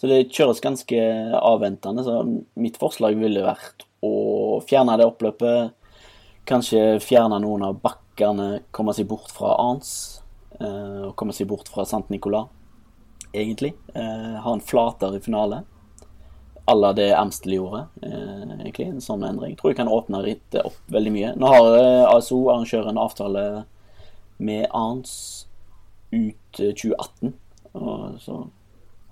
Så 0.01 0.09
det 0.09 0.31
kjøres 0.33 0.61
ganske 0.63 0.97
avventende, 1.37 2.01
så 2.01 2.15
mitt 2.57 2.79
forslag 2.81 3.19
ville 3.21 3.43
vært 3.45 3.83
å 4.01 4.57
fjerne 4.65 4.95
det 4.97 5.05
oppløpet. 5.05 5.75
Kanskje 6.49 6.95
fjerne 7.05 7.37
noen 7.43 7.67
av 7.67 7.75
bakkene, 7.83 8.63
komme 8.73 8.95
seg 8.97 9.05
bort 9.11 9.29
fra 9.29 9.53
Ans. 9.61 9.91
eh, 10.59 11.03
Og 11.05 11.15
komme 11.15 11.33
seg 11.33 11.47
bort 11.47 11.69
fra 11.69 11.85
Sant 11.85 12.09
Nicolas, 12.09 12.47
egentlig. 13.33 13.75
Eh, 13.93 14.39
Ha 14.41 14.53
en 14.53 14.59
flatere 14.59 15.21
finale. 15.21 15.63
À 16.67 16.73
la 16.75 16.93
det 16.93 17.11
Amstel 17.13 17.53
gjorde, 17.59 17.87
eh, 18.01 18.57
egentlig. 18.65 18.87
En 18.87 19.01
sånn 19.01 19.23
endring. 19.23 19.51
Jeg 19.51 19.57
tror 19.57 19.69
jeg 19.71 19.77
kan 19.77 19.87
åpne 19.87 20.23
rittet 20.23 20.65
opp 20.65 20.77
veldig 20.89 21.11
mye. 21.11 21.35
Nå 21.37 21.47
har 21.47 22.15
ASO, 22.15 22.47
arrangøren, 22.49 22.97
avtale 22.97 23.65
med 24.39 24.67
Arns 24.73 25.45
ut 26.11 26.59
eh, 26.59 26.73
2018. 26.73 27.33
Og 27.75 28.19
så 28.19 28.47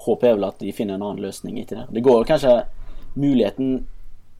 håper 0.06 0.28
jeg 0.28 0.38
vel 0.38 0.47
at 0.47 0.60
de 0.62 0.74
finner 0.76 0.97
en 0.97 1.06
annen 1.06 1.24
løsning 1.24 1.60
etter 1.60 1.82
det. 1.82 1.88
Det 1.97 2.04
går 2.06 2.28
kanskje 2.30 2.58
Muligheten 3.20 3.88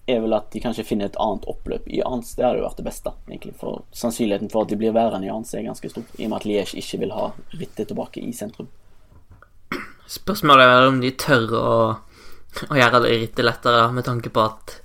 er 0.10 0.22
vel 0.24 0.34
at 0.38 0.50
de 0.54 0.62
kanskje 0.62 0.86
finner 0.86 1.10
et 1.10 1.18
annet 1.22 1.46
oppløp 1.50 1.88
i 1.90 2.02
Ans. 2.06 2.36
Det 2.38 2.46
hadde 2.46 2.62
jo 2.62 2.66
vært 2.68 2.80
det 2.80 2.86
beste, 2.86 3.14
egentlig. 3.28 3.54
For 3.60 3.84
sannsynligheten 3.94 4.52
for 4.54 4.66
at 4.66 4.72
de 4.72 4.78
blir 4.80 4.94
værende 4.96 5.28
i 5.28 5.32
Ans 5.34 5.54
er 5.54 5.66
ganske 5.66 5.90
stor, 5.92 6.06
i 6.18 6.26
og 6.26 6.32
med 6.32 6.38
at 6.40 6.48
Liège 6.50 6.78
ikke 6.80 7.00
vil 7.02 7.14
ha 7.18 7.32
rittet 7.58 7.90
tilbake 7.92 8.22
i 8.24 8.32
sentrum. 8.34 8.70
Spørsmålet 10.10 10.66
er 10.66 10.88
om 10.88 11.02
de 11.02 11.12
tør 11.22 11.52
å, 11.60 11.68
å 12.70 12.80
gjøre 12.80 13.04
det 13.04 13.18
rittet 13.26 13.46
lettere, 13.46 13.84
med 13.94 14.08
tanke 14.08 14.32
på 14.34 14.46
at 14.48 14.80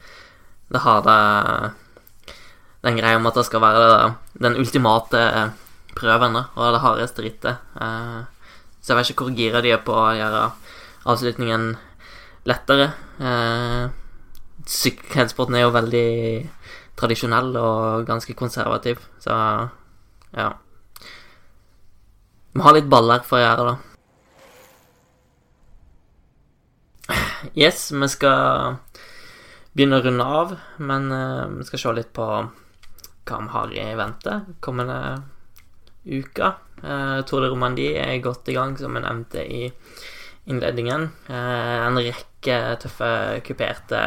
det 0.74 0.82
har 0.84 1.04
det 1.06 1.20
den 2.84 2.98
greia 3.00 3.16
om 3.16 3.28
at 3.30 3.38
det 3.38 3.46
skal 3.48 3.62
være 3.64 4.12
den 4.44 4.58
ultimate 4.60 5.22
prøven, 5.96 6.36
og 6.42 6.72
det 6.74 6.82
hardeste 6.84 7.24
rittet. 7.24 7.64
Eh, 7.80 8.22
Så 8.84 8.92
jeg 8.92 8.98
vet 8.98 9.10
ikke 9.14 9.24
hvor 9.24 9.36
gira 9.38 9.62
de 9.64 9.70
er 9.72 9.80
på 9.80 9.94
å 9.96 10.12
gjøre 10.12 10.40
avslutningen 11.04 11.72
lettere. 12.48 12.90
Eh, 13.20 13.88
er 15.58 15.64
jo 15.64 15.72
veldig 15.74 16.10
tradisjonell 16.96 17.56
og 17.58 18.06
ganske 18.06 18.34
konservativ, 18.38 19.00
så 19.20 19.34
ja. 20.34 20.52
Vi 22.54 22.62
har 22.62 22.76
litt 22.76 22.88
baller 22.90 23.24
for 23.26 23.40
å 23.40 23.42
gjøre 23.42 23.66
det. 23.70 23.76
Yes, 27.54 27.90
vi 27.92 28.08
skal 28.08 28.78
begynne 29.74 29.98
å 29.98 30.04
runde 30.04 30.24
av, 30.24 30.54
men 30.78 31.10
uh, 31.12 31.50
vi 31.58 31.66
skal 31.68 31.82
se 31.82 31.92
litt 31.98 32.12
på 32.14 32.24
hva 32.24 33.40
vi 33.40 33.52
har 33.52 33.74
i 33.74 33.86
vente 33.98 34.38
kommende 34.64 34.98
uka. 36.04 36.54
Uh, 36.78 37.20
Tour 37.26 37.44
de 37.44 37.50
Romandie 37.50 37.98
er 38.00 38.22
godt 38.22 38.48
i 38.48 38.56
gang, 38.56 38.78
som 38.78 38.94
vi 38.94 39.02
nevnte 39.02 39.44
i 39.44 39.68
innledningen. 40.44 41.08
Eh, 41.28 41.86
en 41.86 41.98
rekke 41.98 42.58
tøffe 42.82 43.10
kuperte 43.46 44.00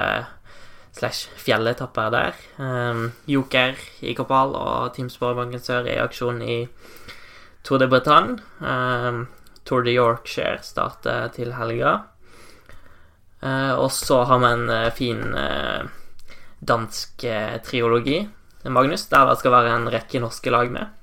slash 0.98 1.30
fjelletapper 1.42 2.12
der. 2.14 2.42
Eh, 2.62 3.04
Joker 3.34 3.80
i 4.02 4.16
Kopal 4.18 4.56
og 4.58 4.94
Team 4.96 5.10
Sparebanken 5.14 5.64
Sør 5.64 5.88
er 5.88 5.98
i 5.98 6.04
aksjon 6.06 6.42
i 6.42 6.60
Tour 7.64 7.82
de 7.82 7.90
Bretagne. 7.92 8.38
Eh, 8.62 9.24
Tour 9.68 9.84
de 9.84 9.98
Yorkshire 9.98 10.62
starter 10.64 11.34
til 11.36 11.54
helga. 11.58 12.00
Og 13.78 13.92
så 13.94 14.24
har 14.26 14.40
vi 14.40 14.48
en 14.48 14.92
fin 14.92 15.20
dansk 16.66 17.26
triologi, 17.68 18.28
Magnus, 18.66 19.06
der 19.12 19.28
det 19.30 19.38
skal 19.38 19.54
være 19.54 19.76
en 19.76 19.90
rekke 19.94 20.20
norske 20.20 20.50
lag 20.50 20.72
med. 20.72 20.97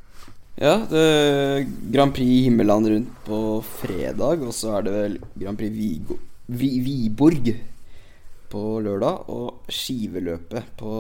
Ja, 0.54 0.76
det 0.86 1.66
Grand 1.90 2.14
Prix 2.14 2.44
Himmeland 2.46 2.86
rundt 2.86 3.14
på 3.26 3.38
fredag, 3.66 4.44
og 4.46 4.52
så 4.54 4.76
er 4.78 4.84
det 4.86 4.92
vel 4.94 5.16
Grand 5.34 5.58
Prix 5.58 5.74
Vigo, 5.74 6.18
Vi, 6.46 6.68
Viborg 6.84 7.48
på 8.52 8.62
lørdag, 8.84 9.24
og 9.34 9.66
skiveløpet 9.66 10.68
på 10.78 10.92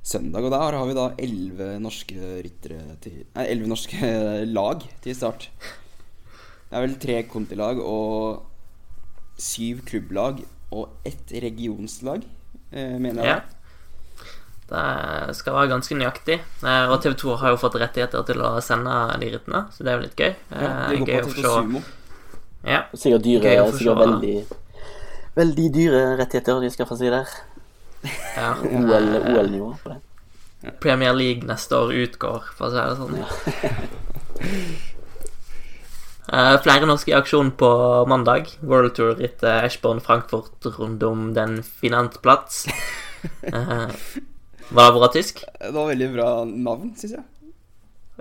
søndag. 0.00 0.46
Og 0.46 0.54
der 0.54 0.78
har 0.78 0.88
vi 0.88 0.96
da 0.96 1.06
elleve 1.20 1.68
norske 1.82 2.16
ryttere 2.46 2.96
til 3.04 3.20
Nei, 3.34 3.44
elleve 3.50 3.68
norske 3.68 4.12
lag 4.48 4.86
til 5.04 5.18
start. 5.18 5.50
Det 6.70 6.78
er 6.78 6.86
vel 6.86 6.96
tre 7.04 7.18
kontilag 7.28 7.84
og 7.84 8.46
syv 9.36 9.84
klubblag 9.84 10.40
og 10.72 11.04
ett 11.04 11.36
regionslag, 11.44 12.24
eh, 12.72 12.96
mener 12.96 13.28
jeg. 13.28 13.42
Ja. 13.42 13.61
Det 14.72 15.34
skal 15.36 15.52
være 15.58 15.68
ganske 15.68 15.96
nøyaktig. 15.98 16.38
Eh, 16.64 16.86
Og 16.88 17.02
TV 17.04 17.12
2 17.20 17.34
har 17.42 17.50
jo 17.52 17.58
fått 17.60 17.74
rettigheter 17.82 18.22
til 18.24 18.40
å 18.40 18.54
sende 18.64 18.94
de 19.20 19.28
rittene, 19.34 19.66
så 19.74 19.84
det 19.84 19.92
er 19.92 19.98
jo 19.98 20.04
litt 20.06 20.16
gøy. 20.16 20.30
Ja, 20.50 20.56
Eh, 20.60 20.98
går 20.98 21.08
gøy 21.10 21.20
på 21.22 21.28
å 21.28 21.34
TV. 21.34 21.48
Sumo. 21.48 21.82
Ja. 22.64 22.78
Sikkert 22.94 23.22
dyre, 23.26 23.42
Gøy 23.42 23.58
å 23.60 23.66
få 23.72 23.78
sikkert 23.78 23.98
veldig, 23.98 24.36
veldig 25.36 25.66
dyre 25.74 26.00
rettigheter 26.22 26.60
de 26.62 26.70
skaffer 26.70 26.96
seg 27.02 27.10
der. 27.12 27.28
ja. 28.36 28.54
OL 28.78 29.12
OL-nivå 29.20 29.70
på 29.82 29.92
det. 29.92 30.00
Premier 30.80 31.12
League 31.12 31.42
neste 31.44 31.74
år 31.74 31.92
utgår, 32.06 32.48
for 32.56 32.66
å 32.66 32.70
si 32.70 32.78
det 32.78 32.96
sånn. 32.96 33.18
Eh, 36.32 36.56
flere 36.62 36.86
norske 36.86 37.10
i 37.10 37.16
aksjon 37.18 37.50
på 37.58 37.68
mandag. 38.08 38.46
World 38.62 38.94
Tour-rittet 38.96 39.42
Eschborn 39.66 39.98
Frankfurt 40.00 40.64
rundt 40.78 41.02
om 41.02 41.32
den 41.34 41.62
Finanzplatz. 41.82 42.66
Eh, 43.42 43.90
var 44.72 44.88
det 44.88 44.96
bra 44.98 45.08
tysk? 45.12 45.44
Det 45.60 45.72
var 45.74 45.90
veldig 45.92 46.08
bra 46.14 46.28
navn, 46.48 46.94
syns 46.98 47.16
jeg. 47.18 47.24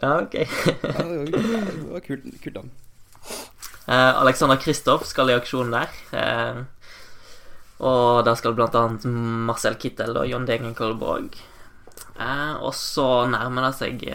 Ja, 0.01 0.17
ok. 0.21 0.35
Ja, 0.35 1.05
det 1.05 1.17
var, 1.17 1.31
det 1.31 1.89
var 1.91 2.05
kult, 2.05 2.27
kult 2.43 2.59
navn. 2.59 2.71
Eh, 3.91 4.21
Alexander 4.21 4.59
Kristoff 4.61 5.05
skal 5.09 5.31
i 5.31 5.37
aksjon 5.37 5.73
der. 5.73 5.89
Eh, 6.15 6.61
og 7.81 8.21
der 8.27 8.37
skal 8.37 8.59
annet 8.61 9.07
Marcel 9.49 9.75
Kittel 9.81 10.15
og 10.17 10.29
John 10.29 10.45
Degenkolborg. 10.47 11.35
Eh, 12.19 12.53
og 12.61 12.75
så 12.77 13.25
nærmer 13.31 13.69
det 13.69 13.73
seg 13.79 14.05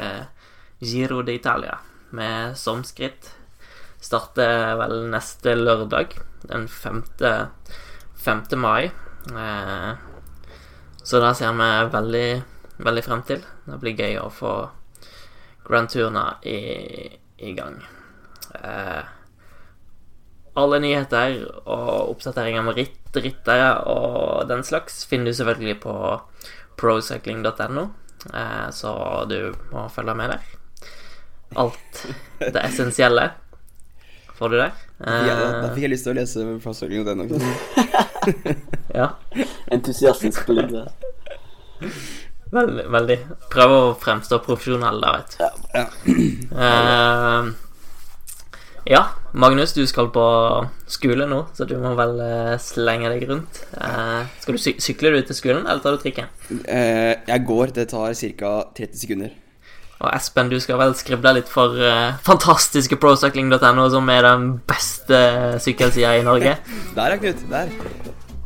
Giro 0.81 1.23
d'Italia 1.27 1.81
med 2.17 2.57
somskritt. 2.59 3.33
Starter 4.01 4.77
vel 4.79 5.07
neste 5.11 5.57
lørdag, 5.57 6.15
den 6.47 6.69
5. 6.69 7.03
5. 8.23 8.45
mai. 8.61 8.91
Eh, 9.33 10.16
så 11.07 11.21
det 11.23 11.35
ser 11.39 11.53
vi 11.55 11.69
veldig, 11.93 12.29
veldig 12.83 13.05
frem 13.07 13.23
til. 13.29 13.45
Det 13.67 13.79
blir 13.83 14.01
gøy 14.01 14.17
å 14.19 14.31
få 14.35 14.55
Grand 15.67 15.91
Tourna 15.91 16.25
i, 16.43 16.59
i 17.47 17.53
gang. 17.55 17.77
Eh, 18.59 19.13
alle 20.57 20.81
nyheter 20.83 21.37
og 21.63 22.11
oppdateringer 22.17 22.65
med 22.67 22.81
ritt, 22.81 22.99
ryttere 23.15 23.69
og 23.93 24.49
den 24.51 24.65
slags 24.67 25.05
finner 25.07 25.31
du 25.31 25.39
selvfølgelig 25.39 25.79
på 25.85 25.95
procycling.no, 26.81 27.87
eh, 28.33 28.67
så 28.75 28.93
du 29.31 29.39
må 29.71 29.87
følge 29.93 30.17
med 30.19 30.35
der. 30.35 30.53
Alt 31.63 32.03
det 32.43 32.67
essensielle 32.67 33.29
får 34.37 34.53
du 34.53 34.59
der. 34.59 34.75
Ja, 34.99 35.39
da, 35.39 35.47
da 35.63 35.71
Eh, 35.71 35.73
fikk 35.77 35.87
jeg 35.87 35.95
lyst 35.95 36.09
til 36.09 36.17
å 36.17 36.19
lese 36.19 36.51
Procycling 36.65 37.05
og 37.05 37.11
den 37.13 37.27
også. 37.29 38.05
Ja, 39.01 39.11
Entusiastisk 39.73 40.47
der. 40.49 40.89
veldig. 42.53 42.89
veldig. 42.97 43.19
Prøv 43.53 43.77
å 43.77 43.85
fremstå 44.01 44.41
profesjonell, 44.47 45.03
da, 45.03 45.15
vet 45.19 45.37
du. 45.37 45.39
Ja. 45.77 45.87
Uh, 46.57 47.55
ja, 48.87 49.03
Magnus, 49.35 49.73
du 49.75 49.83
skal 49.91 50.13
på 50.15 50.25
skole 50.87 51.27
nå, 51.27 51.41
så 51.59 51.67
du 51.67 51.75
må 51.83 51.91
vel 51.99 52.21
eh, 52.23 52.53
slenge 52.63 53.11
deg 53.11 53.25
rundt. 53.27 53.59
Uh, 53.75 54.23
skal 54.39 54.55
du 54.55 54.63
sy 54.63 54.77
Sykler 54.81 55.17
du 55.17 55.27
til 55.27 55.37
skolen, 55.37 55.65
eller 55.67 55.83
tar 55.83 55.97
du 55.97 56.05
trikken? 56.05 56.31
Eh, 56.63 57.19
jeg 57.27 57.45
går, 57.49 57.75
det 57.75 57.89
tar 57.91 58.15
ca. 58.15 58.53
30 58.79 59.01
sekunder. 59.03 59.35
Og 59.97 60.11
Espen, 60.13 60.51
du 60.53 60.59
skal 60.61 60.79
vel 60.81 60.93
skrible 60.99 61.33
litt 61.39 61.49
for 61.49 61.77
uh, 61.81 62.17
fantastiske 62.27 62.99
procycling.no, 63.01 63.87
som 63.93 64.11
er 64.13 64.27
den 64.27 64.51
beste 64.69 65.21
sykkelsida 65.65 66.17
i 66.19 66.25
Norge. 66.27 66.57
Der 66.97 67.15
ja, 67.15 67.21
Knut. 67.23 67.47
Der. 67.51 67.73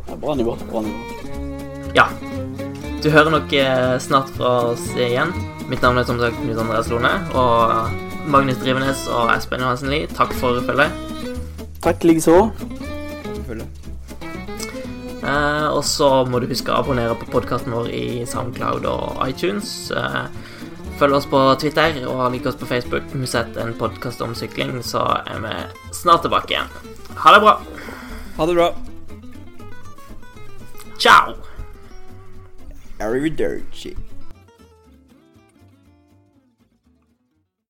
Ja, 0.06 0.18
bra 0.20 0.36
nivå. 0.38 0.54
Bra 0.70 0.84
nivå. 0.86 0.98
Ja. 1.96 2.06
Du 3.00 3.08
hører 3.10 3.32
nok 3.32 3.52
eh, 3.56 3.96
snart 4.02 4.28
fra 4.36 4.50
oss 4.74 4.82
igjen. 4.92 5.32
Mitt 5.70 5.80
navn 5.80 5.98
er 5.98 6.04
som 6.04 6.20
sagt 6.20 6.36
Knut 6.42 6.60
Andreas 6.60 6.90
Lone. 6.92 7.14
Og 7.32 8.28
Magnus 8.30 8.60
Drivenes 8.60 9.06
og 9.08 9.32
Espen 9.32 9.64
Johansen 9.64 9.90
Lie, 9.90 10.10
takk 10.12 10.36
for 10.36 10.60
følget. 10.68 10.92
Takk 11.80 12.04
likeså. 12.04 12.42
Uh, 13.48 13.64
Eh, 15.30 15.68
og 15.68 15.82
så 15.84 16.08
må 16.28 16.40
du 16.40 16.48
huske 16.50 16.72
å 16.72 16.80
abonnere 16.80 17.16
på 17.18 17.28
podkasten 17.34 17.74
vår 17.74 17.90
i 17.92 18.04
Soundcloud 18.28 18.86
og 18.88 19.20
iTunes. 19.26 19.90
Eh, 19.92 20.24
følg 21.00 21.16
oss 21.16 21.28
på 21.30 21.40
Twitter 21.60 22.02
og 22.10 22.26
lik 22.34 22.46
oss 22.50 22.58
på 22.60 22.68
Facebook. 22.68 23.14
Musett 23.16 23.56
en 23.56 23.72
podkast 23.78 24.20
om 24.24 24.34
sykling, 24.36 24.82
så 24.84 25.06
er 25.24 25.40
vi 25.44 25.54
snart 25.96 26.26
tilbake 26.26 26.52
igjen. 26.52 26.68
Ha 27.24 27.32
det 27.34 27.40
bra. 27.46 27.56
Ha 28.36 28.48
det 28.50 28.58
bra. 28.58 28.68
Ciao. 31.00 31.34
Arrivederci. 33.00 33.96